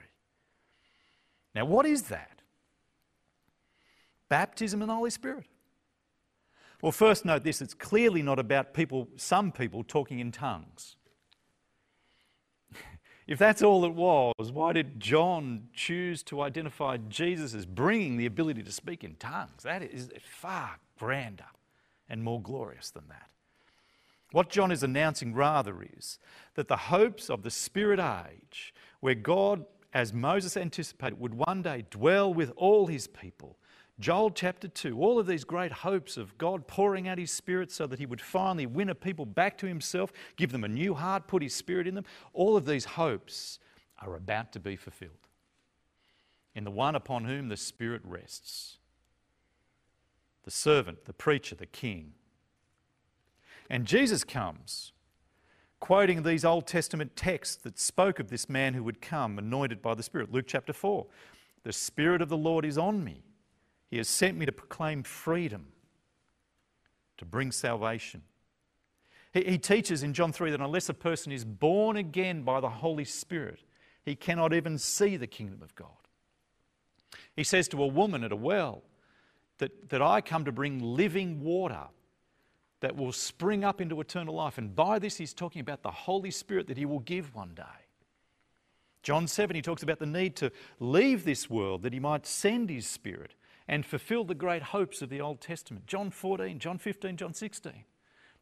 Now, 1.53 1.65
what 1.65 1.85
is 1.85 2.01
that? 2.05 2.41
Baptism 4.29 4.81
in 4.81 4.87
the 4.87 4.95
Holy 4.95 5.11
Spirit. 5.11 5.45
Well, 6.81 6.91
first 6.91 7.23
note 7.23 7.43
this 7.43 7.61
it's 7.61 7.75
clearly 7.75 8.23
not 8.23 8.39
about 8.39 8.73
people, 8.73 9.09
some 9.15 9.51
people 9.51 9.83
talking 9.83 10.17
in 10.17 10.31
tongues. 10.31 10.95
If 13.29 13.37
that's 13.37 13.61
all 13.61 13.85
it 13.85 13.93
was, 13.93 14.51
why 14.51 14.73
did 14.73 14.99
John 14.99 15.67
choose 15.71 16.23
to 16.23 16.41
identify 16.41 16.97
Jesus 16.97 17.53
as 17.53 17.67
bringing 17.67 18.17
the 18.17 18.25
ability 18.25 18.63
to 18.63 18.71
speak 18.71 19.03
in 19.03 19.17
tongues? 19.17 19.61
That 19.61 19.83
is 19.83 20.09
far 20.27 20.79
grander 20.97 21.45
and 22.09 22.23
more 22.23 22.41
glorious 22.41 22.89
than 22.89 23.03
that. 23.09 23.29
What 24.31 24.49
John 24.49 24.71
is 24.71 24.81
announcing 24.81 25.35
rather 25.35 25.85
is 25.95 26.17
that 26.55 26.69
the 26.69 26.75
hopes 26.75 27.29
of 27.29 27.43
the 27.43 27.51
Spirit 27.51 27.99
age, 27.99 28.73
where 28.99 29.13
God, 29.13 29.63
as 29.93 30.11
Moses 30.11 30.57
anticipated, 30.57 31.19
would 31.19 31.35
one 31.35 31.61
day 31.61 31.85
dwell 31.91 32.33
with 32.33 32.51
all 32.55 32.87
his 32.87 33.05
people, 33.05 33.59
Joel 33.99 34.31
chapter 34.31 34.69
2, 34.69 34.97
all 34.97 35.19
of 35.19 35.27
these 35.27 35.43
great 35.43 35.71
hopes 35.71 36.15
of 36.15 36.37
God 36.37 36.67
pouring 36.67 37.07
out 37.07 37.17
His 37.17 37.31
Spirit 37.31 37.69
so 37.69 37.85
that 37.87 37.99
He 37.99 38.05
would 38.05 38.21
finally 38.21 38.65
win 38.65 38.89
a 38.89 38.95
people 38.95 39.25
back 39.25 39.57
to 39.57 39.67
Himself, 39.67 40.13
give 40.37 40.53
them 40.53 40.63
a 40.63 40.69
new 40.69 40.93
heart, 40.93 41.27
put 41.27 41.43
His 41.43 41.53
Spirit 41.53 41.85
in 41.85 41.95
them, 41.95 42.05
all 42.33 42.55
of 42.55 42.65
these 42.65 42.85
hopes 42.85 43.59
are 44.01 44.15
about 44.15 44.53
to 44.53 44.59
be 44.59 44.77
fulfilled 44.77 45.27
in 46.55 46.63
the 46.63 46.71
one 46.71 46.95
upon 46.95 47.25
whom 47.25 47.49
the 47.49 47.57
Spirit 47.57 48.01
rests 48.05 48.77
the 50.45 50.51
servant, 50.51 51.05
the 51.05 51.13
preacher, 51.13 51.53
the 51.53 51.65
king. 51.65 52.13
And 53.69 53.85
Jesus 53.85 54.23
comes 54.23 54.93
quoting 55.79 56.23
these 56.23 56.43
Old 56.43 56.65
Testament 56.65 57.15
texts 57.15 57.55
that 57.57 57.77
spoke 57.77 58.19
of 58.19 58.29
this 58.29 58.49
man 58.49 58.73
who 58.73 58.83
would 58.83 59.01
come 59.01 59.37
anointed 59.37 59.81
by 59.81 59.93
the 59.93 60.01
Spirit. 60.01 60.31
Luke 60.31 60.45
chapter 60.47 60.73
4 60.73 61.05
The 61.63 61.73
Spirit 61.73 62.21
of 62.21 62.29
the 62.29 62.37
Lord 62.37 62.65
is 62.65 62.77
on 62.77 63.03
me 63.03 63.28
he 63.89 63.97
has 63.97 64.07
sent 64.07 64.37
me 64.37 64.45
to 64.45 64.51
proclaim 64.51 65.03
freedom, 65.03 65.67
to 67.17 67.25
bring 67.25 67.51
salvation. 67.51 68.21
He, 69.33 69.43
he, 69.43 69.57
teaches 69.57 70.03
in 70.03 70.13
John 70.13 70.31
3 70.31 70.51
that 70.51 70.61
unless 70.61 70.89
a 70.89 70.93
person 70.93 71.31
is 71.31 71.43
born 71.43 71.97
again 71.97 72.43
by 72.43 72.59
the 72.59 72.69
Holy 72.69 73.05
Spirit, 73.05 73.59
he 74.03 74.15
cannot 74.15 74.53
even 74.53 74.77
see 74.77 75.17
the 75.17 75.27
kingdom 75.27 75.61
of 75.61 75.75
God. 75.75 75.87
He 77.35 77.43
says 77.43 77.67
to 77.69 77.83
a 77.83 77.87
woman 77.87 78.23
at 78.23 78.31
a 78.31 78.35
well 78.35 78.83
that, 79.57 79.89
that 79.89 80.01
I 80.01 80.21
come 80.21 80.45
to 80.45 80.51
bring 80.51 80.79
living 80.79 81.41
water 81.41 81.87
that 82.81 82.95
will 82.95 83.11
spring 83.11 83.63
up 83.63 83.81
into 83.81 83.99
eternal 83.99 84.35
life. 84.35 84.57
And 84.57 84.75
by 84.75 84.99
this, 84.99 85.17
he's 85.17 85.33
talking 85.33 85.59
about 85.59 85.83
the 85.83 85.91
Holy 85.91 86.31
Spirit 86.31 86.67
that 86.67 86.77
he 86.77 86.85
will 86.85 86.99
give 86.99 87.35
one 87.35 87.53
day. 87.53 87.63
John 89.03 89.27
7, 89.27 89.55
he 89.55 89.61
talks 89.61 89.83
about 89.83 89.99
the 89.99 90.05
need 90.05 90.35
to 90.37 90.51
leave 90.79 91.23
this 91.23 91.49
world 91.49 91.83
that 91.83 91.93
he 91.93 91.99
might 91.99 92.25
send 92.25 92.69
his 92.69 92.87
Spirit 92.87 93.33
and 93.69 93.85
fulfill 93.85 94.23
the 94.23 94.33
great 94.33 94.63
hopes 94.63 95.03
of 95.03 95.09
the 95.09 95.21
Old 95.21 95.39
Testament. 95.39 95.85
John 95.85 96.09
14, 96.09 96.57
John 96.57 96.79
15, 96.79 97.17
John 97.17 97.35
16. 97.35 97.83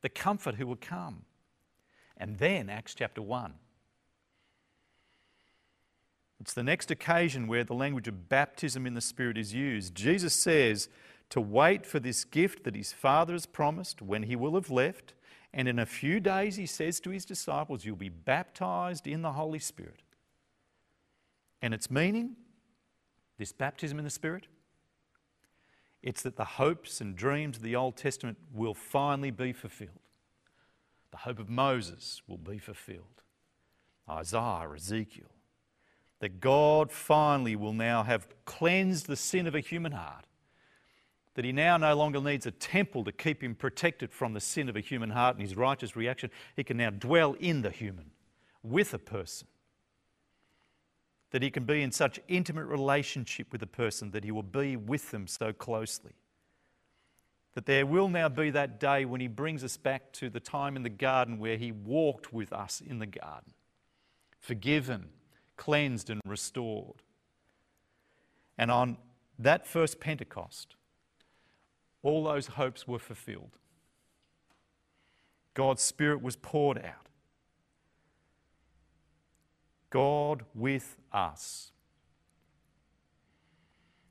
The 0.02 0.08
comfort 0.08 0.56
who 0.56 0.66
will 0.66 0.78
come. 0.78 1.24
And 2.16 2.38
then 2.38 2.70
Acts 2.70 2.96
chapter 2.96 3.22
1. 3.22 3.54
It's 6.40 6.54
the 6.54 6.63
next 6.63 6.90
occasion 6.92 7.48
where 7.48 7.66
the 7.66 7.74
language 7.74 8.08
of 8.08 8.30
baptism 8.30 8.88
in 8.88 8.94
the 8.94 9.02
Spirit 9.02 9.38
is 9.38 9.54
used. 9.54 9.96
Jesus 9.96 10.34
says 10.34 10.88
to 11.30 11.42
wait 11.42 11.86
for 11.86 12.00
this 12.00 12.24
gift 12.24 12.63
that 12.63 12.76
his 12.76 12.94
Father 12.94 13.34
has 13.34 13.46
promised 13.46 14.02
when 14.02 14.24
he 14.24 14.38
will 14.38 14.56
have 14.56 14.72
left. 14.72 15.13
And 15.54 15.68
in 15.68 15.78
a 15.78 15.86
few 15.86 16.22
days, 16.22 16.56
he 16.56 16.66
says 16.66 17.02
to 17.02 17.10
his 17.10 17.26
disciples, 17.26 17.84
You'll 17.84 17.98
be 17.98 18.08
baptized 18.08 19.06
in 19.06 19.24
the 19.24 19.34
Holy 19.34 19.60
Spirit. 19.60 20.04
And 21.62 21.74
its 21.74 21.92
meaning, 21.92 22.38
this 23.38 23.52
baptism 23.52 23.98
in 23.98 24.06
the 24.06 24.10
Spirit, 24.10 24.48
it's 26.04 26.22
that 26.24 26.36
the 26.36 26.46
hopes 26.46 27.02
and 27.02 27.16
dreams 27.16 27.58
of 27.58 27.64
the 27.64 27.76
Old 27.76 27.98
Testament 27.98 28.38
will 28.54 28.74
finally 28.74 29.32
be 29.32 29.54
fulfilled. 29.54 30.00
The 31.12 31.18
hope 31.18 31.40
of 31.40 31.50
Moses 31.50 32.22
will 32.28 32.38
be 32.38 32.60
fulfilled. 32.60 33.24
Isaiah, 34.10 34.70
Ezekiel. 34.76 35.32
That 36.20 36.40
God 36.40 36.92
finally 36.92 37.56
will 37.56 37.74
now 37.74 38.04
have 38.04 38.28
cleansed 38.46 39.08
the 39.08 39.16
sin 39.16 39.48
of 39.48 39.56
a 39.56 39.60
human 39.60 39.92
heart. 39.92 40.26
That 41.36 41.46
he 41.46 41.52
now 41.52 41.78
no 41.78 41.96
longer 41.96 42.20
needs 42.20 42.46
a 42.46 42.52
temple 42.52 43.04
to 43.04 43.12
keep 43.12 43.44
him 43.44 43.54
protected 43.54 44.12
from 44.12 44.34
the 44.34 44.40
sin 44.40 44.70
of 44.70 44.76
a 44.76 44.82
human 44.82 45.12
heart 45.12 45.36
and 45.36 45.46
his 45.46 45.56
righteous 45.56 45.96
reaction. 45.96 46.32
He 46.56 46.64
can 46.64 46.78
now 46.78 46.90
dwell 46.90 47.34
in 47.40 47.62
the 47.62 47.70
human, 47.70 48.12
with 48.64 48.94
a 48.94 49.00
person. 49.00 49.48
That 51.32 51.42
he 51.42 51.50
can 51.50 51.66
be 51.66 51.82
in 51.82 51.92
such 51.92 52.20
intimate 52.28 52.66
relationship 52.66 53.52
with 53.52 53.62
a 53.62 53.68
person 53.68 54.12
that 54.12 54.24
he 54.24 54.32
will 54.32 54.44
be 54.44 54.76
with 54.76 55.12
them 55.12 55.28
so 55.28 55.52
closely. 55.52 56.13
That 57.54 57.66
there 57.66 57.86
will 57.86 58.08
now 58.08 58.30
be 58.30 58.50
that 58.52 58.80
day 58.80 59.04
when 59.06 59.20
he 59.20 59.28
brings 59.28 59.63
us 59.63 59.78
back 59.78 60.13
to 60.13 60.30
the 60.30 60.40
time 60.40 60.76
in 60.76 60.84
the 60.84 60.90
garden 60.90 61.40
where 61.40 61.58
he 61.58 61.72
walked 61.72 62.32
with 62.32 62.54
us 62.54 62.82
in 62.86 63.00
the 63.00 63.08
garden, 63.08 63.54
forgiven, 64.40 65.10
cleansed, 65.58 66.10
and 66.10 66.22
restored. 66.26 67.02
And 68.58 68.72
on 68.72 68.98
that 69.40 69.68
first 69.68 70.00
Pentecost, 70.00 70.76
all 72.04 72.24
those 72.24 72.48
hopes 72.48 72.88
were 72.88 73.00
fulfilled. 73.00 73.58
God's 75.54 75.82
Spirit 75.82 76.22
was 76.22 76.36
poured 76.36 76.78
out. 76.78 77.07
God 79.89 80.43
with 80.54 80.97
us. 81.12 81.71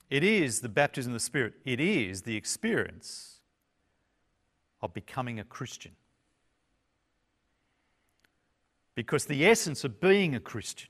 It 0.08 0.22
is 0.22 0.60
the 0.60 0.68
baptism 0.68 1.12
of 1.12 1.14
the 1.14 1.20
Spirit, 1.20 1.54
it 1.64 1.80
is 1.80 2.22
the 2.22 2.36
experience 2.36 3.40
of 4.80 4.94
becoming 4.94 5.40
a 5.40 5.44
Christian. 5.44 5.92
Because 8.94 9.26
the 9.26 9.46
essence 9.46 9.84
of 9.84 10.00
being 10.00 10.34
a 10.34 10.40
Christian 10.40 10.88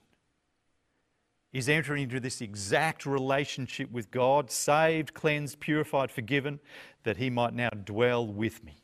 is 1.53 1.69
entering 1.69 2.05
into 2.05 2.21
this 2.21 2.41
exact 2.41 3.07
relationship 3.07 3.91
with 3.91 4.11
God, 4.11 4.51
saved, 4.51 5.15
cleansed, 5.15 5.59
purified, 5.59 6.11
forgiven, 6.11 6.61
that 7.03 7.17
He 7.17 7.31
might 7.31 7.55
now 7.55 7.71
dwell 7.71 8.27
with 8.27 8.63
me. 8.63 8.77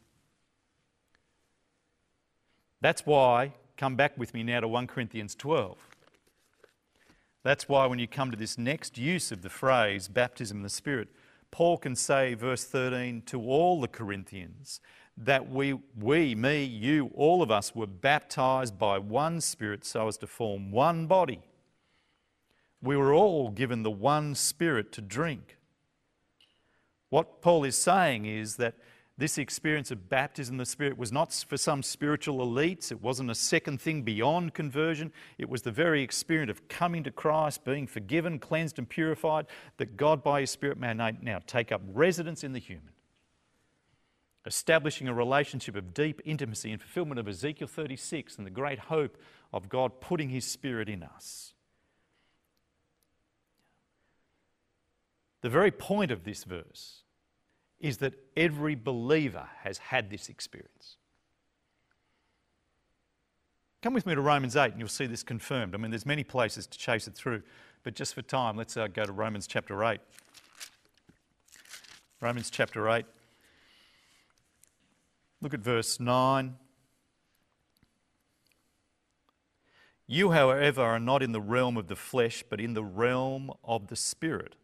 That's 2.80 3.04
why, 3.04 3.52
come 3.76 3.94
back 3.94 4.16
with 4.18 4.34
me 4.34 4.42
now 4.42 4.60
to 4.60 4.68
1 4.68 4.86
Corinthians 4.86 5.34
12. 5.34 5.76
That's 7.42 7.68
why 7.68 7.86
when 7.86 7.98
you 7.98 8.06
come 8.06 8.30
to 8.30 8.36
this 8.36 8.56
next 8.56 8.96
use 8.96 9.32
of 9.32 9.42
the 9.42 9.50
phrase 9.50 10.08
baptism 10.08 10.58
in 10.58 10.62
the 10.62 10.68
Spirit, 10.68 11.08
Paul 11.50 11.76
can 11.76 11.96
say, 11.96 12.34
verse 12.34 12.64
13, 12.64 13.22
to 13.26 13.42
all 13.42 13.80
the 13.80 13.88
Corinthians, 13.88 14.80
that 15.16 15.50
we, 15.50 15.74
we, 15.98 16.34
me, 16.34 16.64
you, 16.64 17.10
all 17.14 17.42
of 17.42 17.50
us 17.50 17.74
were 17.74 17.86
baptized 17.86 18.78
by 18.78 18.98
one 18.98 19.40
Spirit 19.40 19.84
so 19.84 20.08
as 20.08 20.16
to 20.18 20.26
form 20.26 20.70
one 20.70 21.06
body. 21.06 21.42
We 22.80 22.96
were 22.96 23.12
all 23.12 23.50
given 23.50 23.82
the 23.82 23.90
one 23.90 24.34
Spirit 24.34 24.92
to 24.92 25.00
drink. 25.00 25.58
What 27.10 27.42
Paul 27.42 27.64
is 27.64 27.76
saying 27.76 28.24
is 28.24 28.56
that 28.56 28.74
this 29.22 29.38
experience 29.38 29.92
of 29.92 30.08
baptism 30.08 30.54
in 30.54 30.58
the 30.58 30.66
Spirit 30.66 30.98
was 30.98 31.12
not 31.12 31.32
for 31.48 31.56
some 31.56 31.80
spiritual 31.80 32.44
elites. 32.44 32.90
It 32.90 33.00
wasn't 33.00 33.30
a 33.30 33.36
second 33.36 33.80
thing 33.80 34.02
beyond 34.02 34.52
conversion. 34.52 35.12
It 35.38 35.48
was 35.48 35.62
the 35.62 35.70
very 35.70 36.02
experience 36.02 36.50
of 36.50 36.66
coming 36.66 37.04
to 37.04 37.12
Christ, 37.12 37.64
being 37.64 37.86
forgiven, 37.86 38.40
cleansed, 38.40 38.80
and 38.80 38.88
purified, 38.88 39.46
that 39.76 39.96
God 39.96 40.24
by 40.24 40.40
His 40.40 40.50
Spirit 40.50 40.76
may 40.76 40.92
now 40.92 41.38
take 41.46 41.70
up 41.70 41.82
residence 41.86 42.42
in 42.42 42.52
the 42.52 42.58
human, 42.58 42.94
establishing 44.44 45.06
a 45.06 45.14
relationship 45.14 45.76
of 45.76 45.94
deep 45.94 46.20
intimacy 46.24 46.72
and 46.72 46.82
fulfillment 46.82 47.20
of 47.20 47.28
Ezekiel 47.28 47.68
36 47.68 48.38
and 48.38 48.44
the 48.44 48.50
great 48.50 48.80
hope 48.80 49.16
of 49.52 49.68
God 49.68 50.00
putting 50.00 50.30
His 50.30 50.44
Spirit 50.44 50.88
in 50.88 51.04
us. 51.04 51.54
The 55.42 55.48
very 55.48 55.70
point 55.70 56.10
of 56.10 56.24
this 56.24 56.42
verse 56.42 57.02
is 57.82 57.98
that 57.98 58.14
every 58.36 58.76
believer 58.76 59.48
has 59.64 59.76
had 59.76 60.08
this 60.08 60.28
experience. 60.28 60.96
Come 63.82 63.92
with 63.92 64.06
me 64.06 64.14
to 64.14 64.20
Romans 64.20 64.54
8 64.54 64.70
and 64.70 64.78
you'll 64.78 64.88
see 64.88 65.06
this 65.06 65.24
confirmed. 65.24 65.74
I 65.74 65.78
mean, 65.78 65.90
there's 65.90 66.06
many 66.06 66.22
places 66.22 66.68
to 66.68 66.78
chase 66.78 67.08
it 67.08 67.16
through, 67.16 67.42
but 67.82 67.94
just 67.96 68.14
for 68.14 68.22
time, 68.22 68.56
let's 68.56 68.76
uh, 68.76 68.86
go 68.86 69.04
to 69.04 69.10
Romans 69.10 69.48
chapter 69.48 69.84
8. 69.84 70.00
Romans 72.20 72.50
chapter 72.50 72.88
8. 72.88 73.04
Look 75.40 75.52
at 75.52 75.58
verse 75.58 75.98
9. 75.98 76.54
You, 80.06 80.30
however, 80.30 80.82
are 80.82 81.00
not 81.00 81.20
in 81.20 81.32
the 81.32 81.40
realm 81.40 81.76
of 81.76 81.88
the 81.88 81.96
flesh, 81.96 82.44
but 82.48 82.60
in 82.60 82.74
the 82.74 82.84
realm 82.84 83.50
of 83.64 83.88
the 83.88 83.96
Spirit 83.96 84.54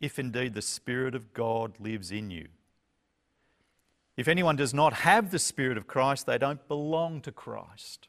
if 0.00 0.18
indeed 0.18 0.54
the 0.54 0.62
Spirit 0.62 1.14
of 1.14 1.32
God 1.34 1.74
lives 1.78 2.10
in 2.10 2.30
you. 2.30 2.48
If 4.16 4.28
anyone 4.28 4.56
does 4.56 4.74
not 4.74 4.92
have 4.92 5.30
the 5.30 5.38
Spirit 5.38 5.76
of 5.76 5.86
Christ, 5.86 6.26
they 6.26 6.38
don't 6.38 6.66
belong 6.68 7.20
to 7.22 7.32
Christ. 7.32 8.08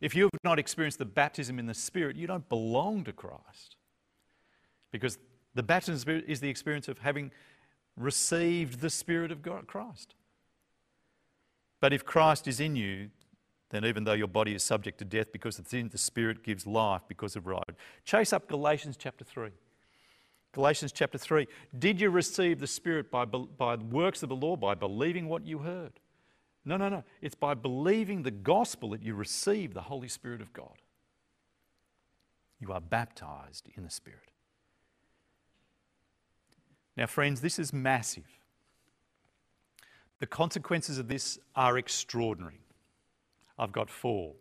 If 0.00 0.14
you 0.14 0.24
have 0.32 0.44
not 0.44 0.58
experienced 0.58 0.98
the 0.98 1.04
baptism 1.04 1.58
in 1.58 1.66
the 1.66 1.74
Spirit, 1.74 2.16
you 2.16 2.26
don't 2.26 2.48
belong 2.48 3.04
to 3.04 3.12
Christ. 3.12 3.76
Because 4.90 5.18
the 5.54 5.62
baptism 5.62 6.16
of 6.16 6.24
is 6.28 6.40
the 6.40 6.48
experience 6.48 6.88
of 6.88 6.98
having 6.98 7.30
received 7.96 8.80
the 8.80 8.90
Spirit 8.90 9.32
of 9.32 9.42
God, 9.42 9.66
Christ. 9.66 10.14
But 11.80 11.92
if 11.92 12.04
Christ 12.04 12.46
is 12.46 12.60
in 12.60 12.76
you, 12.76 13.10
then 13.70 13.84
even 13.84 14.04
though 14.04 14.12
your 14.14 14.28
body 14.28 14.54
is 14.54 14.62
subject 14.62 14.98
to 14.98 15.04
death 15.04 15.30
because 15.32 15.58
it's 15.58 15.74
in 15.74 15.88
the 15.88 15.98
Spirit 15.98 16.42
gives 16.42 16.66
life 16.66 17.02
because 17.06 17.36
of 17.36 17.46
right. 17.46 17.62
Chase 18.04 18.32
up 18.32 18.48
Galatians 18.48 18.96
chapter 18.96 19.24
3. 19.24 19.50
Galatians 20.58 20.90
chapter 20.90 21.18
3. 21.18 21.46
Did 21.78 22.00
you 22.00 22.10
receive 22.10 22.58
the 22.58 22.66
Spirit 22.66 23.12
by, 23.12 23.24
by 23.24 23.76
works 23.76 24.24
of 24.24 24.28
the 24.28 24.34
law, 24.34 24.56
by 24.56 24.74
believing 24.74 25.28
what 25.28 25.46
you 25.46 25.58
heard? 25.60 26.00
No, 26.64 26.76
no, 26.76 26.88
no. 26.88 27.04
It's 27.22 27.36
by 27.36 27.54
believing 27.54 28.24
the 28.24 28.32
gospel 28.32 28.90
that 28.90 29.00
you 29.00 29.14
receive 29.14 29.72
the 29.72 29.82
Holy 29.82 30.08
Spirit 30.08 30.40
of 30.40 30.52
God. 30.52 30.82
You 32.58 32.72
are 32.72 32.80
baptized 32.80 33.68
in 33.76 33.84
the 33.84 33.90
Spirit. 33.90 34.32
Now, 36.96 37.06
friends, 37.06 37.40
this 37.40 37.60
is 37.60 37.72
massive. 37.72 38.26
The 40.18 40.26
consequences 40.26 40.98
of 40.98 41.06
this 41.06 41.38
are 41.54 41.78
extraordinary. 41.78 42.62
I've 43.56 43.70
got 43.70 43.88
four. 43.88 44.34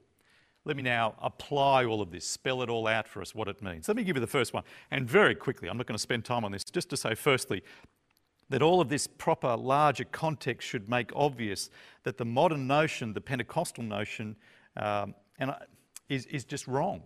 Let 0.67 0.75
me 0.75 0.83
now 0.83 1.15
apply 1.21 1.85
all 1.85 2.01
of 2.01 2.11
this, 2.11 2.27
spell 2.27 2.61
it 2.61 2.69
all 2.69 2.87
out 2.87 3.07
for 3.07 3.21
us 3.21 3.33
what 3.33 3.47
it 3.47 3.63
means. 3.63 3.87
Let 3.87 3.95
me 3.95 4.03
give 4.03 4.17
you 4.17 4.19
the 4.19 4.27
first 4.27 4.53
one. 4.53 4.63
And 4.91 5.07
very 5.09 5.33
quickly, 5.33 5.69
I'm 5.69 5.77
not 5.77 5.87
going 5.87 5.95
to 5.95 6.01
spend 6.01 6.25
time 6.25 6.43
on 6.43 6.51
this, 6.51 6.65
just 6.65 6.89
to 6.89 6.97
say, 6.97 7.15
firstly, 7.15 7.63
that 8.49 8.61
all 8.61 8.81
of 8.81 8.89
this 8.89 9.07
proper, 9.07 9.55
larger 9.55 10.03
context 10.03 10.67
should 10.67 10.89
make 10.89 11.09
obvious 11.15 11.69
that 12.03 12.17
the 12.17 12.25
modern 12.25 12.67
notion, 12.67 13.13
the 13.13 13.21
Pentecostal 13.21 13.81
notion, 13.81 14.35
um, 14.75 15.15
and 15.39 15.55
is, 16.09 16.25
is 16.25 16.43
just 16.43 16.67
wrong. 16.67 17.01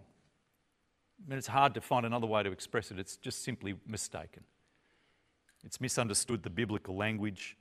I 1.24 1.30
mean, 1.30 1.38
it's 1.38 1.45
hard 1.45 1.76
to 1.76 1.82
find 1.82 2.04
another 2.04 2.26
way 2.26 2.41
to 2.41 2.52
express 2.52 2.89
it. 2.89 2.97
It's 2.97 3.15
just 3.15 3.43
simply 3.43 3.76
mistaken. 3.86 4.43
It's 5.63 5.80
misunderstood 5.80 6.41
the 6.41 6.50
biblical 6.50 6.95
language, 6.95 7.56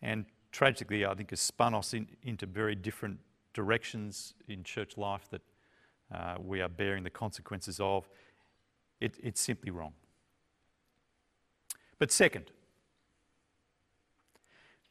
and 0.00 0.26
tragically, 0.52 1.04
I 1.04 1.14
think, 1.14 1.30
has 1.30 1.40
spun 1.40 1.74
us 1.74 1.92
in, 1.92 2.06
into 2.22 2.46
very 2.46 2.76
different 2.76 3.18
directions 3.52 4.34
in 4.48 4.64
church 4.64 4.96
life 4.96 5.28
that 5.30 5.42
uh, 6.12 6.36
we 6.38 6.60
are 6.60 6.68
bearing 6.68 7.04
the 7.04 7.10
consequences 7.10 7.80
of, 7.80 8.08
it, 9.00 9.16
it's 9.22 9.40
simply 9.40 9.70
wrong. 9.70 9.92
But 11.98 12.10
second, 12.10 12.50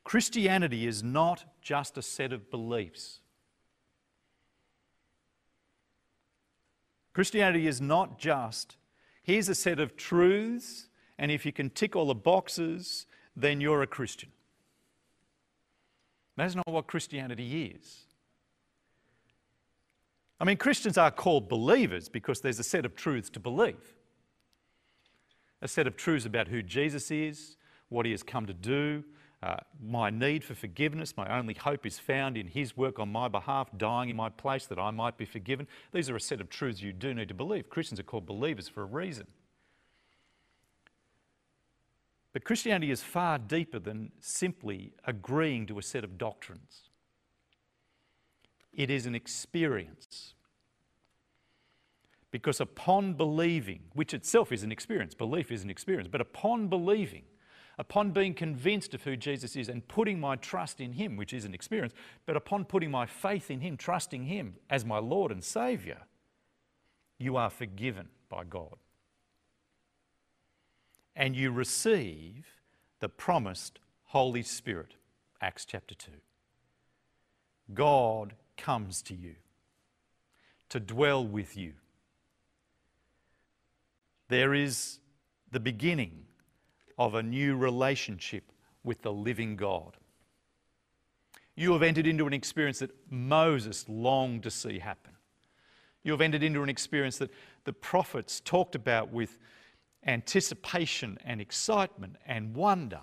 Christianity 0.03 0.87
is 0.87 1.03
not 1.03 1.45
just 1.61 1.97
a 1.97 2.01
set 2.01 2.33
of 2.33 2.49
beliefs. 2.49 3.19
Christianity 7.13 7.67
is 7.67 7.81
not 7.81 8.17
just, 8.17 8.77
here's 9.23 9.49
a 9.49 9.55
set 9.55 9.79
of 9.79 9.97
truths, 9.97 10.87
and 11.17 11.31
if 11.31 11.45
you 11.45 11.51
can 11.51 11.69
tick 11.69 11.95
all 11.95 12.05
the 12.05 12.15
boxes, 12.15 13.05
then 13.35 13.59
you're 13.59 13.81
a 13.81 13.87
Christian. 13.87 14.29
That's 16.37 16.55
not 16.55 16.67
what 16.67 16.87
Christianity 16.87 17.73
is. 17.75 18.05
I 20.39 20.45
mean, 20.45 20.57
Christians 20.57 20.97
are 20.97 21.11
called 21.11 21.49
believers 21.49 22.07
because 22.07 22.39
there's 22.41 22.59
a 22.59 22.63
set 22.63 22.85
of 22.85 22.95
truths 22.95 23.29
to 23.31 23.39
believe. 23.39 23.95
A 25.61 25.67
set 25.67 25.87
of 25.87 25.97
truths 25.97 26.25
about 26.25 26.47
who 26.47 26.61
Jesus 26.61 27.11
is, 27.11 27.57
what 27.89 28.05
he 28.05 28.11
has 28.11 28.23
come 28.23 28.45
to 28.45 28.53
do, 28.53 29.03
uh, 29.41 29.57
my 29.81 30.09
need 30.09 30.43
for 30.43 30.53
forgiveness, 30.53 31.15
my 31.15 31.37
only 31.37 31.53
hope 31.53 31.85
is 31.85 31.97
found 31.97 32.37
in 32.37 32.47
his 32.47 32.75
work 32.75 32.99
on 32.99 33.09
my 33.09 33.27
behalf, 33.27 33.69
dying 33.77 34.09
in 34.09 34.15
my 34.15 34.29
place 34.29 34.65
that 34.65 34.79
I 34.79 34.91
might 34.91 35.17
be 35.17 35.25
forgiven. 35.25 35.67
These 35.93 36.09
are 36.09 36.15
a 36.15 36.21
set 36.21 36.41
of 36.41 36.49
truths 36.49 36.81
you 36.81 36.91
do 36.91 37.13
need 37.13 37.29
to 37.29 37.33
believe. 37.33 37.69
Christians 37.69 37.99
are 37.99 38.03
called 38.03 38.25
believers 38.25 38.67
for 38.67 38.81
a 38.81 38.85
reason. 38.85 39.27
But 42.33 42.43
Christianity 42.43 42.91
is 42.91 43.01
far 43.01 43.37
deeper 43.37 43.79
than 43.79 44.11
simply 44.19 44.91
agreeing 45.05 45.65
to 45.67 45.79
a 45.79 45.81
set 45.81 46.03
of 46.03 46.17
doctrines. 46.17 46.88
It 48.79 48.89
is 48.89 49.05
an 49.05 49.13
experience. 49.13 50.35
Because 52.31 52.61
upon 52.61 53.13
believing, 53.13 53.81
which 53.93 54.13
itself 54.13 54.53
is 54.53 54.63
an 54.63 54.71
experience, 54.71 55.13
belief 55.13 55.51
is 55.51 55.63
an 55.63 55.69
experience, 55.69 56.07
but 56.09 56.21
upon 56.21 56.69
believing, 56.69 57.23
upon 57.77 58.11
being 58.11 58.33
convinced 58.33 58.93
of 58.93 59.03
who 59.03 59.17
Jesus 59.17 59.57
is 59.57 59.67
and 59.67 59.85
putting 59.89 60.17
my 60.17 60.37
trust 60.37 60.79
in 60.79 60.93
Him, 60.93 61.17
which 61.17 61.33
is 61.33 61.43
an 61.43 61.53
experience, 61.53 61.93
but 62.25 62.37
upon 62.37 62.63
putting 62.63 62.89
my 62.89 63.05
faith 63.05 63.51
in 63.51 63.59
Him, 63.59 63.75
trusting 63.75 64.23
Him 64.23 64.55
as 64.69 64.85
my 64.85 64.97
Lord 64.97 65.33
and 65.33 65.43
Saviour, 65.43 65.97
you 67.17 67.35
are 67.35 67.49
forgiven 67.49 68.07
by 68.29 68.45
God. 68.45 68.77
And 71.17 71.35
you 71.35 71.51
receive 71.51 72.45
the 73.01 73.09
promised 73.09 73.79
Holy 74.05 74.43
Spirit. 74.43 74.93
Acts 75.41 75.65
chapter 75.65 75.95
2. 75.95 76.11
God 77.73 78.35
comes 78.59 79.01
to 79.03 79.15
you 79.15 79.35
to 80.69 80.79
dwell 80.79 81.25
with 81.25 81.57
you. 81.57 81.73
There 84.27 84.53
is 84.53 84.99
the 85.51 85.59
beginning 85.59 86.25
of 86.97 87.15
a 87.15 87.23
new 87.23 87.55
relationship 87.55 88.51
with 88.83 89.01
the 89.01 89.11
living 89.11 89.55
God. 89.55 89.97
You 91.55 91.73
have 91.73 91.81
entered 91.81 92.05
into 92.05 92.27
an 92.27 92.33
experience 92.33 92.79
that 92.79 92.91
Moses 93.09 93.85
longed 93.89 94.43
to 94.43 94.51
see 94.51 94.79
happen. 94.79 95.13
You 96.03 96.11
have 96.11 96.21
entered 96.21 96.43
into 96.43 96.61
an 96.61 96.69
experience 96.69 97.17
that 97.17 97.31
the 97.65 97.73
prophets 97.73 98.39
talked 98.39 98.75
about 98.75 99.11
with 99.11 99.37
anticipation 100.05 101.17
and 101.25 101.41
excitement 101.41 102.15
and 102.25 102.55
wonder. 102.55 103.01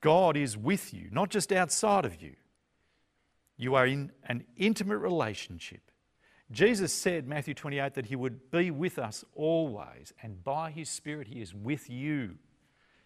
God 0.00 0.36
is 0.36 0.56
with 0.56 0.94
you, 0.94 1.08
not 1.10 1.30
just 1.30 1.52
outside 1.52 2.04
of 2.04 2.20
you. 2.22 2.34
You 3.62 3.76
are 3.76 3.86
in 3.86 4.10
an 4.24 4.42
intimate 4.56 4.98
relationship. 4.98 5.92
Jesus 6.50 6.92
said, 6.92 7.28
Matthew 7.28 7.54
28, 7.54 7.94
that 7.94 8.06
He 8.06 8.16
would 8.16 8.50
be 8.50 8.72
with 8.72 8.98
us 8.98 9.24
always, 9.36 10.12
and 10.20 10.42
by 10.42 10.72
His 10.72 10.88
Spirit, 10.88 11.28
He 11.28 11.40
is 11.40 11.54
with 11.54 11.88
you 11.88 12.38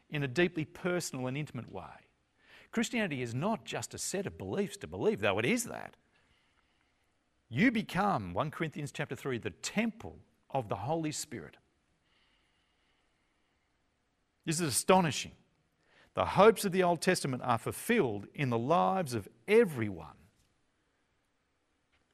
in 0.09 0.23
a 0.23 0.29
deeply 0.29 0.65
personal 0.65 1.27
and 1.27 1.37
intimate 1.37 1.71
way. 1.71 2.09
Christianity 2.71 3.21
is 3.21 3.35
not 3.35 3.67
just 3.67 3.93
a 3.93 3.99
set 3.99 4.27
of 4.27 4.39
beliefs 4.39 4.79
to 4.79 4.87
believe, 4.87 5.21
though 5.21 5.39
it 5.39 5.45
is 5.45 5.65
that. 5.65 5.95
You 7.51 7.71
become, 7.71 8.33
1 8.33 8.51
Corinthians 8.51 8.93
chapter 8.93 9.15
3, 9.15 9.37
the 9.37 9.51
temple 9.51 10.17
of 10.51 10.71
the 10.71 10.77
Holy 10.77 11.13
Spirit. 11.13 11.59
This 14.47 14.59
is 14.59 14.69
astonishing. 14.69 15.33
The 16.15 16.25
hopes 16.25 16.65
of 16.65 16.73
the 16.73 16.83
Old 16.83 17.03
Testament 17.03 17.43
are 17.45 17.59
fulfilled 17.59 18.27
in 18.35 18.49
the 18.49 18.59
lives 18.59 19.13
of 19.13 19.29
everyone 19.47 20.17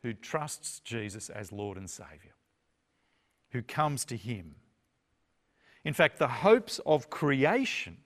who 0.02 0.12
trusts 0.12 0.80
Jesus 0.80 1.30
as 1.30 1.52
Lord 1.52 1.76
and 1.76 1.88
Saviour, 1.88 2.34
who 3.50 3.62
comes 3.62 4.04
to 4.06 4.16
Him. 4.16 4.56
In 5.84 5.94
fact, 5.94 6.18
the 6.18 6.28
hopes 6.28 6.80
of 6.86 7.10
creation 7.10 7.98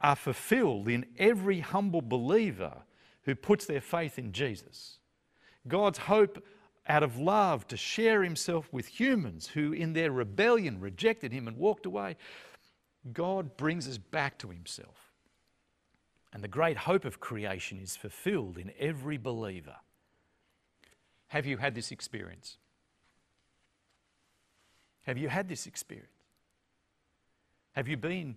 are 0.00 0.16
fulfilled 0.16 0.88
in 0.88 1.06
every 1.18 1.60
humble 1.60 2.02
believer 2.02 2.82
who 3.24 3.34
puts 3.34 3.66
their 3.66 3.80
faith 3.80 4.18
in 4.18 4.32
Jesus. 4.32 4.98
God's 5.68 5.98
hope 5.98 6.42
out 6.86 7.02
of 7.02 7.18
love 7.18 7.66
to 7.68 7.76
share 7.76 8.22
himself 8.22 8.68
with 8.72 8.86
humans 8.86 9.48
who, 9.48 9.72
in 9.72 9.92
their 9.92 10.10
rebellion, 10.10 10.80
rejected 10.80 11.32
him 11.32 11.46
and 11.46 11.56
walked 11.56 11.86
away, 11.86 12.16
God 13.12 13.56
brings 13.56 13.86
us 13.86 13.98
back 13.98 14.38
to 14.38 14.48
himself. 14.48 15.12
And 16.32 16.42
the 16.42 16.48
great 16.48 16.76
hope 16.76 17.04
of 17.04 17.20
creation 17.20 17.78
is 17.78 17.96
fulfilled 17.96 18.56
in 18.56 18.72
every 18.78 19.18
believer. 19.18 19.76
Have 21.30 21.46
you 21.46 21.58
had 21.58 21.76
this 21.76 21.92
experience? 21.92 22.56
Have 25.02 25.16
you 25.16 25.28
had 25.28 25.48
this 25.48 25.64
experience? 25.66 26.08
Have 27.72 27.86
you 27.86 27.96
been 27.96 28.36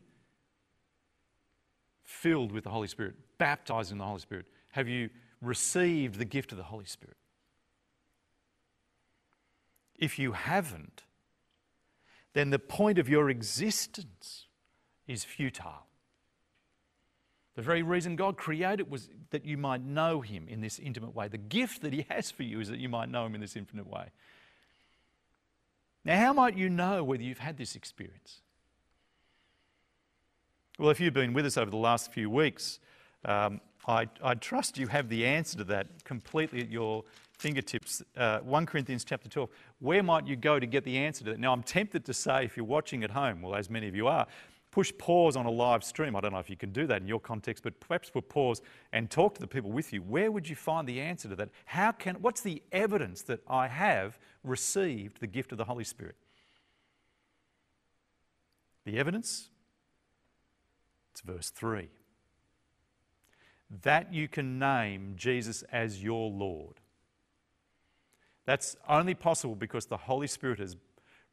filled 2.03 2.51
with 2.51 2.65
the 2.65 2.69
Holy 2.69 2.87
Spirit, 2.87 3.15
baptized 3.39 3.91
in 3.91 3.97
the 3.97 4.03
Holy 4.03 4.19
Spirit? 4.19 4.45
Have 4.73 4.87
you 4.87 5.09
received 5.41 6.19
the 6.19 6.25
gift 6.25 6.51
of 6.51 6.59
the 6.59 6.65
Holy 6.65 6.85
Spirit? 6.85 7.17
If 9.97 10.19
you 10.19 10.33
haven't, 10.33 11.01
then 12.33 12.51
the 12.51 12.59
point 12.59 12.99
of 12.99 13.09
your 13.09 13.27
existence 13.31 14.45
is 15.07 15.23
futile. 15.23 15.87
The 17.55 17.61
very 17.61 17.83
reason 17.83 18.15
God 18.15 18.35
created 18.35 18.89
was 18.89 19.09
that 19.29 19.45
you 19.45 19.57
might 19.57 19.83
know 19.83 20.21
Him 20.21 20.47
in 20.47 20.61
this 20.61 20.79
intimate 20.79 21.15
way. 21.15 21.27
The 21.27 21.37
gift 21.37 21.81
that 21.81 21.93
He 21.93 22.05
has 22.09 22.31
for 22.31 22.43
you 22.43 22.59
is 22.59 22.69
that 22.69 22.79
you 22.79 22.89
might 22.89 23.09
know 23.09 23.25
Him 23.25 23.35
in 23.35 23.41
this 23.41 23.55
infinite 23.55 23.87
way. 23.87 24.09
Now, 26.05 26.19
how 26.19 26.33
might 26.33 26.57
you 26.57 26.69
know 26.69 27.03
whether 27.03 27.23
you've 27.23 27.39
had 27.39 27.57
this 27.57 27.75
experience? 27.75 28.41
Well, 30.79 30.89
if 30.89 30.99
you've 30.99 31.13
been 31.13 31.33
with 31.33 31.45
us 31.45 31.55
over 31.55 31.69
the 31.69 31.77
last 31.77 32.11
few 32.11 32.29
weeks, 32.29 32.79
um, 33.25 33.61
I, 33.87 34.07
I, 34.23 34.33
trust 34.33 34.77
you 34.77 34.87
have 34.87 35.07
the 35.07 35.25
answer 35.25 35.57
to 35.59 35.63
that 35.65 36.03
completely 36.03 36.61
at 36.61 36.69
your 36.69 37.03
fingertips. 37.37 38.01
Uh, 38.17 38.39
1 38.39 38.65
Corinthians 38.65 39.05
chapter 39.05 39.29
12. 39.29 39.49
Where 39.79 40.01
might 40.01 40.25
you 40.25 40.35
go 40.35 40.59
to 40.59 40.65
get 40.65 40.83
the 40.83 40.97
answer 40.97 41.23
to 41.25 41.31
that? 41.31 41.39
Now, 41.39 41.53
I'm 41.53 41.63
tempted 41.63 42.05
to 42.05 42.13
say, 42.13 42.45
if 42.45 42.57
you're 42.57 42.65
watching 42.65 43.03
at 43.03 43.11
home, 43.11 43.41
well, 43.41 43.55
as 43.55 43.69
many 43.69 43.87
of 43.87 43.95
you 43.95 44.07
are, 44.07 44.25
push 44.73 44.91
pause 44.97 45.35
on 45.35 45.45
a 45.45 45.51
live 45.51 45.83
stream. 45.83 46.15
I 46.15 46.19
don't 46.19 46.33
know 46.33 46.39
if 46.39 46.49
you 46.49 46.57
can 46.57 46.71
do 46.71 46.87
that 46.87 47.03
in 47.03 47.07
your 47.07 47.19
context, 47.19 47.63
but 47.63 47.79
perhaps 47.79 48.09
put 48.09 48.27
pause 48.27 48.59
and 48.91 49.07
talk 49.07 49.35
to 49.35 49.41
the 49.41 49.45
people 49.45 49.71
with 49.71 49.93
you. 49.93 50.01
Where 50.01 50.31
would 50.31 50.49
you 50.49 50.55
find 50.55 50.87
the 50.87 50.99
answer 50.99 51.29
to 51.29 51.35
that? 51.35 51.49
How 51.65 51.91
can, 51.91 52.15
what's 52.15 52.41
the 52.41 52.63
evidence 52.71 53.21
that 53.23 53.41
I 53.47 53.67
have 53.67 54.17
received 54.43 55.19
the 55.19 55.27
gift 55.27 55.51
of 55.51 55.59
the 55.59 55.65
Holy 55.65 55.83
Spirit? 55.83 56.15
The 58.83 58.97
evidence? 58.97 59.49
It's 61.11 61.21
verse 61.21 61.51
3. 61.51 61.89
That 63.83 64.11
you 64.11 64.27
can 64.27 64.57
name 64.57 65.13
Jesus 65.17 65.61
as 65.71 66.03
your 66.03 66.31
Lord. 66.31 66.79
That's 68.45 68.75
only 68.89 69.13
possible 69.13 69.55
because 69.55 69.85
the 69.85 69.97
Holy 69.97 70.25
Spirit 70.25 70.57
has 70.57 70.75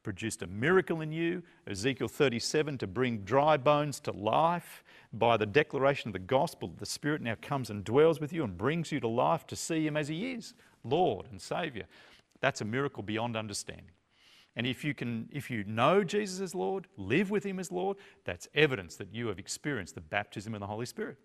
produced 0.03 0.41
a 0.41 0.47
miracle 0.47 1.01
in 1.01 1.11
you, 1.11 1.43
Ezekiel 1.67 2.07
37, 2.07 2.77
to 2.79 2.87
bring 2.87 3.19
dry 3.19 3.57
bones 3.57 3.99
to 4.01 4.11
life 4.11 4.83
by 5.13 5.37
the 5.37 5.45
declaration 5.45 6.09
of 6.09 6.13
the 6.13 6.19
gospel. 6.19 6.73
The 6.77 6.85
Spirit 6.85 7.21
now 7.21 7.35
comes 7.41 7.69
and 7.69 7.83
dwells 7.83 8.19
with 8.19 8.33
you 8.33 8.43
and 8.43 8.57
brings 8.57 8.91
you 8.91 8.99
to 8.99 9.07
life 9.07 9.45
to 9.47 9.55
see 9.55 9.85
Him 9.85 9.97
as 9.97 10.07
He 10.07 10.31
is, 10.31 10.53
Lord 10.83 11.27
and 11.31 11.41
Saviour. 11.41 11.85
That's 12.39 12.61
a 12.61 12.65
miracle 12.65 13.03
beyond 13.03 13.35
understanding. 13.35 13.91
And 14.55 14.67
if 14.67 14.83
you 14.83 14.93
can, 14.93 15.29
if 15.31 15.49
you 15.49 15.63
know 15.63 16.03
Jesus 16.03 16.41
as 16.41 16.53
Lord, 16.53 16.87
live 16.97 17.29
with 17.31 17.45
Him 17.45 17.59
as 17.59 17.71
Lord, 17.71 17.97
that's 18.25 18.47
evidence 18.53 18.95
that 18.97 19.13
you 19.13 19.27
have 19.27 19.39
experienced 19.39 19.95
the 19.95 20.01
baptism 20.01 20.53
in 20.53 20.59
the 20.59 20.67
Holy 20.67 20.85
Spirit. 20.85 21.17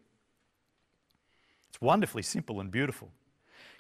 It's 1.69 1.81
wonderfully 1.81 2.23
simple 2.23 2.61
and 2.61 2.71
beautiful. 2.71 3.11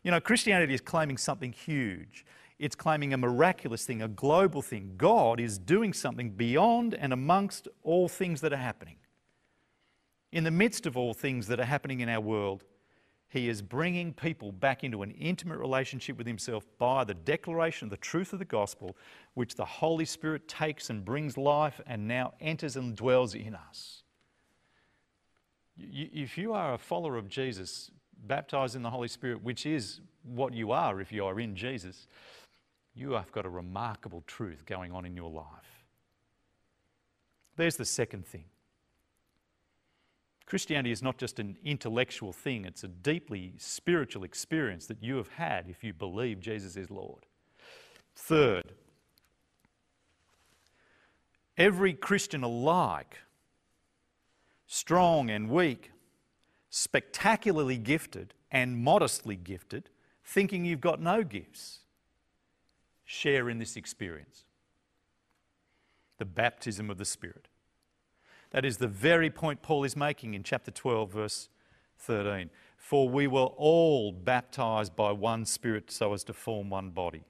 You 0.02 0.10
know, 0.10 0.20
Christianity 0.20 0.74
is 0.74 0.80
claiming 0.80 1.16
something 1.16 1.52
huge. 1.52 2.24
It's 2.58 2.74
claiming 2.74 3.12
a 3.12 3.18
miraculous 3.18 3.84
thing, 3.84 4.00
a 4.00 4.08
global 4.08 4.62
thing. 4.62 4.94
God 4.96 5.40
is 5.40 5.58
doing 5.58 5.92
something 5.92 6.30
beyond 6.30 6.94
and 6.94 7.12
amongst 7.12 7.68
all 7.82 8.08
things 8.08 8.40
that 8.40 8.52
are 8.52 8.56
happening. 8.56 8.96
In 10.32 10.44
the 10.44 10.50
midst 10.50 10.86
of 10.86 10.96
all 10.96 11.12
things 11.12 11.46
that 11.48 11.60
are 11.60 11.64
happening 11.64 12.00
in 12.00 12.08
our 12.08 12.20
world, 12.20 12.64
He 13.28 13.48
is 13.48 13.60
bringing 13.60 14.14
people 14.14 14.52
back 14.52 14.84
into 14.84 15.02
an 15.02 15.10
intimate 15.10 15.58
relationship 15.58 16.16
with 16.16 16.26
Himself 16.26 16.64
by 16.78 17.04
the 17.04 17.14
declaration 17.14 17.86
of 17.86 17.90
the 17.90 17.96
truth 17.98 18.32
of 18.32 18.38
the 18.38 18.44
gospel, 18.46 18.96
which 19.34 19.54
the 19.54 19.64
Holy 19.64 20.06
Spirit 20.06 20.48
takes 20.48 20.88
and 20.88 21.04
brings 21.04 21.36
life 21.36 21.80
and 21.86 22.08
now 22.08 22.32
enters 22.40 22.76
and 22.76 22.96
dwells 22.96 23.34
in 23.34 23.54
us. 23.54 24.02
If 25.76 26.38
you 26.38 26.54
are 26.54 26.72
a 26.72 26.78
follower 26.78 27.18
of 27.18 27.28
Jesus, 27.28 27.90
baptized 28.26 28.76
in 28.76 28.82
the 28.82 28.90
Holy 28.90 29.08
Spirit, 29.08 29.42
which 29.42 29.66
is 29.66 30.00
what 30.22 30.54
you 30.54 30.72
are 30.72 31.00
if 31.00 31.12
you 31.12 31.24
are 31.24 31.38
in 31.38 31.54
Jesus, 31.54 32.08
you 32.96 33.12
have 33.12 33.30
got 33.30 33.44
a 33.44 33.50
remarkable 33.50 34.24
truth 34.26 34.64
going 34.64 34.90
on 34.90 35.04
in 35.04 35.14
your 35.14 35.30
life. 35.30 35.84
There's 37.56 37.76
the 37.76 37.84
second 37.84 38.26
thing. 38.26 38.46
Christianity 40.46 40.92
is 40.92 41.02
not 41.02 41.18
just 41.18 41.38
an 41.38 41.56
intellectual 41.64 42.32
thing, 42.32 42.64
it's 42.64 42.84
a 42.84 42.88
deeply 42.88 43.52
spiritual 43.58 44.24
experience 44.24 44.86
that 44.86 45.02
you 45.02 45.16
have 45.16 45.28
had 45.28 45.68
if 45.68 45.82
you 45.82 45.92
believe 45.92 46.40
Jesus 46.40 46.76
is 46.76 46.90
Lord. 46.90 47.26
Third, 48.14 48.72
every 51.58 51.92
Christian 51.92 52.44
alike, 52.44 53.18
strong 54.66 55.30
and 55.30 55.50
weak, 55.50 55.90
spectacularly 56.70 57.76
gifted 57.76 58.32
and 58.52 58.78
modestly 58.78 59.36
gifted, 59.36 59.90
thinking 60.24 60.64
you've 60.64 60.80
got 60.80 61.00
no 61.00 61.24
gifts, 61.24 61.80
share 63.06 63.48
in 63.48 63.58
this 63.58 63.76
experience 63.76 64.44
the 66.18 66.24
baptism 66.24 66.90
of 66.90 66.98
the 66.98 67.04
Spirit. 67.04 67.48
That 68.50 68.64
is 68.64 68.76
the 68.76 68.88
very 68.88 69.30
point 69.30 69.62
Paul 69.62 69.84
is 69.84 69.96
making 69.96 70.34
in 70.34 70.42
chapter 70.42 70.70
12, 70.70 71.12
verse 71.12 71.48
13. 71.98 72.50
For 72.76 73.08
we 73.08 73.26
were 73.26 73.46
all 73.56 74.12
baptized 74.12 74.96
by 74.96 75.12
one 75.12 75.44
Spirit 75.44 75.90
so 75.90 76.12
as 76.12 76.24
to 76.24 76.32
form 76.32 76.70
one 76.70 76.90
body. 76.90 77.24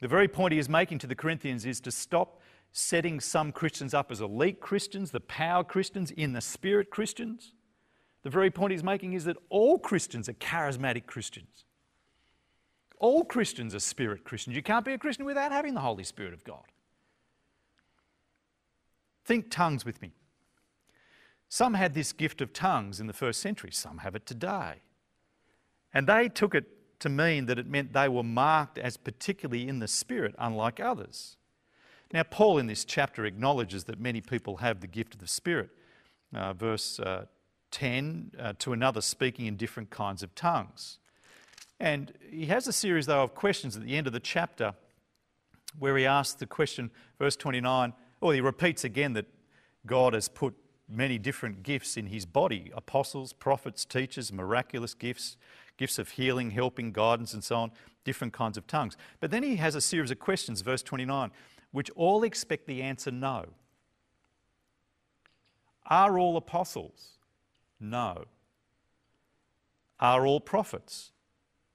The 0.00 0.08
very 0.08 0.28
point 0.28 0.52
he 0.52 0.58
is 0.58 0.68
making 0.68 0.98
to 1.00 1.06
the 1.06 1.14
Corinthians 1.14 1.64
is 1.64 1.80
to 1.80 1.90
stop 1.90 2.40
setting 2.72 3.20
some 3.20 3.52
Christians 3.52 3.94
up 3.94 4.10
as 4.10 4.20
elite 4.20 4.60
Christians, 4.60 5.10
the 5.10 5.20
power 5.20 5.62
Christians, 5.62 6.10
in 6.10 6.32
the 6.32 6.40
Spirit 6.40 6.90
Christians. 6.90 7.52
The 8.22 8.30
very 8.30 8.50
point 8.50 8.72
he's 8.72 8.82
making 8.82 9.12
is 9.12 9.24
that 9.24 9.36
all 9.50 9.78
Christians 9.78 10.28
are 10.28 10.34
charismatic 10.34 11.06
Christians. 11.06 11.64
All 13.02 13.24
Christians 13.24 13.74
are 13.74 13.80
spirit 13.80 14.22
Christians. 14.22 14.54
You 14.54 14.62
can't 14.62 14.84
be 14.84 14.92
a 14.92 14.98
Christian 14.98 15.24
without 15.24 15.50
having 15.50 15.74
the 15.74 15.80
Holy 15.80 16.04
Spirit 16.04 16.32
of 16.32 16.44
God. 16.44 16.62
Think 19.24 19.50
tongues 19.50 19.84
with 19.84 20.00
me. 20.00 20.12
Some 21.48 21.74
had 21.74 21.94
this 21.94 22.12
gift 22.12 22.40
of 22.40 22.52
tongues 22.52 23.00
in 23.00 23.08
the 23.08 23.12
first 23.12 23.40
century, 23.40 23.72
some 23.72 23.98
have 23.98 24.14
it 24.14 24.24
today. 24.24 24.82
And 25.92 26.06
they 26.06 26.28
took 26.28 26.54
it 26.54 26.64
to 27.00 27.08
mean 27.08 27.46
that 27.46 27.58
it 27.58 27.66
meant 27.66 27.92
they 27.92 28.08
were 28.08 28.22
marked 28.22 28.78
as 28.78 28.96
particularly 28.96 29.68
in 29.68 29.80
the 29.80 29.88
Spirit, 29.88 30.36
unlike 30.38 30.78
others. 30.78 31.36
Now, 32.12 32.22
Paul 32.22 32.58
in 32.58 32.68
this 32.68 32.84
chapter 32.84 33.24
acknowledges 33.24 33.84
that 33.84 33.98
many 33.98 34.20
people 34.20 34.58
have 34.58 34.80
the 34.80 34.86
gift 34.86 35.14
of 35.14 35.20
the 35.20 35.26
Spirit. 35.26 35.70
Uh, 36.32 36.52
verse 36.52 37.00
uh, 37.00 37.24
10 37.72 38.30
uh, 38.38 38.52
to 38.60 38.72
another 38.72 39.00
speaking 39.00 39.46
in 39.46 39.56
different 39.56 39.90
kinds 39.90 40.22
of 40.22 40.36
tongues. 40.36 40.98
And 41.82 42.12
he 42.30 42.46
has 42.46 42.68
a 42.68 42.72
series, 42.72 43.06
though, 43.06 43.24
of 43.24 43.34
questions 43.34 43.76
at 43.76 43.82
the 43.82 43.96
end 43.96 44.06
of 44.06 44.12
the 44.12 44.20
chapter 44.20 44.74
where 45.80 45.96
he 45.96 46.06
asks 46.06 46.34
the 46.34 46.46
question, 46.46 46.92
verse 47.18 47.34
29, 47.34 47.92
or 48.20 48.32
he 48.32 48.40
repeats 48.40 48.84
again 48.84 49.14
that 49.14 49.26
God 49.84 50.14
has 50.14 50.28
put 50.28 50.54
many 50.88 51.18
different 51.18 51.64
gifts 51.64 51.96
in 51.96 52.06
his 52.06 52.24
body 52.24 52.70
apostles, 52.76 53.32
prophets, 53.32 53.84
teachers, 53.84 54.32
miraculous 54.32 54.94
gifts, 54.94 55.36
gifts 55.76 55.98
of 55.98 56.10
healing, 56.10 56.52
helping, 56.52 56.92
guidance, 56.92 57.34
and 57.34 57.42
so 57.42 57.56
on, 57.56 57.72
different 58.04 58.32
kinds 58.32 58.56
of 58.56 58.68
tongues. 58.68 58.96
But 59.18 59.32
then 59.32 59.42
he 59.42 59.56
has 59.56 59.74
a 59.74 59.80
series 59.80 60.12
of 60.12 60.20
questions, 60.20 60.60
verse 60.60 60.84
29, 60.84 61.32
which 61.72 61.90
all 61.96 62.22
expect 62.22 62.68
the 62.68 62.80
answer 62.80 63.10
no. 63.10 63.46
Are 65.86 66.16
all 66.16 66.36
apostles? 66.36 67.18
No. 67.80 68.26
Are 69.98 70.24
all 70.24 70.38
prophets? 70.38 71.11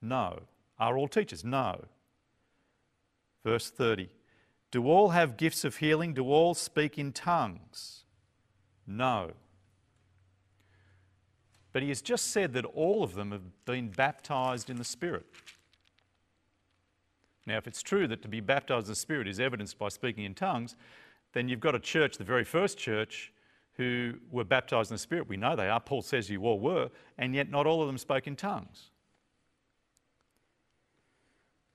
No. 0.01 0.41
Are 0.79 0.97
all 0.97 1.07
teachers? 1.07 1.43
No. 1.43 1.85
Verse 3.43 3.69
30 3.69 4.09
Do 4.71 4.87
all 4.87 5.09
have 5.09 5.37
gifts 5.37 5.63
of 5.63 5.77
healing? 5.77 6.13
Do 6.13 6.25
all 6.25 6.53
speak 6.53 6.97
in 6.97 7.11
tongues? 7.11 8.03
No. 8.85 9.31
But 11.73 11.83
he 11.83 11.89
has 11.89 12.01
just 12.01 12.31
said 12.31 12.53
that 12.53 12.65
all 12.65 13.03
of 13.03 13.13
them 13.13 13.31
have 13.31 13.65
been 13.65 13.89
baptized 13.89 14.69
in 14.69 14.77
the 14.77 14.83
Spirit. 14.83 15.25
Now, 17.45 17.57
if 17.57 17.67
it's 17.67 17.81
true 17.81 18.07
that 18.07 18.21
to 18.23 18.27
be 18.27 18.41
baptized 18.41 18.87
in 18.87 18.91
the 18.91 18.95
Spirit 18.95 19.27
is 19.27 19.39
evidenced 19.39 19.77
by 19.77 19.89
speaking 19.89 20.25
in 20.25 20.33
tongues, 20.33 20.75
then 21.33 21.47
you've 21.47 21.59
got 21.59 21.75
a 21.75 21.79
church, 21.79 22.17
the 22.17 22.23
very 22.23 22.43
first 22.43 22.77
church, 22.77 23.31
who 23.75 24.15
were 24.31 24.43
baptized 24.43 24.89
in 24.91 24.95
the 24.95 24.99
Spirit. 24.99 25.29
We 25.29 25.37
know 25.37 25.55
they 25.55 25.69
are. 25.69 25.79
Paul 25.79 26.01
says 26.01 26.29
you 26.29 26.41
all 26.45 26.59
were, 26.59 26.89
and 27.17 27.35
yet 27.35 27.49
not 27.49 27.67
all 27.67 27.81
of 27.81 27.87
them 27.87 27.97
spoke 27.97 28.27
in 28.27 28.35
tongues. 28.35 28.89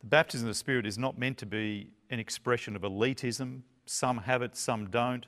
The 0.02 0.08
baptism 0.08 0.48
of 0.48 0.54
the 0.54 0.58
Spirit 0.58 0.84
is 0.84 0.98
not 0.98 1.16
meant 1.16 1.38
to 1.38 1.46
be 1.46 1.90
an 2.10 2.18
expression 2.18 2.74
of 2.74 2.82
elitism. 2.82 3.62
Some 3.86 4.18
have 4.18 4.42
it, 4.42 4.56
some 4.56 4.90
don't. 4.90 5.26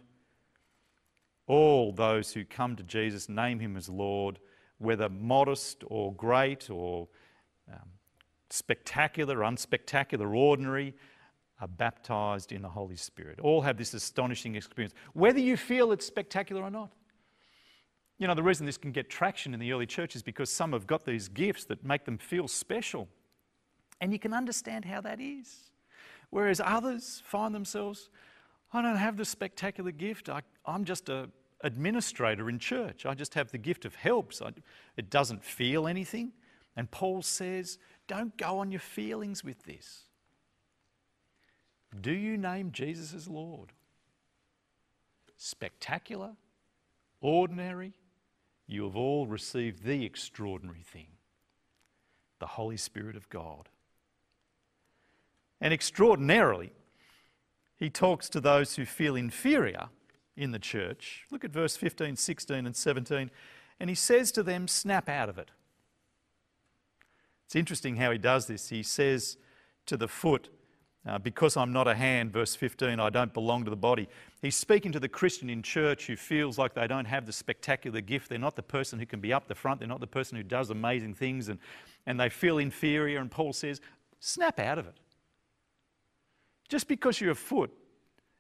All 1.47 1.93
those 1.93 2.33
who 2.33 2.45
come 2.45 2.75
to 2.77 2.83
Jesus, 2.83 3.29
name 3.29 3.61
him 3.61 3.77
as 3.77 3.89
Lord, 3.89 4.41
whether 4.79 5.09
modest 5.09 5.85
or 5.87 6.13
great 6.15 6.71
or 6.71 7.09
um, 7.73 7.89
spectacular, 8.51 9.37
unspectacular, 9.39 10.35
ordinary, 10.35 10.95
are 11.61 11.69
baptized 11.69 12.51
in 12.51 12.63
the 12.63 12.69
Holy 12.69 12.97
Spirit. 12.97 13.39
All 13.41 13.63
have 13.63 13.77
this 13.77 13.95
astonishing 13.95 14.57
experience, 14.57 14.95
whether 15.13 15.39
you 15.39 15.57
feel 15.57 15.93
it's 15.93 16.07
spectacular 16.07 16.63
or 16.63 16.71
not. 16.71 16.91
You 18.19 18.27
know, 18.27 18.35
the 18.35 18.43
reason 18.43 18.67
this 18.67 18.77
can 18.77 18.93
get 18.93 19.09
traction 19.09 19.55
in 19.55 19.61
the 19.61 19.73
early 19.73 19.87
church 19.87 20.17
is 20.17 20.23
because 20.23 20.51
some 20.51 20.73
have 20.73 20.87
got 20.87 21.05
these 21.05 21.29
gifts 21.29 21.65
that 21.67 21.85
make 21.85 22.05
them 22.05 22.19
feel 22.19 22.49
special. 22.49 23.09
And 24.01 24.13
you 24.13 24.19
can 24.19 24.33
understand 24.33 24.85
how 24.85 25.01
that 25.03 25.21
is. 25.21 25.71
Whereas 26.31 26.61
others 26.65 27.23
find 27.25 27.55
themselves, 27.55 28.11
I 28.73 28.83
don't 28.83 28.97
have 28.97 29.17
the 29.17 29.25
spectacular 29.25 29.93
gift. 29.93 30.29
I, 30.29 30.43
am 30.67 30.85
just 30.85 31.09
a 31.09 31.29
administrator 31.63 32.49
in 32.49 32.59
church. 32.59 33.07
I 33.07 33.15
just 33.15 33.35
have 33.35 33.51
the 33.51 33.59
gift 33.59 33.85
of 33.85 33.95
helps. 33.95 34.43
It 34.97 35.11
doesn't 35.11 35.43
feel 35.43 35.87
anything. 35.89 36.33
And 36.77 36.91
Paul 36.91 37.23
says, 37.23 37.79
don't 38.07 38.37
go 38.37 38.59
on 38.59 38.71
your 38.71 38.81
feelings 38.81 39.43
with 39.43 39.63
this. 39.65 40.03
Do 42.01 42.13
you 42.13 42.37
name 42.37 42.73
Jesus 42.73 43.15
as 43.15 43.29
Lord? 43.29 43.73
Spectacular? 45.37 46.33
Ordinary? 47.21 47.95
You 48.67 48.85
have 48.85 48.97
all 48.97 49.27
received 49.27 49.85
the 49.85 50.05
extraordinary 50.05 50.83
thing 50.83 51.09
the 52.41 52.47
Holy 52.47 52.77
Spirit 52.77 53.17
of 53.17 53.29
God. 53.31 53.71
And 55.65 55.73
extraordinarily, 55.73 56.75
he 57.79 57.89
talks 57.89 58.29
to 58.29 58.39
those 58.39 58.77
who 58.77 58.85
feel 58.85 59.17
inferior 59.17 59.89
in 60.37 60.51
the 60.51 60.59
church. 60.59 61.25
Look 61.31 61.43
at 61.43 61.53
verse 61.53 61.75
15, 61.75 62.17
16, 62.17 62.67
and 62.67 62.77
17. 62.77 63.31
And 63.81 63.89
he 63.89 63.97
says 63.97 64.31
to 64.33 64.43
them, 64.43 64.69
Snap 64.69 65.09
out 65.09 65.31
of 65.31 65.39
it. 65.39 65.51
It's 67.47 67.57
interesting 67.57 67.97
how 67.97 68.11
he 68.11 68.19
does 68.19 68.47
this. 68.47 68.69
He 68.69 68.83
says 68.83 69.39
to 69.87 69.97
the 69.97 70.07
foot, 70.07 70.51
uh, 71.07 71.17
because 71.19 71.57
I'm 71.57 71.73
not 71.73 71.89
a 71.89 71.95
hand, 71.95 72.31
verse 72.31 72.55
15, 72.55 73.01
I 73.01 73.09
don't 73.09 73.33
belong 73.33 73.65
to 73.65 73.71
the 73.71 73.77
body. 73.77 74.07
He's 74.43 74.57
speaking 74.57 74.93
to 74.93 75.01
the 75.01 75.09
Christian 75.09 75.49
in 75.49 75.63
church 75.63 76.07
who 76.07 76.17
feels 76.17 76.59
like 76.59 76.75
they 76.75 76.87
don't 76.87 77.07
have 77.07 77.25
the 77.25 77.33
spectacular 77.33 78.03
gift. 78.03 78.29
They're 78.29 78.39
not 78.39 78.57
the 78.57 78.63
person 78.63 78.99
who 78.99 79.07
can 79.07 79.21
be 79.21 79.33
up 79.33 79.49
the 79.49 79.55
front. 79.55 79.81
They're 79.81 79.89
not 79.89 80.01
the 80.01 80.07
person 80.07 80.37
who 80.37 80.43
does 80.43 80.69
amazing 80.69 81.15
things 81.15 81.49
and, 81.49 81.59
and 82.05 82.21
they 82.21 82.29
feel 82.29 82.59
inferior. 82.59 83.19
And 83.19 83.31
Paul 83.31 83.55
says, 83.55 83.81
snap 84.21 84.61
out 84.61 84.77
of 84.77 84.87
it. 84.87 84.99
Just 86.69 86.89
because 86.89 87.21
you're 87.21 87.33
a 87.33 87.37
foot 87.37 87.71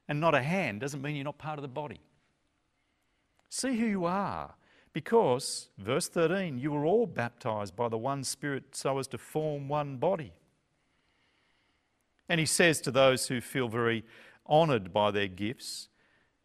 and 0.09 0.21
not 0.21 0.35
a 0.35 0.43
hand 0.43 0.81
doesn't 0.81 1.03
mean 1.03 1.17
you're 1.17 1.25
not 1.25 1.39
part 1.39 1.59
of 1.59 1.63
the 1.63 1.69
body. 1.69 2.01
See 3.49 3.77
who 3.79 3.87
you 3.87 4.05
are. 4.05 4.55
Because, 4.93 5.71
verse 5.77 6.09
13, 6.09 6.59
you 6.59 6.71
were 6.71 6.87
all 6.87 7.07
baptized 7.07 7.75
by 7.75 7.89
the 7.89 7.99
one 7.99 8.23
Spirit 8.23 8.77
so 8.77 8.99
as 8.99 9.09
to 9.09 9.19
form 9.19 9.69
one 9.69 9.97
body. 9.97 10.33
And 12.29 12.39
he 12.39 12.47
says 12.47 12.81
to 12.83 12.91
those 12.91 13.27
who 13.27 13.41
feel 13.41 13.69
very 13.69 14.05
honoured 14.49 14.93
by 14.93 15.11
their 15.11 15.27
gifts, 15.27 15.89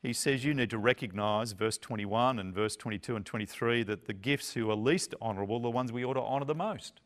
he 0.02 0.14
says 0.14 0.46
you 0.46 0.54
need 0.54 0.70
to 0.72 0.78
recognise, 0.78 1.52
verse 1.52 1.78
21 1.78 2.40
and 2.40 2.54
verse 2.54 2.76
22 2.76 3.16
and 3.18 3.26
23, 3.26 3.84
that 3.84 4.06
the 4.06 4.14
gifts 4.14 4.54
who 4.54 4.72
are 4.72 4.76
least 4.76 5.14
honourable 5.22 5.58
are 5.58 5.62
the 5.62 5.70
ones 5.70 5.92
we 5.92 6.04
ought 6.04 6.14
to 6.14 6.22
honour 6.22 6.46
the 6.46 6.56
most. 6.56 7.02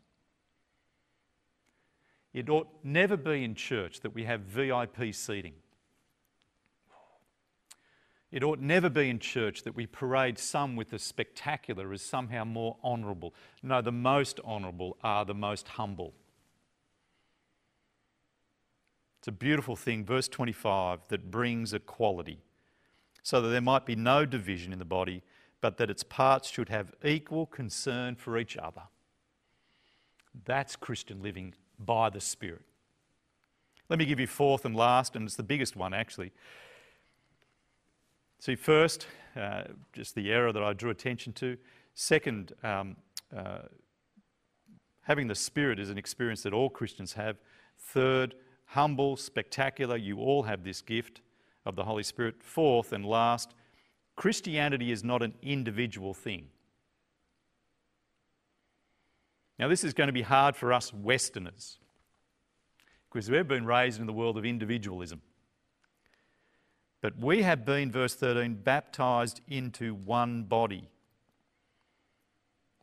It 2.34 2.49
ought 2.49 2.67
never 2.84 3.15
be 3.15 3.43
in 3.43 3.55
church 3.55 3.99
that 4.01 4.15
we 4.15 4.23
have 4.23 4.41
VIP 4.41 5.13
seating. 5.13 5.53
It 8.31 8.43
ought 8.43 8.59
never 8.59 8.89
be 8.89 9.11
in 9.11 9.19
church 9.19 9.61
that 9.61 9.75
we 9.75 9.86
parade 9.86 10.39
some 10.39 10.75
with 10.75 10.89
the 10.89 10.97
spectacular 10.97 11.93
as 11.93 12.01
somehow 12.01 12.43
more 12.43 12.77
honourable. 12.84 13.36
No, 13.61 13.79
the 13.79 13.91
most 13.91 14.39
honourable 14.39 14.97
are 15.03 15.23
the 15.23 15.36
most 15.36 15.67
humble. 15.67 16.15
It's 19.19 19.27
a 19.27 19.31
beautiful 19.31 19.75
thing, 19.75 20.03
verse 20.03 20.27
25, 20.27 21.07
that 21.09 21.29
brings 21.29 21.73
equality, 21.73 22.41
so 23.21 23.39
that 23.39 23.49
there 23.49 23.61
might 23.61 23.86
be 23.86 23.95
no 23.95 24.25
division 24.25 24.73
in 24.73 24.79
the 24.79 24.84
body, 24.86 25.21
but 25.61 25.77
that 25.77 25.91
its 25.91 26.03
parts 26.03 26.49
should 26.49 26.69
have 26.69 26.91
equal 27.05 27.45
concern 27.45 28.15
for 28.15 28.39
each 28.39 28.57
other. 28.57 28.81
That's 30.43 30.75
Christian 30.75 31.21
living 31.21 31.53
by 31.86 32.09
the 32.09 32.21
Spirit. 32.21 32.63
Let 33.89 33.99
me 33.99 34.05
give 34.05 34.19
you 34.19 34.27
fourth 34.27 34.65
and 34.65 34.75
last, 34.75 35.15
and 35.15 35.25
it's 35.25 35.36
the 35.36 35.43
biggest 35.43 35.75
one 35.75 35.93
actually. 35.93 36.31
See, 38.39 38.55
first, 38.55 39.07
uh, 39.36 39.63
just 39.93 40.15
the 40.15 40.31
error 40.31 40.51
that 40.51 40.63
I 40.63 40.73
drew 40.73 40.89
attention 40.89 41.34
to. 41.34 41.57
Second, 41.93 42.53
um, 42.63 42.95
uh, 43.36 43.59
having 45.01 45.27
the 45.27 45.36
Spirit 45.36 45.79
is 45.79 45.89
an 45.89 45.97
experience 45.97 46.43
that 46.43 46.53
all 46.53 46.69
Christians 46.69 47.13
have. 47.13 47.38
Third, 47.77 48.36
humble, 48.65 49.15
spectacular, 49.15 49.95
you 49.95 50.17
all 50.17 50.43
have 50.43 50.63
this 50.63 50.81
gift 50.81 51.21
of 51.65 51.75
the 51.75 51.84
Holy 51.84 52.03
Spirit. 52.03 52.43
Fourth 52.43 52.91
and 52.91 53.05
last, 53.05 53.53
Christianity 54.15 54.91
is 54.91 55.03
not 55.03 55.21
an 55.21 55.34
individual 55.41 56.13
thing. 56.13 56.47
Now, 59.60 59.68
this 59.68 59.84
is 59.84 59.93
going 59.93 60.08
to 60.08 60.14
be 60.14 60.24
hard 60.24 60.56
for 60.56 60.74
us 60.74 60.93
Westerners 60.93 61.78
because 63.12 63.30
we've 63.30 63.47
been 63.47 63.66
raised 63.66 63.99
in 63.99 64.08
the 64.08 64.14
world 64.14 64.38
of 64.38 64.45
individualism. 64.45 65.22
But 67.01 67.20
we 67.20 67.43
have 67.43 67.66
been, 67.66 67.91
verse 67.91 68.16
13, 68.16 68.56
baptized 68.56 69.41
into 69.47 69.93
one 69.93 70.43
body. 70.43 70.89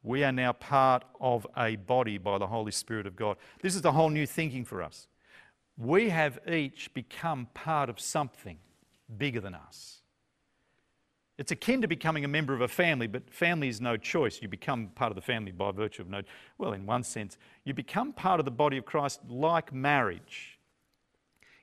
We 0.03 0.25
are 0.25 0.33
now 0.33 0.53
part 0.53 1.05
of 1.21 1.47
a 1.57 1.77
body 1.77 2.19
by 2.19 2.39
the 2.39 2.47
Holy 2.47 2.71
Spirit 2.71 3.07
of 3.07 3.17
God. 3.17 3.37
This 3.61 3.75
is 3.75 3.83
the 3.83 3.93
whole 3.93 4.11
new 4.11 4.27
thinking 4.27 4.65
for 4.65 4.83
us. 4.83 5.09
We 5.77 6.11
have 6.11 6.39
each 6.47 6.93
become 6.95 7.49
part 7.55 7.89
of 7.89 7.99
something 7.99 8.59
bigger 9.17 9.41
than 9.41 9.55
us. 9.55 10.03
It's 11.41 11.53
akin 11.53 11.81
to 11.81 11.89
becoming 11.89 12.27
a 12.27 12.29
member 12.29 12.53
of 12.53 12.61
a 12.61 12.69
family, 12.69 13.07
but 13.07 13.33
family 13.33 13.69
is 13.69 13.81
no 13.81 13.97
choice. 13.97 14.43
You 14.43 14.49
become 14.49 14.89
part 14.89 15.11
of 15.11 15.17
the 15.17 15.23
family 15.23 15.53
by 15.53 15.71
virtue 15.71 16.03
of 16.03 16.11
no, 16.11 16.21
well, 16.59 16.75
in 16.75 16.85
one 16.85 17.03
sense, 17.03 17.39
you 17.65 17.73
become 17.73 18.13
part 18.13 18.41
of 18.41 18.45
the 18.45 18.51
body 18.51 18.77
of 18.77 18.85
Christ 18.85 19.21
like 19.27 19.73
marriage. 19.73 20.59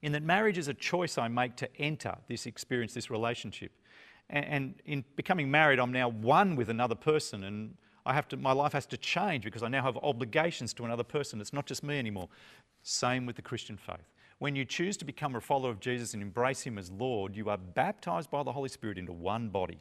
In 0.01 0.13
that 0.13 0.23
marriage 0.23 0.57
is 0.57 0.67
a 0.67 0.73
choice 0.73 1.19
I 1.19 1.28
make 1.28 1.55
to 1.57 1.69
enter 1.80 2.15
this 2.28 2.47
experience, 2.47 2.95
this 2.95 3.11
relationship. 3.11 3.71
And 4.32 4.82
in 4.86 5.05
becoming 5.15 5.51
married, 5.51 5.78
I'm 5.80 5.91
now 5.91 6.09
one 6.09 6.55
with 6.55 6.71
another 6.71 6.95
person, 6.95 7.43
and 7.43 7.75
I 8.03 8.13
have 8.13 8.28
to, 8.30 8.38
my 8.38 8.53
life 8.53 8.73
has 8.73 8.88
to 8.88 8.97
change 8.97 9.43
because 9.43 9.61
I 9.61 9.67
now 9.67 9.84
have 9.84 9.95
obligations 9.97 10.73
to 10.73 10.86
another 10.86 11.03
person. 11.03 11.39
It's 11.39 11.53
not 11.53 11.67
just 11.67 11.84
me 11.84 11.99
anymore. 11.99 12.30
Same 12.82 13.28
with 13.28 13.36
the 13.36 13.43
Christian 13.43 13.78
faith. 13.78 14.09
When 14.39 14.55
you 14.55 14.65
choose 14.65 14.97
to 14.97 15.05
become 15.05 15.35
a 15.35 15.41
follower 15.41 15.71
of 15.71 15.79
Jesus 15.79 16.13
and 16.13 16.21
embrace 16.21 16.61
Him 16.61 16.77
as 16.77 16.91
Lord, 16.91 17.35
you 17.35 17.49
are 17.49 17.57
baptized 17.57 18.29
by 18.29 18.43
the 18.43 18.51
Holy 18.51 18.69
Spirit 18.69 18.97
into 18.97 19.11
one 19.11 19.49
body. 19.49 19.79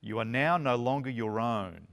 You 0.00 0.18
are 0.18 0.24
now 0.24 0.56
no 0.56 0.76
longer 0.76 1.10
your 1.10 1.38
own. 1.38 1.86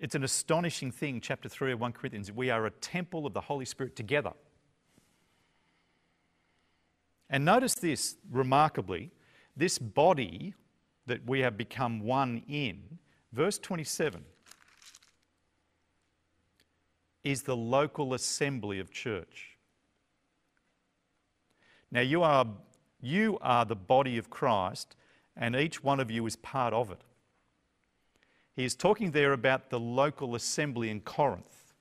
It's 0.00 0.14
an 0.14 0.24
astonishing 0.24 0.90
thing, 0.90 1.20
chapter 1.20 1.48
3 1.48 1.72
of 1.72 1.80
1 1.80 1.92
Corinthians. 1.92 2.32
We 2.32 2.50
are 2.50 2.66
a 2.66 2.70
temple 2.70 3.26
of 3.26 3.34
the 3.34 3.40
Holy 3.40 3.64
Spirit 3.64 3.94
together. 3.94 4.32
And 7.30 7.44
notice 7.44 7.74
this 7.74 8.16
remarkably 8.30 9.10
this 9.56 9.78
body 9.78 10.54
that 11.06 11.24
we 11.26 11.40
have 11.40 11.56
become 11.56 12.00
one 12.00 12.42
in, 12.48 12.98
verse 13.32 13.58
27 13.58 14.24
is 17.24 17.42
the 17.42 17.56
local 17.56 18.14
assembly 18.14 18.78
of 18.78 18.90
church. 18.90 19.56
Now, 21.90 22.02
you 22.02 22.22
are, 22.22 22.46
you 23.00 23.38
are 23.40 23.64
the 23.64 23.76
body 23.76 24.18
of 24.18 24.28
Christ, 24.28 24.94
and 25.36 25.56
each 25.56 25.82
one 25.82 26.00
of 26.00 26.10
you 26.10 26.26
is 26.26 26.36
part 26.36 26.74
of 26.74 26.90
it. 26.90 27.00
He 28.54 28.64
is 28.64 28.74
talking 28.74 29.10
there 29.10 29.32
about 29.32 29.70
the 29.70 29.80
local 29.80 30.34
assembly 30.34 30.90
in 30.90 31.00
Corinth. 31.00 31.74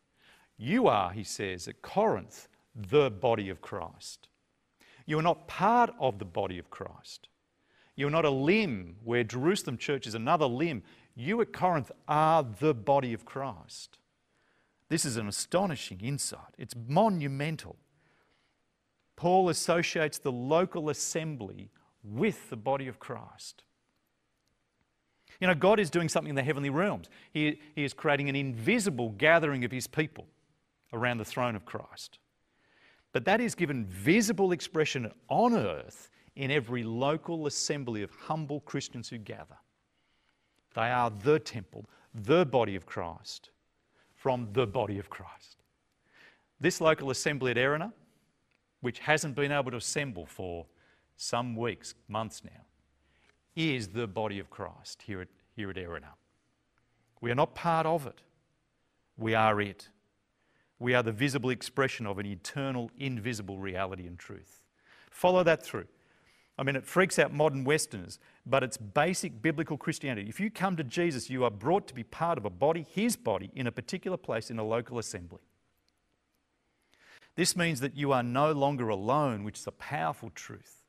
You 0.57 0.87
are, 0.87 1.11
he 1.11 1.23
says, 1.23 1.67
at 1.67 1.81
Corinth, 1.81 2.47
the 2.75 3.11
body 3.11 3.49
of 3.49 3.61
Christ. 3.61 4.27
You 5.05 5.19
are 5.19 5.23
not 5.23 5.47
part 5.47 5.93
of 5.99 6.19
the 6.19 6.25
body 6.25 6.57
of 6.57 6.69
Christ. 6.69 7.27
You 7.95 8.07
are 8.07 8.11
not 8.11 8.25
a 8.25 8.29
limb 8.29 8.95
where 9.03 9.23
Jerusalem 9.23 9.77
church 9.77 10.07
is 10.07 10.15
another 10.15 10.45
limb. 10.45 10.81
You 11.15 11.41
at 11.41 11.53
Corinth 11.53 11.91
are 12.07 12.43
the 12.43 12.73
body 12.73 13.13
of 13.13 13.25
Christ. 13.25 13.97
This 14.89 15.05
is 15.05 15.17
an 15.17 15.27
astonishing 15.27 15.99
insight. 16.01 16.53
It's 16.57 16.75
monumental. 16.87 17.77
Paul 19.15 19.49
associates 19.49 20.17
the 20.17 20.31
local 20.31 20.89
assembly 20.89 21.71
with 22.03 22.49
the 22.49 22.57
body 22.57 22.87
of 22.87 22.99
Christ. 22.99 23.63
You 25.39 25.47
know, 25.47 25.55
God 25.55 25.79
is 25.79 25.89
doing 25.89 26.09
something 26.09 26.29
in 26.29 26.35
the 26.35 26.43
heavenly 26.43 26.69
realms. 26.69 27.09
He, 27.31 27.59
he 27.75 27.83
is 27.83 27.93
creating 27.93 28.29
an 28.29 28.35
invisible 28.35 29.09
gathering 29.11 29.65
of 29.65 29.71
His 29.71 29.87
people 29.87 30.27
around 30.91 31.17
the 31.17 31.25
throne 31.25 31.55
of 31.55 31.65
Christ. 31.65 32.19
But 33.13 33.25
that 33.25 33.41
is 33.41 33.55
given 33.55 33.85
visible 33.85 34.51
expression 34.51 35.11
on 35.29 35.53
earth 35.53 36.09
in 36.35 36.49
every 36.49 36.83
local 36.83 37.45
assembly 37.47 38.01
of 38.03 38.11
humble 38.11 38.59
Christians 38.61 39.09
who 39.09 39.17
gather. 39.17 39.57
They 40.75 40.89
are 40.89 41.11
the 41.11 41.39
temple, 41.39 41.85
the 42.13 42.45
body 42.45 42.75
of 42.75 42.85
Christ 42.85 43.51
from 44.23 44.47
the 44.53 44.65
body 44.65 44.99
of 44.99 45.09
Christ. 45.09 45.57
This 46.57 46.79
local 46.79 47.09
assembly 47.09 47.51
at 47.51 47.57
Erina, 47.57 47.91
which 48.79 48.99
hasn't 48.99 49.35
been 49.35 49.51
able 49.51 49.71
to 49.71 49.75
assemble 49.75 50.25
for 50.25 50.65
some 51.17 51.57
weeks, 51.57 51.93
months 52.07 52.41
now, 52.45 52.61
is 53.57 53.89
the 53.89 54.07
body 54.07 54.39
of 54.39 54.49
Christ 54.49 55.01
here 55.05 55.19
at, 55.19 55.27
here 55.57 55.69
at 55.71 55.75
Erina. 55.75 56.13
We 57.19 57.31
are 57.31 57.35
not 57.35 57.53
part 57.53 57.85
of 57.85 58.07
it, 58.07 58.21
we 59.17 59.35
are 59.35 59.59
it. 59.59 59.89
We 60.79 60.93
are 60.93 61.03
the 61.03 61.11
visible 61.11 61.49
expression 61.49 62.05
of 62.07 62.17
an 62.17 62.25
eternal, 62.25 62.91
invisible 62.97 63.57
reality 63.57 64.07
and 64.07 64.17
truth. 64.17 64.63
Follow 65.11 65.43
that 65.43 65.65
through. 65.65 65.87
I 66.57 66.63
mean, 66.63 66.75
it 66.75 66.85
freaks 66.85 67.17
out 67.17 67.33
modern 67.33 67.63
Westerners, 67.63 68.19
but 68.45 68.63
it's 68.63 68.77
basic 68.77 69.41
biblical 69.41 69.75
Christianity. 69.75 70.29
If 70.29 70.39
you 70.39 70.51
come 70.51 70.75
to 70.77 70.83
Jesus, 70.83 71.29
you 71.29 71.43
are 71.43 71.51
brought 71.51 71.87
to 71.87 71.95
be 71.95 72.03
part 72.03 72.37
of 72.37 72.45
a 72.45 72.49
body, 72.49 72.85
his 72.91 73.15
body, 73.15 73.49
in 73.55 73.65
a 73.65 73.71
particular 73.71 74.17
place 74.17 74.51
in 74.51 74.59
a 74.59 74.63
local 74.63 74.99
assembly. 74.99 75.41
This 77.35 77.55
means 77.55 77.79
that 77.79 77.97
you 77.97 78.11
are 78.11 78.21
no 78.21 78.51
longer 78.51 78.89
alone, 78.89 79.43
which 79.43 79.57
is 79.57 79.65
a 79.65 79.71
powerful 79.71 80.29
truth. 80.35 80.83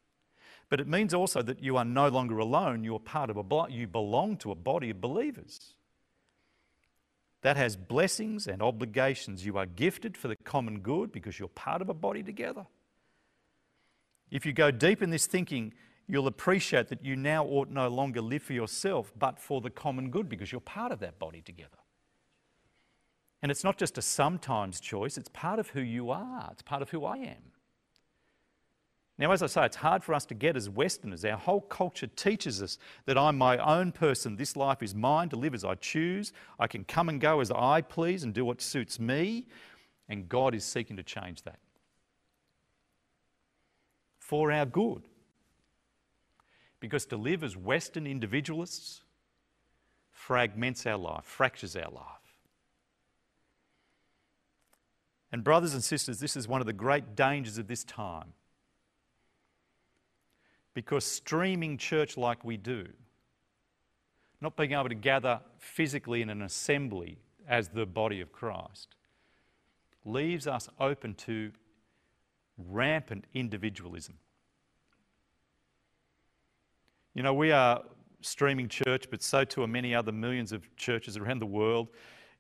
But 0.69 0.81
it 0.81 0.89
means 0.89 1.15
also 1.15 1.41
that 1.43 1.63
you 1.63 1.77
are 1.79 1.85
no 1.85 2.09
longer 2.09 2.39
alone, 2.39 2.85
you 2.85 2.95
are 2.97 3.01
part 3.01 3.31
of 3.31 3.39
a 3.39 3.43
body, 3.43 3.75
you 3.75 3.87
belong 3.87 4.37
to 4.39 4.51
a 4.51 4.55
body 4.55 4.91
of 4.91 5.01
believers. 5.01 5.75
That 7.41 7.57
has 7.57 7.77
blessings 7.77 8.47
and 8.47 8.63
obligations. 8.63 9.45
You 9.45 9.59
are 9.59 9.67
gifted 9.67 10.17
for 10.17 10.29
the 10.29 10.37
common 10.37 10.81
good 10.81 11.13
because 11.13 11.39
you're 11.39 11.49
part 11.49 11.83
of 11.83 11.89
a 11.89 11.95
body 11.95 12.23
together. 12.23 12.67
If 14.31 14.45
you 14.47 14.53
go 14.53 14.71
deep 14.71 15.03
in 15.03 15.11
this 15.11 15.27
thinking, 15.27 15.73
you'll 16.07 16.27
appreciate 16.27 16.89
that 16.89 17.05
you 17.05 17.17
now 17.17 17.45
ought 17.45 17.71
no 17.71 17.89
longer 17.89 18.21
live 18.21 18.43
for 18.43 18.53
yourself, 18.53 19.13
but 19.19 19.39
for 19.39 19.61
the 19.61 19.71
common 19.71 20.11
good 20.11 20.29
because 20.29 20.53
you're 20.53 20.61
part 20.61 20.93
of 20.93 21.01
that 21.01 21.19
body 21.19 21.41
together. 21.41 21.79
And 23.43 23.51
it's 23.51 23.65
not 23.65 23.77
just 23.77 23.99
a 23.99 24.03
sometimes 24.03 24.81
choice, 24.81 25.19
it's 25.19 25.29
part 25.29 25.59
of 25.59 25.69
who 25.69 25.81
you 25.81 26.11
are, 26.11 26.49
it's 26.53 26.63
part 26.63 26.83
of 26.83 26.91
who 26.91 27.05
I 27.05 27.19
am. 27.19 27.53
Now, 29.17 29.31
as 29.31 29.43
I 29.43 29.47
say, 29.47 29.65
it's 29.65 29.77
hard 29.77 30.03
for 30.03 30.13
us 30.13 30.25
to 30.27 30.35
get 30.35 30.57
as 30.57 30.69
Westerners. 30.69 31.25
Our 31.25 31.37
whole 31.37 31.61
culture 31.61 32.09
teaches 32.09 32.61
us 32.61 32.79
that 33.07 33.17
I'm 33.17 33.39
my 33.39 33.59
own 33.59 33.93
person. 33.93 34.35
This 34.35 34.57
life 34.57 34.83
is 34.83 34.93
mine 34.93 35.29
to 35.29 35.37
live 35.37 35.55
as 35.55 35.65
I 35.65 35.77
choose. 35.77 36.33
I 36.59 36.67
can 36.67 36.83
come 36.83 37.09
and 37.09 37.21
go 37.21 37.41
as 37.41 37.53
I 37.53 37.81
please 37.83 38.25
and 38.25 38.35
do 38.35 38.45
what 38.45 38.61
suits 38.61 38.99
me. 38.99 39.47
And 40.09 40.29
God 40.29 40.53
is 40.53 40.65
seeking 40.65 40.97
to 40.97 41.05
change 41.05 41.43
that 41.43 41.61
for 44.35 44.51
our 44.51 44.67
good. 44.67 45.03
Because 46.81 47.07
to 47.07 47.17
live 47.17 47.45
as 47.45 47.57
Western 47.57 48.05
individualists 48.05 49.03
fragments 50.11 50.87
our 50.87 50.97
life, 50.97 51.23
fractures 51.23 51.77
our 51.77 51.89
life. 51.89 52.41
And, 55.31 55.45
brothers 55.45 55.73
and 55.73 55.85
sisters, 55.85 56.19
this 56.19 56.37
is 56.37 56.49
one 56.49 56.61
of 56.61 56.67
the 56.67 56.73
great 56.73 57.15
dangers 57.15 57.59
of 57.59 57.69
this 57.69 57.85
time. 57.85 58.33
Because 60.75 61.05
streaming 61.05 61.79
church 61.79 62.17
like 62.17 62.45
we 62.45 62.57
do, 62.57 62.89
not 64.41 64.57
being 64.57 64.73
able 64.73 64.89
to 64.89 64.97
gather 64.97 65.43
physically 65.59 66.23
in 66.23 66.29
an 66.29 66.43
assembly 66.43 67.19
as 67.47 67.69
the 67.69 67.87
body 67.87 68.21
of 68.21 68.33
Christ, 68.33 68.97
leaves 70.05 70.49
us 70.49 70.69
open 70.81 71.15
to 71.15 71.53
rampant 72.59 73.27
individualism. 73.33 74.17
You 77.15 77.23
know, 77.23 77.33
we 77.33 77.53
are 77.53 77.83
streaming 78.21 78.69
church, 78.69 79.07
but 79.11 79.23
so 79.23 79.45
too 79.45 79.63
are 79.63 79.69
many 79.69 79.95
other 79.95 80.13
millions 80.13 80.53
of 80.53 80.75
churches 80.77 81.17
around 81.17 81.39
the 81.39 81.47
world. 81.47 81.89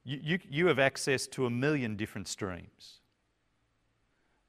You, 0.04 0.18
you, 0.22 0.38
you 0.50 0.66
have 0.66 0.78
access 0.78 1.26
to 1.28 1.46
a 1.46 1.50
million 1.50 1.96
different 1.96 2.26
streams, 2.26 3.00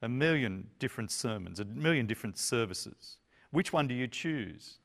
a 0.02 0.10
million 0.10 0.68
different 0.80 1.12
sermons, 1.12 1.60
a 1.60 1.66
million 1.66 2.08
different 2.08 2.38
services. 2.38 3.18
Which 3.52 3.72
one 3.72 3.88
do 3.88 3.94
you 3.94 4.08
choose? 4.08 4.80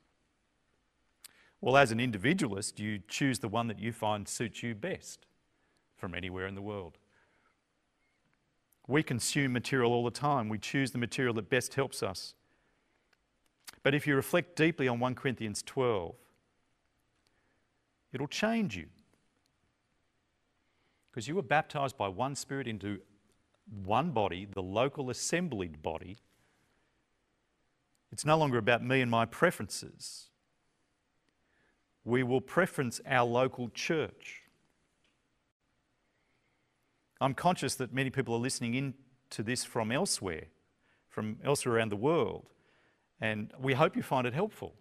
Well, 1.61 1.76
as 1.76 1.91
an 1.91 2.01
individualist, 2.01 2.78
you 2.78 3.01
choose 3.09 3.38
the 3.38 3.49
one 3.49 3.66
that 3.68 3.78
you 3.78 3.93
find 3.93 4.28
suits 4.28 4.62
you 4.62 4.74
best 4.74 5.26
from 5.97 6.14
anywhere 6.14 6.47
in 6.47 6.55
the 6.55 6.62
world. 6.62 6.99
We 8.86 9.03
consume 9.03 9.53
material 9.53 9.93
all 9.93 10.05
the 10.05 10.11
time. 10.11 10.49
We 10.49 10.59
choose 10.59 10.91
the 10.91 10.99
material 10.99 11.34
that 11.34 11.49
best 11.49 11.74
helps 11.74 12.03
us. 12.03 12.34
But 13.83 13.95
if 13.95 14.07
you 14.07 14.14
reflect 14.14 14.57
deeply 14.57 14.89
on 14.89 15.01
1 15.01 15.14
Corinthians 15.14 15.62
12, 15.62 16.14
it'll 18.12 18.28
change 18.28 18.76
you. 18.76 18.87
Because 21.11 21.26
you 21.26 21.35
were 21.35 21.43
baptized 21.43 21.97
by 21.97 22.09
one 22.09 22.35
Spirit 22.37 22.66
into 22.66 23.01
one 23.85 24.11
body, 24.11 24.47
the 24.51 24.62
local 24.62 25.11
assembled 25.11 25.83
body. 25.83 26.18
It's 28.12 28.24
no 28.24 28.37
longer 28.37 28.59
about 28.59 28.85
me 28.85 29.01
and 29.01 29.11
my 29.11 29.24
preferences. 29.24 30.26
We 32.05 32.22
will 32.22 32.41
preference 32.41 33.01
our 33.07 33.26
local 33.26 33.68
church. 33.70 34.43
I'm 37.20 37.35
conscious 37.35 37.74
that 37.76 37.93
many 37.93 38.11
people 38.11 38.35
are 38.35 38.39
listening 38.39 38.74
in 38.74 38.95
to 39.31 39.43
this 39.43 39.64
from 39.64 39.93
elsewhere, 39.93 40.47
from 41.09 41.39
elsewhere 41.45 41.76
around 41.76 41.91
the 41.91 41.97
world, 41.97 42.47
and 43.21 43.53
we 43.59 43.75
hope 43.75 43.97
you 43.97 44.03
find 44.03 44.27
it 44.27 44.35
helpful. 44.35 44.75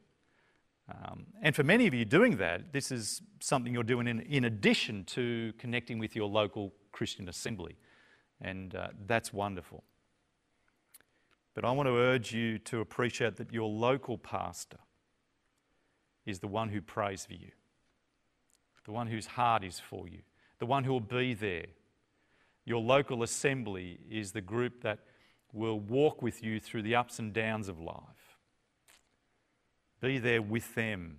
Um, 0.89 1.27
and 1.41 1.55
for 1.55 1.63
many 1.63 1.85
of 1.87 1.93
you 1.93 2.05
doing 2.05 2.37
that, 2.37 2.73
this 2.73 2.91
is 2.91 3.21
something 3.39 3.73
you're 3.73 3.83
doing 3.83 4.07
in, 4.07 4.21
in 4.21 4.45
addition 4.45 5.03
to 5.05 5.53
connecting 5.57 5.99
with 5.99 6.15
your 6.15 6.27
local 6.27 6.73
Christian 6.91 7.29
assembly, 7.29 7.77
and 8.41 8.73
uh, 8.75 8.87
that's 9.05 9.31
wonderful. 9.31 9.83
But 11.53 11.65
I 11.65 11.71
want 11.71 11.87
to 11.87 11.95
urge 11.95 12.33
you 12.33 12.57
to 12.59 12.79
appreciate 12.79 13.35
that 13.35 13.51
your 13.51 13.69
local 13.69 14.17
pastor 14.17 14.79
is 16.25 16.39
the 16.39 16.47
one 16.47 16.69
who 16.69 16.81
prays 16.81 17.25
for 17.25 17.33
you, 17.33 17.51
the 18.85 18.91
one 18.91 19.07
whose 19.07 19.25
heart 19.25 19.63
is 19.63 19.79
for 19.79 20.07
you, 20.07 20.19
the 20.59 20.65
one 20.65 20.83
who 20.83 20.91
will 20.91 20.99
be 20.99 21.33
there. 21.33 21.65
Your 22.65 22.81
local 22.81 23.23
assembly 23.23 23.99
is 24.09 24.31
the 24.31 24.41
group 24.41 24.81
that 24.83 24.99
will 25.53 25.79
walk 25.79 26.21
with 26.21 26.43
you 26.43 26.59
through 26.59 26.83
the 26.83 26.95
ups 26.95 27.19
and 27.19 27.33
downs 27.33 27.67
of 27.67 27.79
life. 27.79 28.18
Be 30.01 30.17
there 30.17 30.41
with 30.41 30.75
them 30.75 31.17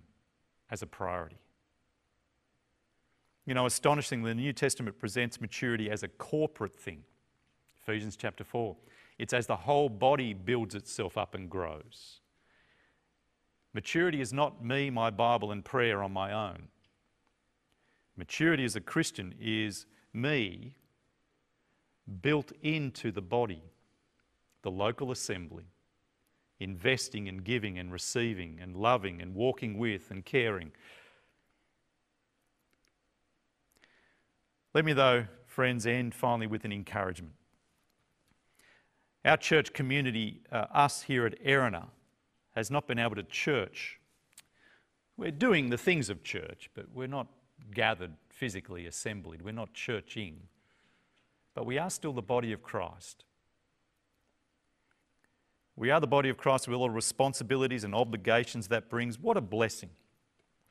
as 0.69 0.81
a 0.81 0.87
priority. 0.87 1.37
You 3.45 3.53
know, 3.53 3.65
astonishingly, 3.65 4.31
the 4.31 4.35
New 4.35 4.53
Testament 4.53 4.99
presents 4.99 5.41
maturity 5.41 5.89
as 5.89 6.03
a 6.03 6.07
corporate 6.07 6.75
thing. 6.75 7.03
Ephesians 7.81 8.15
chapter 8.15 8.43
4. 8.43 8.75
It's 9.17 9.33
as 9.33 9.47
the 9.47 9.55
whole 9.55 9.89
body 9.89 10.33
builds 10.33 10.75
itself 10.75 11.17
up 11.17 11.35
and 11.35 11.49
grows. 11.49 12.21
Maturity 13.73 14.21
is 14.21 14.33
not 14.33 14.63
me, 14.63 14.89
my 14.89 15.09
Bible, 15.09 15.51
and 15.51 15.63
prayer 15.63 16.03
on 16.03 16.11
my 16.11 16.31
own. 16.31 16.67
Maturity 18.17 18.65
as 18.65 18.75
a 18.75 18.81
Christian 18.81 19.33
is 19.39 19.85
me 20.13 20.75
built 22.21 22.51
into 22.61 23.11
the 23.11 23.21
body, 23.21 23.63
the 24.63 24.71
local 24.71 25.11
assembly, 25.11 25.65
investing 26.61 27.27
and 27.27 27.43
giving 27.43 27.79
and 27.79 27.91
receiving 27.91 28.59
and 28.61 28.75
loving 28.75 29.21
and 29.21 29.33
walking 29.33 29.77
with 29.77 30.11
and 30.11 30.23
caring. 30.23 30.71
Let 34.73 34.85
me, 34.85 34.93
though, 34.93 35.25
friends, 35.47 35.85
end 35.85 36.13
finally 36.13 36.47
with 36.47 36.63
an 36.63 36.71
encouragement. 36.71 37.33
Our 39.25 39.37
church 39.37 39.73
community, 39.73 40.41
uh, 40.51 40.65
us 40.73 41.01
here 41.03 41.25
at 41.25 41.43
Erina, 41.43 41.87
has 42.55 42.71
not 42.71 42.87
been 42.87 42.99
able 42.99 43.15
to 43.15 43.23
church. 43.23 43.99
We're 45.17 45.31
doing 45.31 45.69
the 45.69 45.77
things 45.77 46.09
of 46.09 46.23
church, 46.23 46.69
but 46.73 46.85
we're 46.93 47.07
not 47.07 47.27
gathered 47.73 48.13
physically 48.29 48.85
assembled. 48.87 49.41
We're 49.41 49.51
not 49.51 49.73
churching. 49.73 50.47
But 51.53 51.65
we 51.65 51.77
are 51.77 51.89
still 51.89 52.13
the 52.13 52.21
body 52.21 52.53
of 52.53 52.63
Christ. 52.63 53.25
We 55.81 55.89
are 55.89 55.99
the 55.99 56.05
body 56.05 56.29
of 56.29 56.37
Christ 56.37 56.67
with 56.67 56.77
all 56.77 56.83
the 56.83 56.91
responsibilities 56.91 57.83
and 57.83 57.95
obligations 57.95 58.67
that 58.67 58.87
brings. 58.87 59.17
What 59.17 59.35
a 59.35 59.41
blessing. 59.41 59.89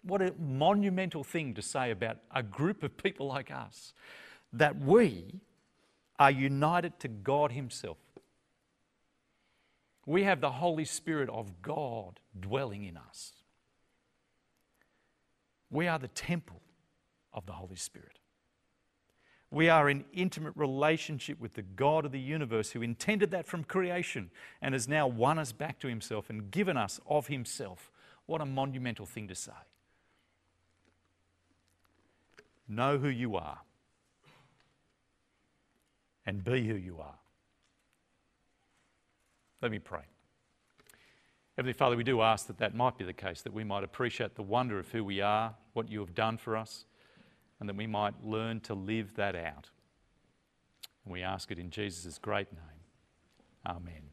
What 0.04 0.22
a 0.22 0.32
monumental 0.38 1.24
thing 1.24 1.52
to 1.54 1.62
say 1.62 1.90
about 1.90 2.18
a 2.32 2.44
group 2.44 2.84
of 2.84 2.96
people 2.96 3.26
like 3.26 3.50
us 3.50 3.92
that 4.52 4.78
we 4.78 5.40
are 6.16 6.30
united 6.30 7.00
to 7.00 7.08
God 7.08 7.50
Himself. 7.50 7.98
We 10.06 10.22
have 10.22 10.40
the 10.40 10.52
Holy 10.52 10.84
Spirit 10.84 11.28
of 11.28 11.60
God 11.60 12.20
dwelling 12.38 12.84
in 12.84 12.96
us. 12.96 13.32
We 15.72 15.88
are 15.88 15.98
the 15.98 16.06
temple 16.06 16.60
of 17.32 17.46
the 17.46 17.52
Holy 17.52 17.74
Spirit. 17.74 18.19
We 19.50 19.68
are 19.68 19.90
in 19.90 20.04
intimate 20.12 20.52
relationship 20.54 21.40
with 21.40 21.54
the 21.54 21.62
God 21.62 22.04
of 22.04 22.12
the 22.12 22.20
universe 22.20 22.70
who 22.70 22.82
intended 22.82 23.32
that 23.32 23.46
from 23.46 23.64
creation 23.64 24.30
and 24.62 24.74
has 24.74 24.86
now 24.86 25.08
won 25.08 25.38
us 25.38 25.50
back 25.50 25.80
to 25.80 25.88
Himself 25.88 26.30
and 26.30 26.50
given 26.50 26.76
us 26.76 27.00
of 27.08 27.26
Himself. 27.26 27.90
What 28.26 28.40
a 28.40 28.46
monumental 28.46 29.06
thing 29.06 29.26
to 29.26 29.34
say. 29.34 29.52
Know 32.68 32.98
who 32.98 33.08
you 33.08 33.34
are 33.34 33.58
and 36.24 36.44
be 36.44 36.68
who 36.68 36.76
you 36.76 37.00
are. 37.00 37.18
Let 39.60 39.72
me 39.72 39.80
pray. 39.80 40.02
Heavenly 41.56 41.72
Father, 41.72 41.96
we 41.96 42.04
do 42.04 42.22
ask 42.22 42.46
that 42.46 42.58
that 42.58 42.74
might 42.74 42.96
be 42.96 43.04
the 43.04 43.12
case, 43.12 43.42
that 43.42 43.52
we 43.52 43.64
might 43.64 43.82
appreciate 43.82 44.36
the 44.36 44.42
wonder 44.42 44.78
of 44.78 44.88
who 44.92 45.02
we 45.02 45.20
are, 45.20 45.56
what 45.72 45.90
you 45.90 45.98
have 45.98 46.14
done 46.14 46.38
for 46.38 46.56
us, 46.56 46.84
and 47.60 47.68
that 47.68 47.76
we 47.76 47.86
might 47.86 48.24
learn 48.24 48.60
to 48.60 48.74
live 48.74 49.14
that 49.14 49.36
out. 49.36 49.68
And 51.04 51.12
we 51.12 51.22
ask 51.22 51.50
it 51.50 51.58
in 51.58 51.70
Jesus' 51.70 52.18
great 52.18 52.52
name. 52.52 52.62
Amen. 53.66 54.09